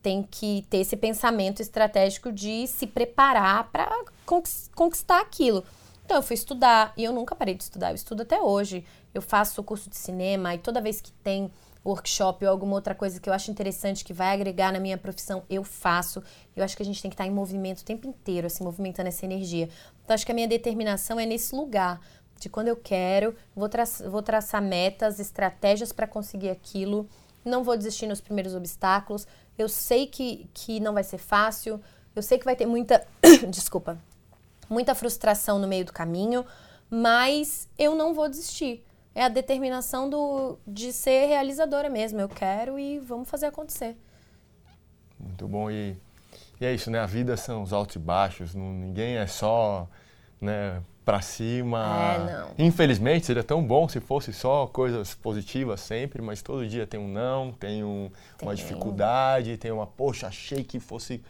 tem 0.00 0.22
que 0.22 0.64
ter 0.70 0.78
esse 0.78 0.96
pensamento 0.96 1.60
estratégico 1.60 2.30
de 2.30 2.66
se 2.68 2.86
preparar 2.86 3.68
para 3.70 3.90
conquistar 4.74 5.20
aquilo. 5.20 5.64
Então 6.04 6.16
eu 6.16 6.22
fui 6.22 6.34
estudar 6.34 6.92
e 6.96 7.02
eu 7.04 7.12
nunca 7.12 7.34
parei 7.34 7.54
de 7.54 7.64
estudar, 7.64 7.90
eu 7.90 7.96
estudo 7.96 8.22
até 8.22 8.40
hoje. 8.40 8.84
Eu 9.12 9.20
faço 9.20 9.62
curso 9.62 9.90
de 9.90 9.96
cinema 9.96 10.54
e 10.54 10.58
toda 10.58 10.80
vez 10.80 11.00
que 11.00 11.10
tem 11.12 11.50
workshop 11.88 12.44
ou 12.44 12.50
alguma 12.50 12.74
outra 12.74 12.94
coisa 12.94 13.20
que 13.20 13.28
eu 13.28 13.32
acho 13.32 13.50
interessante 13.50 14.04
que 14.04 14.12
vai 14.12 14.34
agregar 14.34 14.72
na 14.72 14.78
minha 14.78 14.98
profissão, 14.98 15.42
eu 15.48 15.64
faço. 15.64 16.22
Eu 16.54 16.62
acho 16.62 16.76
que 16.76 16.82
a 16.82 16.86
gente 16.86 17.00
tem 17.00 17.10
que 17.10 17.14
estar 17.14 17.26
em 17.26 17.30
movimento 17.30 17.80
o 17.80 17.84
tempo 17.84 18.06
inteiro, 18.06 18.46
assim, 18.46 18.62
movimentando 18.62 19.08
essa 19.08 19.24
energia. 19.24 19.68
Então 20.04 20.14
acho 20.14 20.26
que 20.26 20.32
a 20.32 20.34
minha 20.34 20.48
determinação 20.48 21.18
é 21.18 21.26
nesse 21.26 21.54
lugar 21.54 22.00
de 22.38 22.48
quando 22.48 22.68
eu 22.68 22.76
quero, 22.76 23.34
vou, 23.54 23.68
tra 23.68 23.84
vou 24.08 24.22
traçar 24.22 24.62
metas, 24.62 25.18
estratégias 25.18 25.92
para 25.92 26.06
conseguir 26.06 26.50
aquilo, 26.50 27.08
não 27.44 27.64
vou 27.64 27.76
desistir 27.76 28.06
nos 28.06 28.20
primeiros 28.20 28.54
obstáculos. 28.54 29.26
Eu 29.56 29.68
sei 29.68 30.06
que, 30.06 30.48
que 30.54 30.78
não 30.78 30.94
vai 30.94 31.02
ser 31.02 31.18
fácil, 31.18 31.80
eu 32.14 32.22
sei 32.22 32.38
que 32.38 32.44
vai 32.44 32.54
ter 32.54 32.66
muita. 32.66 33.06
desculpa. 33.48 33.98
Muita 34.68 34.94
frustração 34.94 35.58
no 35.58 35.66
meio 35.66 35.86
do 35.86 35.92
caminho, 35.94 36.44
mas 36.90 37.66
eu 37.78 37.94
não 37.94 38.12
vou 38.12 38.28
desistir. 38.28 38.84
É 39.18 39.24
a 39.24 39.28
determinação 39.28 40.08
do, 40.08 40.56
de 40.64 40.92
ser 40.92 41.26
realizadora 41.26 41.90
mesmo. 41.90 42.20
Eu 42.20 42.28
quero 42.28 42.78
e 42.78 43.00
vamos 43.00 43.28
fazer 43.28 43.46
acontecer. 43.46 43.96
Muito 45.18 45.48
bom. 45.48 45.68
E, 45.68 45.96
e 46.60 46.64
é 46.64 46.72
isso, 46.72 46.88
né? 46.88 47.00
A 47.00 47.06
vida 47.06 47.36
são 47.36 47.64
os 47.64 47.72
altos 47.72 47.96
e 47.96 47.98
baixos. 47.98 48.54
Não, 48.54 48.72
ninguém 48.72 49.16
é 49.16 49.26
só 49.26 49.88
né, 50.40 50.80
para 51.04 51.20
cima. 51.20 52.14
É, 52.14 52.32
não. 52.32 52.50
Infelizmente, 52.60 53.26
seria 53.26 53.42
tão 53.42 53.60
bom 53.60 53.88
se 53.88 53.98
fosse 53.98 54.32
só 54.32 54.68
coisas 54.68 55.16
positivas 55.16 55.80
sempre, 55.80 56.22
mas 56.22 56.40
todo 56.40 56.64
dia 56.64 56.86
tem 56.86 57.00
um 57.00 57.08
não, 57.08 57.50
tem, 57.50 57.82
um, 57.82 58.12
tem. 58.38 58.48
uma 58.48 58.54
dificuldade, 58.54 59.56
tem 59.56 59.72
uma, 59.72 59.84
poxa, 59.84 60.28
achei 60.28 60.62
que 60.62 60.78
fosse 60.78 61.20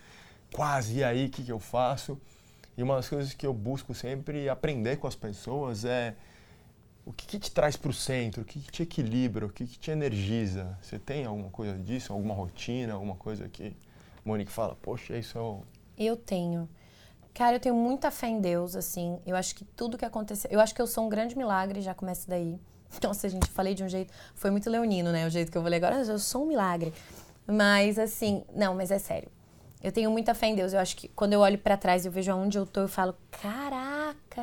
quase, 0.53 0.99
e 0.99 1.05
aí, 1.05 1.25
o 1.25 1.31
que, 1.31 1.43
que 1.43 1.53
eu 1.53 1.59
faço? 1.59 2.21
E 2.77 2.83
uma 2.83 2.97
das 2.97 3.09
coisas 3.09 3.33
que 3.33 3.47
eu 3.47 3.55
busco 3.55 3.95
sempre 3.95 4.47
aprender 4.47 4.99
com 4.99 5.07
as 5.07 5.15
pessoas 5.15 5.87
é 5.87 6.15
o 7.09 7.13
que, 7.15 7.27
que 7.27 7.39
te 7.39 7.51
traz 7.51 7.75
para 7.75 7.91
o 7.91 7.95
centro, 7.95 8.43
o 8.43 8.45
que, 8.45 8.61
que, 8.61 8.71
te 8.71 8.83
equilibra, 8.83 9.47
o 9.47 9.49
que, 9.49 9.67
que 9.67 9.79
te 9.79 9.91
energiza. 9.91 10.79
Você 10.83 10.99
tem 10.99 11.25
alguma 11.25 11.49
coisa 11.49 11.79
disso, 11.79 12.13
alguma 12.13 12.35
rotina, 12.35 12.93
alguma 12.93 13.15
coisa 13.15 13.49
que 13.49 13.75
Monique 14.23 14.53
fala, 14.53 14.77
poxa, 14.83 15.17
isso 15.17 15.39
é 15.39 15.41
o... 15.41 15.63
Eu 15.97 16.17
tenho. 16.17 16.69
Cara, 17.33 17.57
eu 17.57 17.61
tenho 17.61 17.75
muita 17.75 18.11
fé 18.11 18.29
em 18.29 18.41
Deus, 18.43 18.77
assim. 18.77 19.19
Eu 19.27 19.37
acho 19.37 19.55
que 19.55 19.65
tudo 19.65 19.97
que 19.97 20.05
aconteceu. 20.05 20.51
Eu 20.51 20.61
acho 20.61 20.75
que 20.75 20.83
eu 20.83 20.87
sou 20.87 21.07
um 21.07 21.09
grande 21.09 21.35
milagre, 21.35 21.81
já 21.81 21.95
começa 21.95 22.29
daí. 22.29 22.61
Nossa, 23.03 23.27
gente, 23.27 23.49
falei 23.49 23.75
de 23.75 23.83
um 23.83 23.89
jeito. 23.89 24.13
Foi 24.35 24.51
muito 24.51 24.69
leonino, 24.69 25.11
né? 25.11 25.27
O 25.27 25.31
jeito 25.31 25.51
que 25.51 25.57
eu 25.57 25.63
falei 25.63 25.79
agora. 25.79 26.03
Eu 26.03 26.19
sou 26.19 26.45
um 26.45 26.47
milagre. 26.47 26.93
Mas, 27.47 27.99
assim. 27.99 28.45
Não, 28.55 28.75
mas 28.75 28.91
é 28.91 28.99
sério. 28.99 29.31
Eu 29.83 29.93
tenho 29.93 30.11
muita 30.11 30.35
fé 30.35 30.49
em 30.49 30.55
Deus. 30.55 30.73
Eu 30.73 30.81
acho 30.81 30.97
que 30.97 31.09
quando 31.09 31.33
eu 31.33 31.41
olho 31.41 31.59
para 31.59 31.77
trás 31.77 32.05
e 32.05 32.09
eu 32.09 32.13
vejo 32.13 32.31
aonde 32.31 32.59
eu 32.59 32.67
tô, 32.67 32.81
eu 32.83 32.89
falo: 32.89 33.17
caraca, 33.31 33.88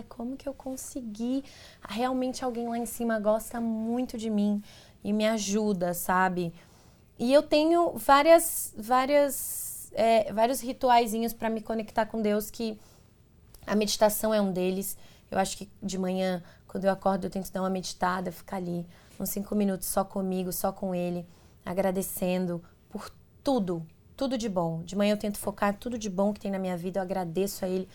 como 0.03 0.37
que 0.37 0.47
eu 0.47 0.53
consegui? 0.53 1.43
Realmente 1.87 2.43
alguém 2.43 2.67
lá 2.67 2.77
em 2.77 2.85
cima 2.85 3.19
gosta 3.19 3.59
muito 3.61 4.17
de 4.17 4.29
mim 4.29 4.61
e 5.03 5.13
me 5.13 5.25
ajuda, 5.27 5.93
sabe? 5.93 6.53
E 7.17 7.33
eu 7.33 7.43
tenho 7.43 7.93
várias, 7.97 8.73
várias 8.77 9.65
é, 9.95 10.31
vários 10.31 10.59
rituaizinhos 10.59 11.33
para 11.33 11.49
me 11.49 11.61
conectar 11.61 12.05
com 12.05 12.21
Deus, 12.21 12.51
que 12.51 12.77
a 13.65 13.75
meditação 13.75 14.33
é 14.33 14.41
um 14.41 14.51
deles. 14.51 14.97
Eu 15.31 15.39
acho 15.39 15.57
que 15.57 15.69
de 15.81 15.97
manhã, 15.97 16.43
quando 16.67 16.83
eu 16.83 16.91
acordo, 16.91 17.25
eu 17.25 17.29
tento 17.31 17.51
dar 17.51 17.61
uma 17.61 17.69
meditada, 17.69 18.31
ficar 18.31 18.57
ali 18.57 18.85
uns 19.19 19.29
cinco 19.29 19.55
minutos 19.55 19.87
só 19.87 20.03
comigo, 20.03 20.51
só 20.51 20.71
com 20.71 20.93
Ele, 20.93 21.25
agradecendo 21.65 22.61
por 22.89 23.09
tudo, 23.43 23.85
tudo 24.15 24.37
de 24.37 24.49
bom. 24.49 24.83
De 24.83 24.95
manhã 24.95 25.13
eu 25.13 25.17
tento 25.17 25.39
focar 25.39 25.73
tudo 25.77 25.97
de 25.97 26.09
bom 26.09 26.33
que 26.33 26.41
tem 26.41 26.51
na 26.51 26.59
minha 26.59 26.75
vida, 26.75 26.99
eu 26.99 27.03
agradeço 27.03 27.63
a 27.63 27.69
Ele 27.69 27.87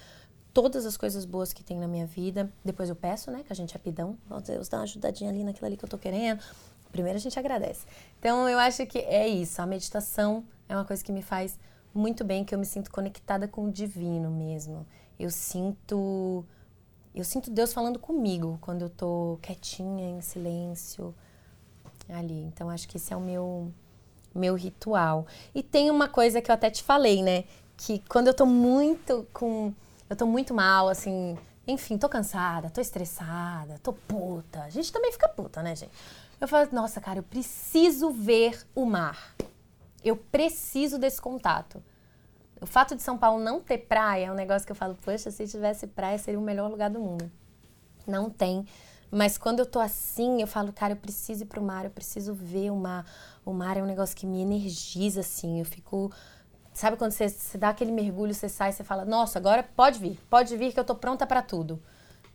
todas 0.52 0.84
as 0.86 0.96
coisas 0.96 1.24
boas 1.24 1.52
que 1.52 1.62
tem 1.62 1.78
na 1.78 1.86
minha 1.86 2.06
vida. 2.06 2.50
Depois 2.64 2.88
eu 2.88 2.96
peço, 2.96 3.30
né, 3.30 3.42
que 3.44 3.52
a 3.52 3.56
gente 3.56 3.72
é 3.72 3.74
rapidão, 3.74 4.16
oh 4.28 4.40
Deus, 4.40 4.68
dá 4.68 4.78
uma 4.78 4.84
ajudadinha 4.84 5.30
ali 5.30 5.44
naquilo 5.44 5.66
ali 5.66 5.76
que 5.76 5.84
eu 5.84 5.88
tô 5.88 5.98
querendo. 5.98 6.42
Primeiro 6.90 7.16
a 7.16 7.20
gente 7.20 7.38
agradece. 7.38 7.86
Então 8.18 8.48
eu 8.48 8.58
acho 8.58 8.84
que 8.86 8.98
é 8.98 9.28
isso, 9.28 9.62
a 9.62 9.66
meditação 9.66 10.44
é 10.68 10.74
uma 10.74 10.84
coisa 10.84 11.02
que 11.04 11.12
me 11.12 11.22
faz 11.22 11.58
muito 11.94 12.24
bem, 12.24 12.44
que 12.44 12.54
eu 12.54 12.58
me 12.58 12.66
sinto 12.66 12.90
conectada 12.90 13.46
com 13.46 13.66
o 13.66 13.72
divino 13.72 14.30
mesmo. 14.30 14.86
Eu 15.18 15.30
sinto 15.30 16.44
eu 17.14 17.24
sinto 17.24 17.50
Deus 17.50 17.72
falando 17.72 17.98
comigo 17.98 18.56
quando 18.60 18.82
eu 18.82 18.88
tô 18.88 19.38
quietinha, 19.42 20.08
em 20.08 20.20
silêncio 20.20 21.14
ali. 22.08 22.42
Então 22.42 22.70
acho 22.70 22.88
que 22.88 22.96
esse 22.96 23.12
é 23.12 23.16
o 23.16 23.20
meu 23.20 23.72
meu 24.32 24.54
ritual. 24.54 25.26
E 25.54 25.62
tem 25.62 25.90
uma 25.90 26.08
coisa 26.08 26.40
que 26.40 26.50
eu 26.50 26.54
até 26.54 26.70
te 26.70 26.82
falei, 26.82 27.22
né, 27.22 27.44
que 27.76 28.00
quando 28.08 28.28
eu 28.28 28.34
tô 28.34 28.46
muito 28.46 29.26
com 29.32 29.72
eu 30.10 30.16
tô 30.16 30.26
muito 30.26 30.52
mal, 30.52 30.88
assim, 30.88 31.38
enfim, 31.66 31.96
tô 31.96 32.08
cansada, 32.08 32.68
tô 32.68 32.80
estressada, 32.80 33.78
tô 33.80 33.92
puta. 33.92 34.60
A 34.64 34.68
gente 34.68 34.92
também 34.92 35.12
fica 35.12 35.28
puta, 35.28 35.62
né, 35.62 35.76
gente? 35.76 35.92
Eu 36.40 36.48
falo, 36.48 36.68
nossa, 36.72 37.00
cara, 37.00 37.20
eu 37.20 37.22
preciso 37.22 38.10
ver 38.10 38.66
o 38.74 38.84
mar. 38.84 39.36
Eu 40.02 40.16
preciso 40.16 40.98
desse 40.98 41.20
contato. 41.20 41.80
O 42.60 42.66
fato 42.66 42.96
de 42.96 43.02
São 43.02 43.16
Paulo 43.16 43.42
não 43.42 43.60
ter 43.60 43.78
praia 43.78 44.26
é 44.26 44.32
um 44.32 44.34
negócio 44.34 44.66
que 44.66 44.72
eu 44.72 44.76
falo, 44.76 44.96
poxa, 44.96 45.30
se 45.30 45.46
tivesse 45.46 45.86
praia 45.86 46.18
seria 46.18 46.40
o 46.40 46.42
melhor 46.42 46.68
lugar 46.68 46.90
do 46.90 46.98
mundo. 46.98 47.30
Não 48.04 48.28
tem. 48.28 48.66
Mas 49.10 49.38
quando 49.38 49.60
eu 49.60 49.66
tô 49.66 49.78
assim, 49.78 50.40
eu 50.40 50.46
falo, 50.46 50.72
cara, 50.72 50.94
eu 50.94 50.96
preciso 50.96 51.44
ir 51.44 51.46
pro 51.46 51.62
mar, 51.62 51.84
eu 51.84 51.90
preciso 51.90 52.34
ver 52.34 52.70
o 52.70 52.76
mar. 52.76 53.06
O 53.44 53.52
mar 53.52 53.76
é 53.76 53.82
um 53.82 53.86
negócio 53.86 54.16
que 54.16 54.26
me 54.26 54.40
energiza, 54.40 55.20
assim. 55.20 55.60
Eu 55.60 55.64
fico. 55.64 56.10
Sabe 56.80 56.96
quando 56.96 57.12
você, 57.12 57.28
você 57.28 57.58
dá 57.58 57.68
aquele 57.68 57.92
mergulho, 57.92 58.32
você 58.32 58.48
sai, 58.48 58.72
você 58.72 58.82
fala, 58.82 59.04
nossa, 59.04 59.38
agora 59.38 59.62
pode 59.62 59.98
vir, 59.98 60.18
pode 60.30 60.56
vir 60.56 60.72
que 60.72 60.80
eu 60.80 60.84
tô 60.84 60.94
pronta 60.94 61.26
para 61.26 61.42
tudo. 61.42 61.78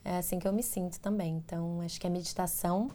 É 0.04 0.20
assim 0.20 0.38
que 0.38 0.48
eu 0.48 0.54
me 0.54 0.62
sinto 0.62 1.00
também. 1.00 1.38
Então, 1.38 1.82
acho 1.82 2.00
que 2.00 2.06
é 2.06 2.10
meditação 2.12 2.92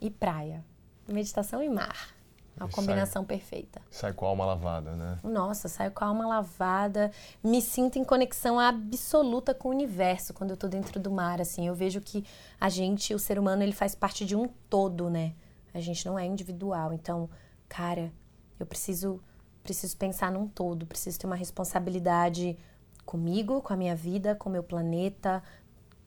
e 0.00 0.10
praia. 0.10 0.64
Meditação 1.06 1.62
e 1.62 1.68
mar. 1.68 2.12
A 2.58 2.66
combinação 2.66 3.22
sai, 3.22 3.28
perfeita. 3.28 3.82
Sai 3.88 4.12
com 4.12 4.26
a 4.26 4.30
alma 4.30 4.44
lavada, 4.44 4.96
né? 4.96 5.20
Nossa, 5.22 5.68
saio 5.68 5.92
com 5.92 6.02
a 6.02 6.08
alma 6.08 6.26
lavada. 6.26 7.12
Me 7.40 7.62
sinto 7.62 7.96
em 7.96 8.04
conexão 8.04 8.58
absoluta 8.58 9.54
com 9.54 9.68
o 9.68 9.70
universo 9.70 10.34
quando 10.34 10.50
eu 10.50 10.56
tô 10.56 10.66
dentro 10.66 10.98
do 10.98 11.08
mar, 11.08 11.40
assim. 11.40 11.68
Eu 11.68 11.74
vejo 11.76 12.00
que 12.00 12.24
a 12.60 12.68
gente, 12.68 13.14
o 13.14 13.18
ser 13.20 13.38
humano, 13.38 13.62
ele 13.62 13.70
faz 13.70 13.94
parte 13.94 14.26
de 14.26 14.34
um 14.34 14.48
todo, 14.68 15.08
né? 15.08 15.34
A 15.72 15.78
gente 15.78 16.04
não 16.04 16.18
é 16.18 16.26
individual. 16.26 16.92
Então, 16.92 17.30
cara, 17.68 18.12
Eu 18.58 18.66
preciso 18.66 19.20
preciso 19.64 19.96
pensar 19.96 20.30
num 20.30 20.46
todo, 20.46 20.86
preciso 20.86 21.18
ter 21.18 21.26
uma 21.26 21.34
responsabilidade 21.34 22.56
comigo, 23.04 23.60
com 23.62 23.72
a 23.72 23.76
minha 23.76 23.96
vida, 23.96 24.34
com 24.36 24.48
o 24.48 24.52
meu 24.52 24.62
planeta, 24.62 25.42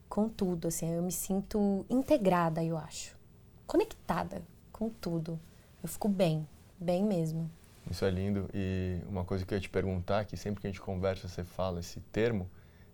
com 0.07 0.29
tudo, 0.29 0.69
assim, 0.69 0.89
eu 0.93 1.03
me 1.03 1.11
sinto 1.11 1.85
integrada, 1.89 2.63
eu 2.63 2.77
acho. 2.77 3.17
Conectada 3.65 4.41
com 4.71 4.89
tudo. 4.89 5.39
Eu 5.81 5.89
fico 5.89 6.07
bem, 6.07 6.47
bem 6.79 7.03
mesmo. 7.03 7.49
Isso 7.89 8.05
é 8.05 8.09
lindo. 8.09 8.49
E 8.53 8.99
uma 9.09 9.25
coisa 9.25 9.45
que 9.45 9.53
eu 9.53 9.57
ia 9.57 9.61
te 9.61 9.69
perguntar, 9.69 10.25
que 10.25 10.37
sempre 10.37 10.61
que 10.61 10.67
a 10.67 10.69
gente 10.69 10.81
conversa, 10.81 11.27
você 11.27 11.43
fala 11.43 11.79
esse 11.79 11.99
termo, 12.11 12.49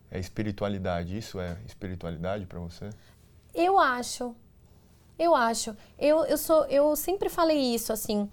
é 0.09 0.19
espiritualidade. 0.19 1.17
Isso 1.17 1.39
é 1.39 1.57
espiritualidade 1.65 2.45
para 2.45 2.59
você? 2.59 2.89
Eu 3.53 3.77
acho. 3.77 4.35
Eu 5.17 5.35
acho. 5.35 5.75
Eu, 5.97 6.25
eu, 6.25 6.37
sou, 6.37 6.65
eu 6.65 6.95
sempre 6.95 7.29
falei 7.29 7.57
isso, 7.57 7.93
assim. 7.93 8.29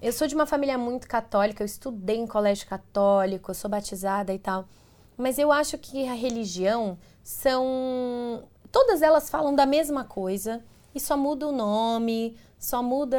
Eu 0.00 0.12
sou 0.12 0.28
de 0.28 0.34
uma 0.34 0.46
família 0.46 0.78
muito 0.78 1.08
católica, 1.08 1.62
eu 1.62 1.66
estudei 1.66 2.16
em 2.16 2.26
colégio 2.26 2.68
católico, 2.68 3.50
eu 3.50 3.54
sou 3.54 3.68
batizada 3.68 4.32
e 4.32 4.38
tal. 4.38 4.68
Mas 5.16 5.38
eu 5.38 5.50
acho 5.50 5.76
que 5.78 6.06
a 6.08 6.14
religião 6.14 6.96
são. 7.22 8.44
Todas 8.70 9.02
elas 9.02 9.28
falam 9.28 9.54
da 9.54 9.66
mesma 9.66 10.04
coisa 10.04 10.62
e 10.94 11.00
só 11.00 11.16
muda 11.16 11.48
o 11.48 11.52
nome, 11.52 12.36
só 12.58 12.82
muda 12.82 13.18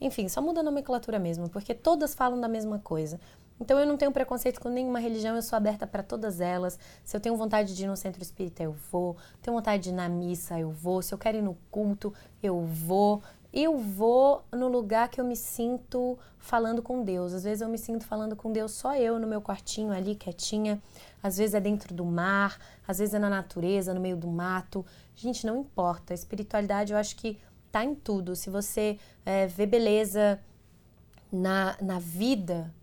enfim, 0.00 0.28
só 0.28 0.42
muda 0.42 0.60
a 0.60 0.62
nomenclatura 0.62 1.18
mesmo, 1.18 1.48
porque 1.48 1.72
todas 1.74 2.14
falam 2.14 2.40
da 2.40 2.48
mesma 2.48 2.78
coisa. 2.78 3.18
Então 3.60 3.78
eu 3.78 3.86
não 3.86 3.96
tenho 3.96 4.10
preconceito 4.10 4.60
com 4.60 4.68
nenhuma 4.68 4.98
religião, 4.98 5.36
eu 5.36 5.42
sou 5.42 5.56
aberta 5.56 5.86
para 5.86 6.02
todas 6.02 6.40
elas. 6.40 6.78
Se 7.04 7.16
eu 7.16 7.20
tenho 7.20 7.36
vontade 7.36 7.74
de 7.74 7.84
ir 7.84 7.86
no 7.86 7.96
centro 7.96 8.20
espírita, 8.22 8.62
eu 8.62 8.72
vou. 8.90 9.16
Tenho 9.40 9.56
vontade 9.56 9.84
de 9.84 9.88
ir 9.90 9.92
na 9.92 10.08
missa, 10.08 10.58
eu 10.58 10.70
vou. 10.70 11.00
Se 11.00 11.14
eu 11.14 11.18
quero 11.18 11.38
ir 11.38 11.42
no 11.42 11.56
culto, 11.70 12.12
eu 12.42 12.60
vou. 12.60 13.22
Eu 13.56 13.78
vou 13.78 14.44
no 14.50 14.66
lugar 14.66 15.08
que 15.08 15.20
eu 15.20 15.24
me 15.24 15.36
sinto 15.36 16.18
falando 16.40 16.82
com 16.82 17.04
Deus. 17.04 17.32
Às 17.32 17.44
vezes 17.44 17.60
eu 17.60 17.68
me 17.68 17.78
sinto 17.78 18.04
falando 18.04 18.34
com 18.34 18.50
Deus 18.50 18.72
só 18.72 18.96
eu 18.96 19.16
no 19.16 19.28
meu 19.28 19.40
quartinho 19.40 19.92
ali, 19.92 20.16
quietinha. 20.16 20.82
Às 21.22 21.36
vezes 21.36 21.54
é 21.54 21.60
dentro 21.60 21.94
do 21.94 22.04
mar, 22.04 22.58
às 22.86 22.98
vezes 22.98 23.14
é 23.14 23.18
na 23.20 23.30
natureza, 23.30 23.94
no 23.94 24.00
meio 24.00 24.16
do 24.16 24.26
mato. 24.26 24.84
Gente, 25.14 25.46
não 25.46 25.60
importa. 25.60 26.12
A 26.12 26.16
espiritualidade 26.16 26.92
eu 26.92 26.98
acho 26.98 27.14
que 27.14 27.38
tá 27.70 27.84
em 27.84 27.94
tudo. 27.94 28.34
Se 28.34 28.50
você 28.50 28.98
é, 29.24 29.46
vê 29.46 29.66
beleza 29.66 30.40
na, 31.30 31.76
na 31.80 32.00
vida, 32.00 32.74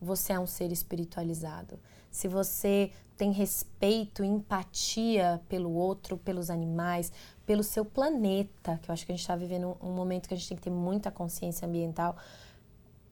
você 0.00 0.32
é 0.32 0.40
um 0.40 0.46
ser 0.46 0.72
espiritualizado. 0.72 1.78
Se 2.16 2.28
você 2.28 2.90
tem 3.14 3.30
respeito 3.30 4.24
empatia 4.24 5.38
pelo 5.50 5.70
outro, 5.74 6.16
pelos 6.16 6.48
animais, 6.48 7.12
pelo 7.44 7.62
seu 7.62 7.84
planeta, 7.84 8.80
que 8.82 8.90
eu 8.90 8.92
acho 8.94 9.04
que 9.04 9.12
a 9.12 9.14
gente 9.14 9.20
está 9.20 9.36
vivendo 9.36 9.76
um, 9.82 9.88
um 9.88 9.92
momento 9.92 10.26
que 10.26 10.32
a 10.32 10.36
gente 10.36 10.48
tem 10.48 10.56
que 10.56 10.62
ter 10.62 10.70
muita 10.70 11.10
consciência 11.10 11.68
ambiental, 11.68 12.16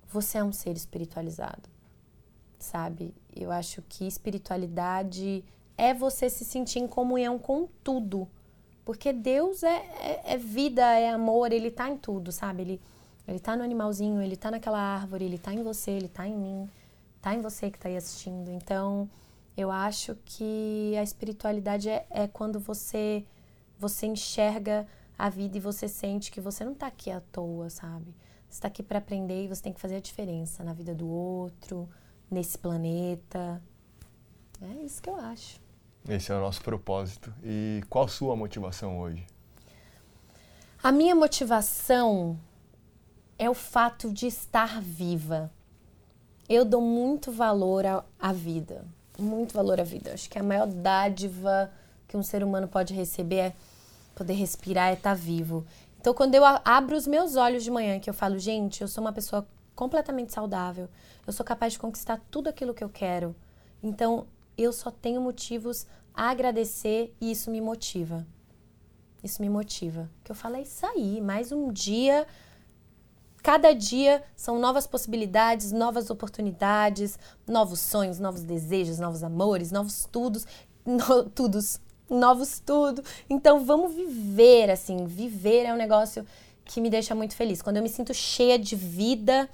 você 0.08 0.38
é 0.38 0.44
um 0.44 0.52
ser 0.52 0.74
espiritualizado, 0.74 1.68
sabe? 2.58 3.14
Eu 3.36 3.52
acho 3.52 3.82
que 3.82 4.06
espiritualidade 4.06 5.44
é 5.76 5.92
você 5.92 6.30
se 6.30 6.42
sentir 6.42 6.78
em 6.78 6.86
comunhão 6.86 7.38
com 7.38 7.68
tudo 7.82 8.26
porque 8.86 9.12
Deus 9.12 9.62
é, 9.62 9.76
é, 10.00 10.20
é, 10.34 10.36
vida, 10.38 10.82
é 10.82 11.10
amor, 11.10 11.52
ele 11.52 11.70
tá 11.70 11.90
em 11.90 11.96
tudo, 11.96 12.30
sabe? 12.30 12.62
Ele, 12.62 12.80
ele 13.28 13.38
tá 13.38 13.54
no 13.54 13.62
animalzinho, 13.62 14.22
ele 14.22 14.36
tá 14.36 14.50
naquela 14.50 14.78
árvore, 14.78 15.26
ele 15.26 15.38
tá 15.38 15.52
em 15.52 15.62
você, 15.62 15.90
ele 15.90 16.08
tá 16.08 16.26
em 16.26 16.36
mim, 16.36 16.70
tá 17.24 17.34
em 17.34 17.40
você 17.40 17.70
que 17.70 17.78
tá 17.78 17.88
aí 17.88 17.96
assistindo. 17.96 18.50
Então, 18.50 19.08
eu 19.56 19.70
acho 19.70 20.14
que 20.26 20.94
a 20.98 21.02
espiritualidade 21.02 21.88
é, 21.88 22.06
é 22.10 22.28
quando 22.28 22.60
você, 22.60 23.24
você 23.78 24.04
enxerga 24.06 24.86
a 25.18 25.30
vida 25.30 25.56
e 25.56 25.60
você 25.60 25.88
sente 25.88 26.30
que 26.30 26.38
você 26.38 26.66
não 26.66 26.74
tá 26.74 26.86
aqui 26.86 27.10
à 27.10 27.22
toa, 27.32 27.70
sabe? 27.70 28.14
Você 28.46 28.60
tá 28.60 28.68
aqui 28.68 28.82
para 28.82 28.98
aprender 28.98 29.42
e 29.42 29.48
você 29.48 29.62
tem 29.62 29.72
que 29.72 29.80
fazer 29.80 29.96
a 29.96 30.00
diferença 30.00 30.62
na 30.62 30.74
vida 30.74 30.94
do 30.94 31.08
outro, 31.08 31.88
nesse 32.30 32.58
planeta. 32.58 33.62
É 34.60 34.84
isso 34.84 35.00
que 35.00 35.08
eu 35.08 35.16
acho. 35.16 35.58
Esse 36.06 36.30
é 36.30 36.34
o 36.34 36.40
nosso 36.40 36.60
propósito. 36.60 37.32
E 37.42 37.82
qual 37.88 38.04
a 38.04 38.08
sua 38.08 38.36
motivação 38.36 39.00
hoje? 39.00 39.26
A 40.82 40.92
minha 40.92 41.14
motivação 41.14 42.38
é 43.38 43.48
o 43.48 43.54
fato 43.54 44.12
de 44.12 44.26
estar 44.26 44.82
viva. 44.82 45.50
Eu 46.48 46.64
dou 46.64 46.80
muito 46.80 47.32
valor 47.32 47.84
à, 48.18 48.32
vida, 48.32 48.84
muito 49.18 49.54
valor 49.54 49.80
à 49.80 49.84
vida. 49.84 50.12
Acho 50.12 50.28
que 50.28 50.38
a 50.38 50.42
maior 50.42 50.66
dádiva 50.66 51.70
que 52.06 52.16
um 52.16 52.22
ser 52.22 52.44
humano 52.44 52.68
pode 52.68 52.92
receber 52.92 53.36
é 53.36 53.54
poder 54.14 54.34
respirar, 54.34 54.90
é 54.90 54.94
estar 54.94 55.14
vivo. 55.14 55.64
Então, 55.98 56.12
quando 56.12 56.34
eu 56.34 56.44
abro 56.44 56.96
os 56.96 57.06
meus 57.06 57.34
olhos 57.34 57.64
de 57.64 57.70
manhã, 57.70 57.98
que 57.98 58.10
eu 58.10 58.14
falo, 58.14 58.38
gente, 58.38 58.82
eu 58.82 58.88
sou 58.88 59.02
uma 59.02 59.12
pessoa 59.12 59.46
completamente 59.74 60.32
saudável, 60.32 60.88
eu 61.26 61.32
sou 61.32 61.44
capaz 61.44 61.72
de 61.72 61.78
conquistar 61.78 62.20
tudo 62.30 62.48
aquilo 62.48 62.74
que 62.74 62.84
eu 62.84 62.90
quero. 62.90 63.34
Então, 63.82 64.26
eu 64.56 64.72
só 64.72 64.90
tenho 64.90 65.20
motivos 65.20 65.86
a 66.14 66.30
agradecer 66.30 67.14
e 67.20 67.32
isso 67.32 67.50
me 67.50 67.60
motiva. 67.60 68.26
Isso 69.22 69.40
me 69.40 69.48
motiva. 69.48 70.10
Que 70.22 70.30
eu 70.30 70.36
falo, 70.36 70.56
é 70.56 70.62
isso 70.62 70.84
aí, 70.86 71.20
mais 71.22 71.50
um 71.50 71.72
dia. 71.72 72.26
Cada 73.44 73.74
dia 73.74 74.24
são 74.34 74.58
novas 74.58 74.86
possibilidades, 74.86 75.70
novas 75.70 76.08
oportunidades, 76.08 77.18
novos 77.46 77.78
sonhos, 77.78 78.18
novos 78.18 78.42
desejos, 78.42 78.98
novos 78.98 79.22
amores, 79.22 79.70
novos 79.70 80.08
tudos, 80.10 80.46
no, 80.82 81.28
tudos, 81.28 81.78
novos 82.08 82.58
tudo. 82.58 83.04
Então 83.28 83.62
vamos 83.62 83.94
viver 83.94 84.70
assim, 84.70 85.04
viver 85.04 85.66
é 85.66 85.74
um 85.74 85.76
negócio 85.76 86.24
que 86.64 86.80
me 86.80 86.88
deixa 86.88 87.14
muito 87.14 87.36
feliz. 87.36 87.60
Quando 87.60 87.76
eu 87.76 87.82
me 87.82 87.90
sinto 87.90 88.14
cheia 88.14 88.58
de 88.58 88.74
vida, 88.74 89.46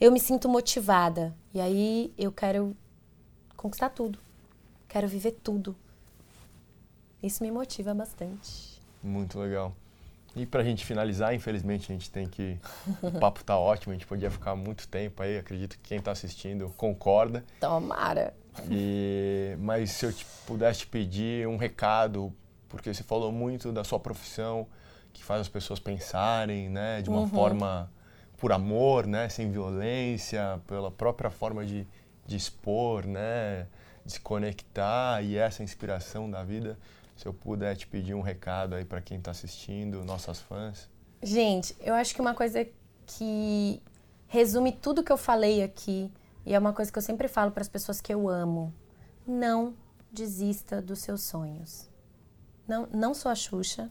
eu 0.00 0.12
me 0.12 0.20
sinto 0.20 0.48
motivada. 0.48 1.34
E 1.52 1.60
aí 1.60 2.14
eu 2.16 2.30
quero 2.30 2.76
conquistar 3.56 3.88
tudo. 3.88 4.20
Quero 4.86 5.08
viver 5.08 5.32
tudo. 5.32 5.74
Isso 7.20 7.42
me 7.42 7.50
motiva 7.50 7.92
bastante. 7.92 8.80
Muito 9.02 9.36
legal. 9.36 9.74
E 10.36 10.44
para 10.44 10.60
a 10.60 10.64
gente 10.64 10.84
finalizar, 10.84 11.34
infelizmente 11.34 11.90
a 11.90 11.94
gente 11.94 12.10
tem 12.10 12.28
que. 12.28 12.58
O 13.02 13.18
papo 13.18 13.42
tá 13.42 13.58
ótimo, 13.58 13.92
a 13.92 13.94
gente 13.94 14.06
podia 14.06 14.30
ficar 14.30 14.54
muito 14.54 14.86
tempo 14.86 15.22
aí, 15.22 15.38
acredito 15.38 15.78
que 15.78 15.88
quem 15.88 15.98
está 15.98 16.12
assistindo 16.12 16.68
concorda. 16.76 17.42
Tomara! 17.58 18.34
E, 18.70 19.56
mas 19.58 19.92
se 19.92 20.04
eu 20.04 20.12
te, 20.12 20.26
pudesse 20.46 20.80
te 20.80 20.86
pedir 20.88 21.48
um 21.48 21.56
recado, 21.56 22.30
porque 22.68 22.92
você 22.92 23.02
falou 23.02 23.32
muito 23.32 23.72
da 23.72 23.82
sua 23.82 23.98
profissão, 23.98 24.66
que 25.12 25.24
faz 25.24 25.40
as 25.40 25.48
pessoas 25.48 25.80
pensarem, 25.80 26.68
né, 26.68 27.00
de 27.00 27.08
uma 27.08 27.20
uhum. 27.20 27.28
forma 27.28 27.90
por 28.36 28.52
amor, 28.52 29.06
né, 29.06 29.30
sem 29.30 29.50
violência, 29.50 30.60
pela 30.66 30.90
própria 30.90 31.30
forma 31.30 31.64
de, 31.64 31.86
de 32.26 32.36
expor, 32.36 33.06
né, 33.06 33.66
de 34.04 34.12
se 34.12 34.20
conectar 34.20 35.22
e 35.22 35.36
essa 35.36 35.62
inspiração 35.62 36.30
da 36.30 36.44
vida. 36.44 36.78
Se 37.16 37.26
eu 37.26 37.32
puder 37.32 37.74
te 37.76 37.86
pedir 37.86 38.14
um 38.14 38.20
recado 38.20 38.74
aí 38.74 38.84
para 38.84 39.00
quem 39.00 39.18
está 39.18 39.30
assistindo, 39.30 40.04
nossas 40.04 40.38
fãs. 40.38 40.88
Gente, 41.22 41.74
eu 41.80 41.94
acho 41.94 42.14
que 42.14 42.20
uma 42.20 42.34
coisa 42.34 42.66
que 43.06 43.82
resume 44.28 44.70
tudo 44.70 45.02
que 45.02 45.10
eu 45.10 45.16
falei 45.16 45.62
aqui 45.62 46.12
e 46.44 46.54
é 46.54 46.58
uma 46.58 46.72
coisa 46.72 46.92
que 46.92 46.98
eu 46.98 47.02
sempre 47.02 47.26
falo 47.26 47.50
para 47.50 47.62
as 47.62 47.68
pessoas 47.68 48.00
que 48.00 48.12
eu 48.12 48.28
amo: 48.28 48.72
não 49.26 49.74
desista 50.12 50.80
dos 50.80 51.00
seus 51.00 51.22
sonhos. 51.22 51.88
Não, 52.68 52.86
não 52.92 53.14
sou 53.14 53.30
a 53.30 53.34
Xuxa, 53.34 53.90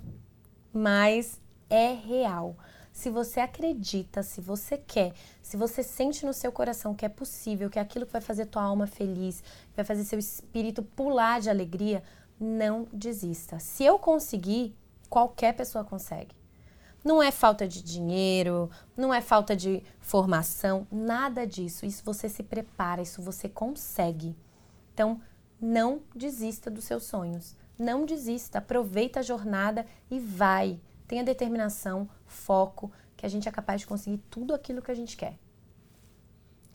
mas 0.71 1.41
é 1.69 1.93
real. 1.93 2.55
Se 2.91 3.09
você 3.09 3.41
acredita, 3.41 4.23
se 4.23 4.39
você 4.39 4.77
quer, 4.77 5.13
se 5.41 5.57
você 5.57 5.83
sente 5.83 6.25
no 6.25 6.31
seu 6.31 6.49
coração 6.49 6.95
que 6.95 7.05
é 7.05 7.09
possível, 7.09 7.69
que 7.69 7.77
é 7.77 7.81
aquilo 7.81 8.05
que 8.05 8.13
vai 8.13 8.21
fazer 8.21 8.45
tua 8.45 8.63
alma 8.63 8.87
feliz, 8.87 9.41
que 9.41 9.75
vai 9.75 9.83
fazer 9.83 10.05
seu 10.05 10.17
espírito 10.17 10.81
pular 10.81 11.41
de 11.41 11.49
alegria, 11.49 12.01
não 12.39 12.87
desista. 12.91 13.59
Se 13.59 13.83
eu 13.83 13.97
conseguir, 13.97 14.75
qualquer 15.09 15.53
pessoa 15.53 15.83
consegue. 15.83 16.35
Não 17.03 17.21
é 17.21 17.31
falta 17.31 17.67
de 17.67 17.83
dinheiro, 17.83 18.69
não 18.97 19.13
é 19.13 19.21
falta 19.21 19.55
de 19.55 19.83
formação, 19.99 20.87
nada 20.91 21.45
disso. 21.45 21.85
Isso 21.85 22.03
você 22.03 22.27
se 22.27 22.41
prepara, 22.41 23.01
isso 23.01 23.21
você 23.21 23.47
consegue. 23.47 24.35
Então, 24.93 25.21
não 25.61 26.01
desista 26.15 26.71
dos 26.71 26.83
seus 26.83 27.03
sonhos. 27.03 27.55
Não 27.77 28.05
desista, 28.05 28.57
aproveita 28.57 29.19
a 29.19 29.23
jornada 29.23 29.85
e 30.09 30.19
vai. 30.19 30.79
Tenha 31.07 31.23
determinação, 31.23 32.09
foco, 32.25 32.91
que 33.15 33.25
a 33.25 33.29
gente 33.29 33.47
é 33.47 33.51
capaz 33.51 33.81
de 33.81 33.87
conseguir 33.87 34.17
tudo 34.29 34.53
aquilo 34.53 34.81
que 34.81 34.91
a 34.91 34.95
gente 34.95 35.15
quer. 35.15 35.37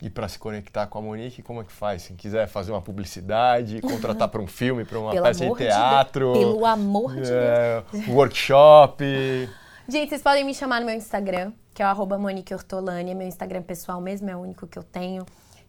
E 0.01 0.09
para 0.09 0.27
se 0.27 0.39
conectar 0.39 0.87
com 0.87 0.97
a 0.97 1.01
Monique, 1.01 1.43
como 1.43 1.61
é 1.61 1.63
que 1.63 1.71
faz? 1.71 2.01
Se 2.01 2.13
quiser 2.13 2.47
fazer 2.47 2.71
uma 2.71 2.81
publicidade, 2.81 3.79
contratar 3.81 4.27
para 4.29 4.41
um 4.41 4.47
filme, 4.47 4.83
para 4.83 4.99
uma 4.99 5.11
Pelo 5.11 5.23
peça 5.23 5.45
de 5.45 5.55
teatro. 5.55 6.33
De 6.33 6.39
Pelo 6.39 6.65
amor 6.65 7.15
de 7.15 7.31
é, 7.31 7.83
Deus. 7.91 8.07
Workshop. 8.07 9.03
Gente, 9.87 10.09
vocês 10.09 10.21
podem 10.21 10.43
me 10.43 10.55
chamar 10.55 10.79
no 10.79 10.87
meu 10.87 10.95
Instagram, 10.95 11.51
que 11.73 11.83
é 11.83 11.91
o 11.91 12.19
Monique 12.19 12.53
Ortolani. 12.53 13.13
Meu 13.13 13.27
Instagram 13.27 13.61
pessoal 13.61 14.01
mesmo 14.01 14.29
é 14.29 14.35
o 14.35 14.39
único 14.39 14.65
que 14.65 14.79
eu 14.79 14.83
tenho. 14.83 15.23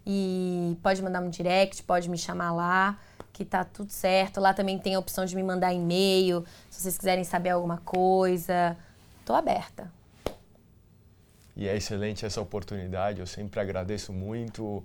E 0.07 0.79
pode 0.83 1.03
mandar 1.03 1.21
um 1.21 1.29
direct, 1.29 1.83
pode 1.83 2.09
me 2.09 2.17
chamar 2.17 2.53
lá, 2.53 2.99
que 3.33 3.45
tá 3.45 3.65
tudo 3.65 3.91
certo. 3.91 4.41
Lá 4.41 4.55
também 4.55 4.79
tem 4.79 4.95
a 4.95 4.99
opção 4.99 5.25
de 5.25 5.37
me 5.37 5.43
mandar 5.43 5.73
e-mail, 5.73 6.45
se 6.71 6.81
vocês 6.81 6.97
quiserem 6.97 7.25
saber 7.25 7.51
alguma 7.51 7.79
coisa. 7.79 8.77
Tô 9.25 9.35
aberta. 9.35 9.91
E 11.57 11.69
é 11.69 11.77
excelente 11.77 12.25
essa 12.25 12.41
oportunidade. 12.41 13.21
Eu 13.21 13.27
sempre 13.27 13.61
agradeço 13.61 14.13
muito 14.13 14.85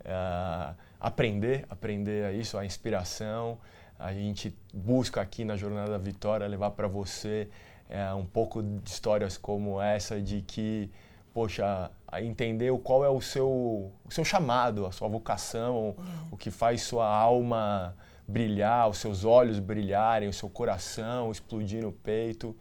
uh, 0.00 0.74
aprender, 1.00 1.66
aprender 1.68 2.24
a 2.26 2.32
isso, 2.32 2.56
a 2.56 2.64
inspiração. 2.64 3.58
A 3.98 4.12
gente 4.12 4.56
busca 4.72 5.20
aqui 5.20 5.44
na 5.44 5.56
Jornada 5.56 5.92
da 5.92 5.98
Vitória 5.98 6.46
levar 6.46 6.70
para 6.70 6.88
você 6.88 7.48
uh, 7.88 8.16
um 8.16 8.26
pouco 8.26 8.62
de 8.62 8.90
histórias 8.90 9.36
como 9.36 9.80
essa 9.80 10.20
de 10.20 10.42
que 10.42 10.90
poxa, 11.34 11.90
entender 12.22 12.72
qual 12.78 13.04
é 13.04 13.08
o 13.08 13.20
seu, 13.20 13.92
o 14.04 14.10
seu 14.10 14.24
chamado, 14.24 14.86
a 14.86 14.92
sua 14.92 15.08
vocação, 15.08 15.96
o 16.30 16.36
que 16.36 16.48
faz 16.48 16.82
sua 16.82 17.08
alma 17.08 17.96
brilhar, 18.26 18.88
os 18.88 18.98
seus 18.98 19.24
olhos 19.24 19.58
brilharem, 19.58 20.28
o 20.28 20.32
seu 20.32 20.48
coração 20.48 21.32
explodir 21.32 21.82
no 21.82 21.90
peito, 21.90 22.56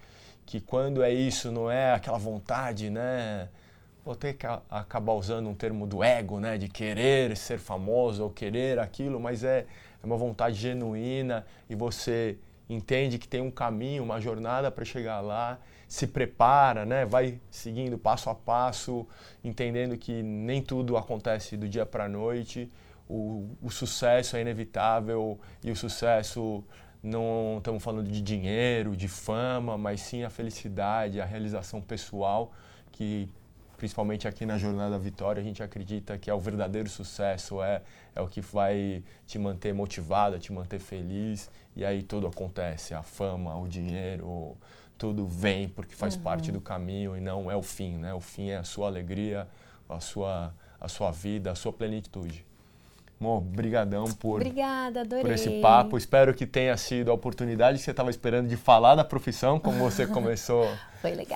que 0.46 0.60
quando 0.60 1.04
é 1.04 1.12
isso 1.12 1.52
não 1.52 1.70
é 1.70 1.94
aquela 1.94 2.18
vontade, 2.18 2.90
né? 2.90 3.50
Vou 4.06 4.16
ter 4.16 4.34
que 4.34 4.46
acabar 4.70 5.14
usando 5.14 5.48
um 5.50 5.54
termo 5.54 5.88
do 5.88 6.04
ego, 6.04 6.40
né? 6.40 6.58
De 6.58 6.68
querer 6.68 7.36
ser 7.38 7.60
famoso 7.60 8.24
ou 8.24 8.30
querer 8.30 8.80
aquilo, 8.80 9.20
mas 9.20 9.44
é, 9.44 9.66
é 10.02 10.06
uma 10.06 10.18
vontade 10.18 10.56
genuína 10.56 11.46
e 11.70 11.76
você 11.76 12.38
entende 12.70 13.18
que 13.18 13.28
tem 13.28 13.42
um 13.42 13.52
caminho, 13.52 14.04
uma 14.04 14.20
jornada 14.20 14.72
para 14.72 14.86
chegar 14.86 15.22
lá, 15.22 15.60
se 15.88 16.08
prepara, 16.08 16.86
né? 16.86 17.06
vai 17.06 17.40
seguindo 17.52 17.98
passo 17.98 18.30
a 18.30 18.36
passo, 18.36 19.08
entendendo 19.44 19.98
que 19.98 20.24
nem 20.24 20.62
tudo 20.62 20.98
acontece 20.98 21.56
do 21.56 21.68
dia 21.68 21.86
para 21.86 22.06
a 22.06 22.10
noite, 22.10 22.72
o, 23.08 23.48
o 23.62 23.70
sucesso 23.70 24.36
é 24.36 24.42
inevitável 24.42 25.40
e 25.64 25.72
o 25.72 25.76
sucesso 25.76 26.64
não 27.04 27.58
estamos 27.58 27.84
falando 27.84 28.10
de 28.10 28.22
dinheiro, 28.22 28.96
de 28.96 29.10
fama, 29.10 29.78
mas 29.78 30.00
sim 30.00 30.24
a 30.24 30.30
felicidade, 30.30 31.20
a 31.20 31.26
realização 31.26 31.82
pessoal, 31.82 32.54
que 32.94 33.30
principalmente 33.76 34.26
aqui 34.26 34.46
na 34.46 34.58
Jornada 34.58 34.92
da 34.92 34.98
Vitória 34.98 35.42
a 35.42 35.44
gente 35.44 35.62
acredita 35.62 36.18
que 36.18 36.30
é 36.30 36.34
o 36.34 36.40
verdadeiro 36.40 36.88
sucesso, 36.88 37.62
é, 37.62 37.82
é 38.16 38.22
o 38.22 38.28
que 38.28 38.40
vai 38.40 39.04
te 39.28 39.38
manter 39.38 39.74
motivado, 39.74 40.40
te 40.40 40.54
manter 40.54 40.80
feliz, 40.80 41.52
e 41.76 41.84
aí 41.84 42.02
tudo 42.02 42.26
acontece, 42.26 42.94
a 42.94 43.04
fama, 43.04 43.54
o 43.58 43.68
dinheiro, 43.68 44.56
tudo 44.98 45.28
vem 45.28 45.68
porque 45.68 45.94
faz 45.96 46.16
uhum. 46.16 46.22
parte 46.22 46.50
do 46.50 46.62
caminho 46.62 47.18
e 47.18 47.20
não 47.20 47.52
é 47.52 47.56
o 47.58 47.62
fim, 47.62 47.98
né? 47.98 48.14
O 48.14 48.22
fim 48.22 48.52
é 48.52 48.58
a 48.58 48.64
sua 48.64 48.88
alegria, 48.88 49.46
a 49.90 50.00
sua, 50.00 50.54
a 50.80 50.88
sua 50.88 51.12
vida, 51.12 51.52
a 51.52 51.56
sua 51.56 51.74
plenitude. 51.74 52.46
Amor, 53.24 53.40
brigadão 53.40 54.04
por, 54.12 54.42
Obrigada, 54.42 55.06
por 55.06 55.32
esse 55.32 55.62
papo. 55.62 55.98
Espero 55.98 56.34
que 56.34 56.46
tenha 56.46 56.76
sido 56.76 57.10
a 57.10 57.14
oportunidade 57.14 57.78
que 57.78 57.84
você 57.86 57.92
estava 57.92 58.10
esperando 58.10 58.50
de 58.50 58.58
falar 58.58 58.96
da 58.96 59.04
profissão, 59.06 59.58
como 59.58 59.80
você 59.80 60.06
começou 60.06 60.68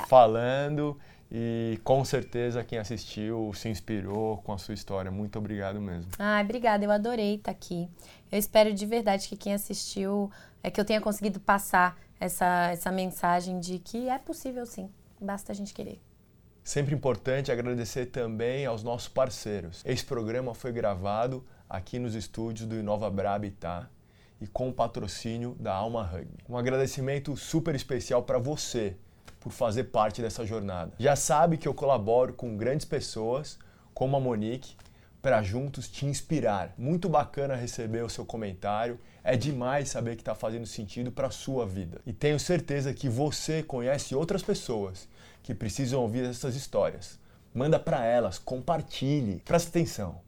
falando. 0.10 1.00
E 1.32 1.80
com 1.86 2.04
certeza 2.04 2.62
quem 2.62 2.78
assistiu 2.78 3.54
se 3.54 3.70
inspirou 3.70 4.38
com 4.40 4.52
a 4.52 4.58
sua 4.58 4.74
história. 4.74 5.10
Muito 5.10 5.40
obrigado 5.40 5.80
mesmo. 5.80 6.12
Ah, 6.20 6.42
obrigada. 6.44 6.84
Eu 6.84 6.92
adorei 6.92 7.36
estar 7.36 7.52
aqui. 7.52 7.88
Eu 8.30 8.38
espero 8.38 8.74
de 8.74 8.86
verdade 8.86 9.30
que 9.30 9.38
quem 9.38 9.54
assistiu, 9.54 10.30
é 10.62 10.70
que 10.70 10.82
eu 10.82 10.86
tenha 10.86 11.00
conseguido 11.00 11.40
passar 11.40 11.98
essa, 12.20 12.70
essa 12.70 12.92
mensagem 12.92 13.62
de 13.62 13.80
que 13.80 14.10
é 14.10 14.18
possível 14.18 14.66
sim. 14.66 14.90
Basta 15.22 15.54
a 15.54 15.56
gente 15.56 15.74
querer. 15.74 16.02
Sempre 16.66 16.94
importante 16.94 17.50
agradecer 17.50 18.08
também 18.08 18.66
aos 18.66 18.84
nossos 18.84 19.08
parceiros. 19.08 19.82
Esse 19.86 20.04
programa 20.04 20.54
foi 20.54 20.74
gravado 20.74 21.46
aqui 21.70 22.00
nos 22.00 22.16
estúdios 22.16 22.68
do 22.68 22.76
Inova 22.76 23.10
Brabitá 23.10 23.90
e 24.40 24.48
com 24.48 24.70
o 24.70 24.74
patrocínio 24.74 25.56
da 25.60 25.74
Alma 25.74 26.04
Rugby. 26.04 26.44
Um 26.48 26.58
agradecimento 26.58 27.36
super 27.36 27.76
especial 27.76 28.24
para 28.24 28.38
você 28.38 28.96
por 29.40 29.52
fazer 29.52 29.86
parte 29.86 30.22
dessa 30.22 30.46
jornada. 30.46 30.94
Já 31.00 31.16
sabe 31.16 31.58
que 31.58 31.68
eu 31.68 31.74
colaboro 31.74 32.34
com 32.34 32.58
grandes 32.58 32.86
pessoas 32.86 33.58
como 33.94 34.16
a 34.16 34.20
Monique 34.20 34.76
para 35.22 35.42
juntos 35.42 35.90
te 35.90 36.06
inspirar. 36.06 36.74
Muito 36.78 37.10
bacana 37.10 37.56
receber 37.56 38.04
o 38.04 38.10
seu 38.10 38.26
comentário. 38.26 39.00
É 39.24 39.36
demais 39.36 39.90
saber 39.90 40.16
que 40.16 40.22
está 40.22 40.36
fazendo 40.36 40.66
sentido 40.66 41.12
para 41.12 41.28
a 41.28 41.32
sua 41.32 41.66
vida. 41.66 42.00
E 42.06 42.14
tenho 42.14 42.40
certeza 42.40 42.94
que 42.94 43.10
você 43.10 43.64
conhece 43.64 44.16
outras 44.16 44.44
pessoas 44.44 45.08
que 45.44 45.54
precisam 45.54 46.02
ouvir 46.02 46.24
essas 46.24 46.56
histórias. 46.56 47.20
Manda 47.54 47.80
para 47.80 48.06
elas, 48.06 48.38
compartilhe. 48.38 49.42
Presta 49.44 49.70
atenção. 49.70 50.27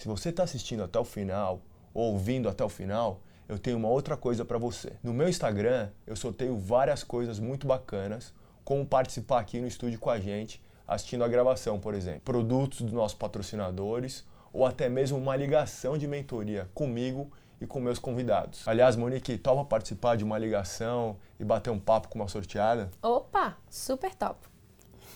Se 0.00 0.08
você 0.08 0.30
está 0.30 0.44
assistindo 0.44 0.82
até 0.82 0.98
o 0.98 1.04
final 1.04 1.60
ou 1.92 2.14
ouvindo 2.14 2.48
até 2.48 2.64
o 2.64 2.70
final, 2.70 3.20
eu 3.46 3.58
tenho 3.58 3.76
uma 3.76 3.90
outra 3.90 4.16
coisa 4.16 4.46
para 4.46 4.56
você. 4.56 4.94
No 5.02 5.12
meu 5.12 5.28
Instagram, 5.28 5.90
eu 6.06 6.16
sorteio 6.16 6.56
várias 6.56 7.04
coisas 7.04 7.38
muito 7.38 7.66
bacanas, 7.66 8.32
como 8.64 8.86
participar 8.86 9.40
aqui 9.40 9.60
no 9.60 9.66
estúdio 9.66 9.98
com 10.00 10.08
a 10.08 10.18
gente, 10.18 10.62
assistindo 10.88 11.22
a 11.22 11.28
gravação, 11.28 11.78
por 11.78 11.92
exemplo. 11.92 12.22
Produtos 12.24 12.80
dos 12.80 12.94
nossos 12.94 13.18
patrocinadores 13.18 14.24
ou 14.54 14.64
até 14.64 14.88
mesmo 14.88 15.18
uma 15.18 15.36
ligação 15.36 15.98
de 15.98 16.08
mentoria 16.08 16.66
comigo 16.72 17.30
e 17.60 17.66
com 17.66 17.78
meus 17.78 17.98
convidados. 17.98 18.66
Aliás, 18.66 18.96
Monique, 18.96 19.36
topa 19.36 19.66
participar 19.66 20.16
de 20.16 20.24
uma 20.24 20.38
ligação 20.38 21.18
e 21.38 21.44
bater 21.44 21.68
um 21.68 21.78
papo 21.78 22.08
com 22.08 22.18
uma 22.18 22.28
sorteada? 22.28 22.90
Opa, 23.02 23.58
super 23.68 24.14
top. 24.14 24.48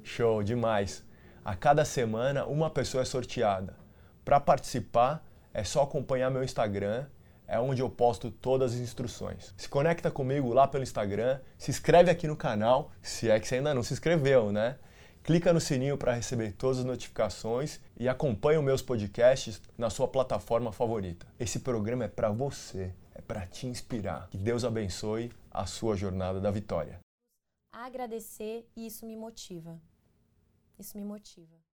Show, 0.03 0.43
demais. 0.43 1.06
A 1.47 1.55
cada 1.55 1.85
semana, 1.85 2.45
uma 2.45 2.69
pessoa 2.69 3.03
é 3.03 3.05
sorteada. 3.05 3.77
Para 4.25 4.41
participar, 4.41 5.25
é 5.55 5.63
só 5.63 5.85
acompanhar 5.85 6.29
meu 6.29 6.43
Instagram, 6.43 7.07
é 7.47 7.57
onde 7.57 7.81
eu 7.81 7.89
posto 7.89 8.33
todas 8.33 8.75
as 8.75 8.81
instruções. 8.81 9.55
Se 9.57 9.69
conecta 9.69 10.11
comigo 10.11 10.53
lá 10.53 10.67
pelo 10.67 10.83
Instagram, 10.83 11.39
se 11.57 11.71
inscreve 11.71 12.11
aqui 12.11 12.27
no 12.27 12.35
canal, 12.37 12.91
se 13.01 13.31
é 13.31 13.39
que 13.39 13.47
você 13.47 13.55
ainda 13.55 13.73
não 13.73 13.85
se 13.85 13.93
inscreveu, 13.93 14.51
né? 14.51 14.77
Clica 15.23 15.53
no 15.53 15.61
sininho 15.61 15.97
para 15.97 16.15
receber 16.15 16.51
todas 16.51 16.81
as 16.81 16.85
notificações 16.85 17.79
e 17.97 18.09
acompanhe 18.09 18.59
os 18.59 18.65
meus 18.65 18.83
podcasts 18.83 19.63
na 19.79 19.89
sua 19.89 20.09
plataforma 20.09 20.73
favorita. 20.73 21.29
Esse 21.39 21.61
programa 21.61 22.07
é 22.07 22.09
para 22.09 22.29
você, 22.29 22.93
é 23.15 23.21
para 23.21 23.47
te 23.47 23.69
inspirar. 23.69 24.27
Que 24.33 24.37
Deus 24.37 24.65
abençoe 24.65 25.31
a 25.49 25.65
sua 25.65 25.95
jornada 25.95 26.41
da 26.41 26.51
vitória. 26.51 26.99
Agradecer, 27.73 28.69
isso 28.77 29.07
me 29.07 29.15
motiva. 29.15 29.81
Isso 30.79 30.97
me 30.97 31.05
motiva. 31.05 31.66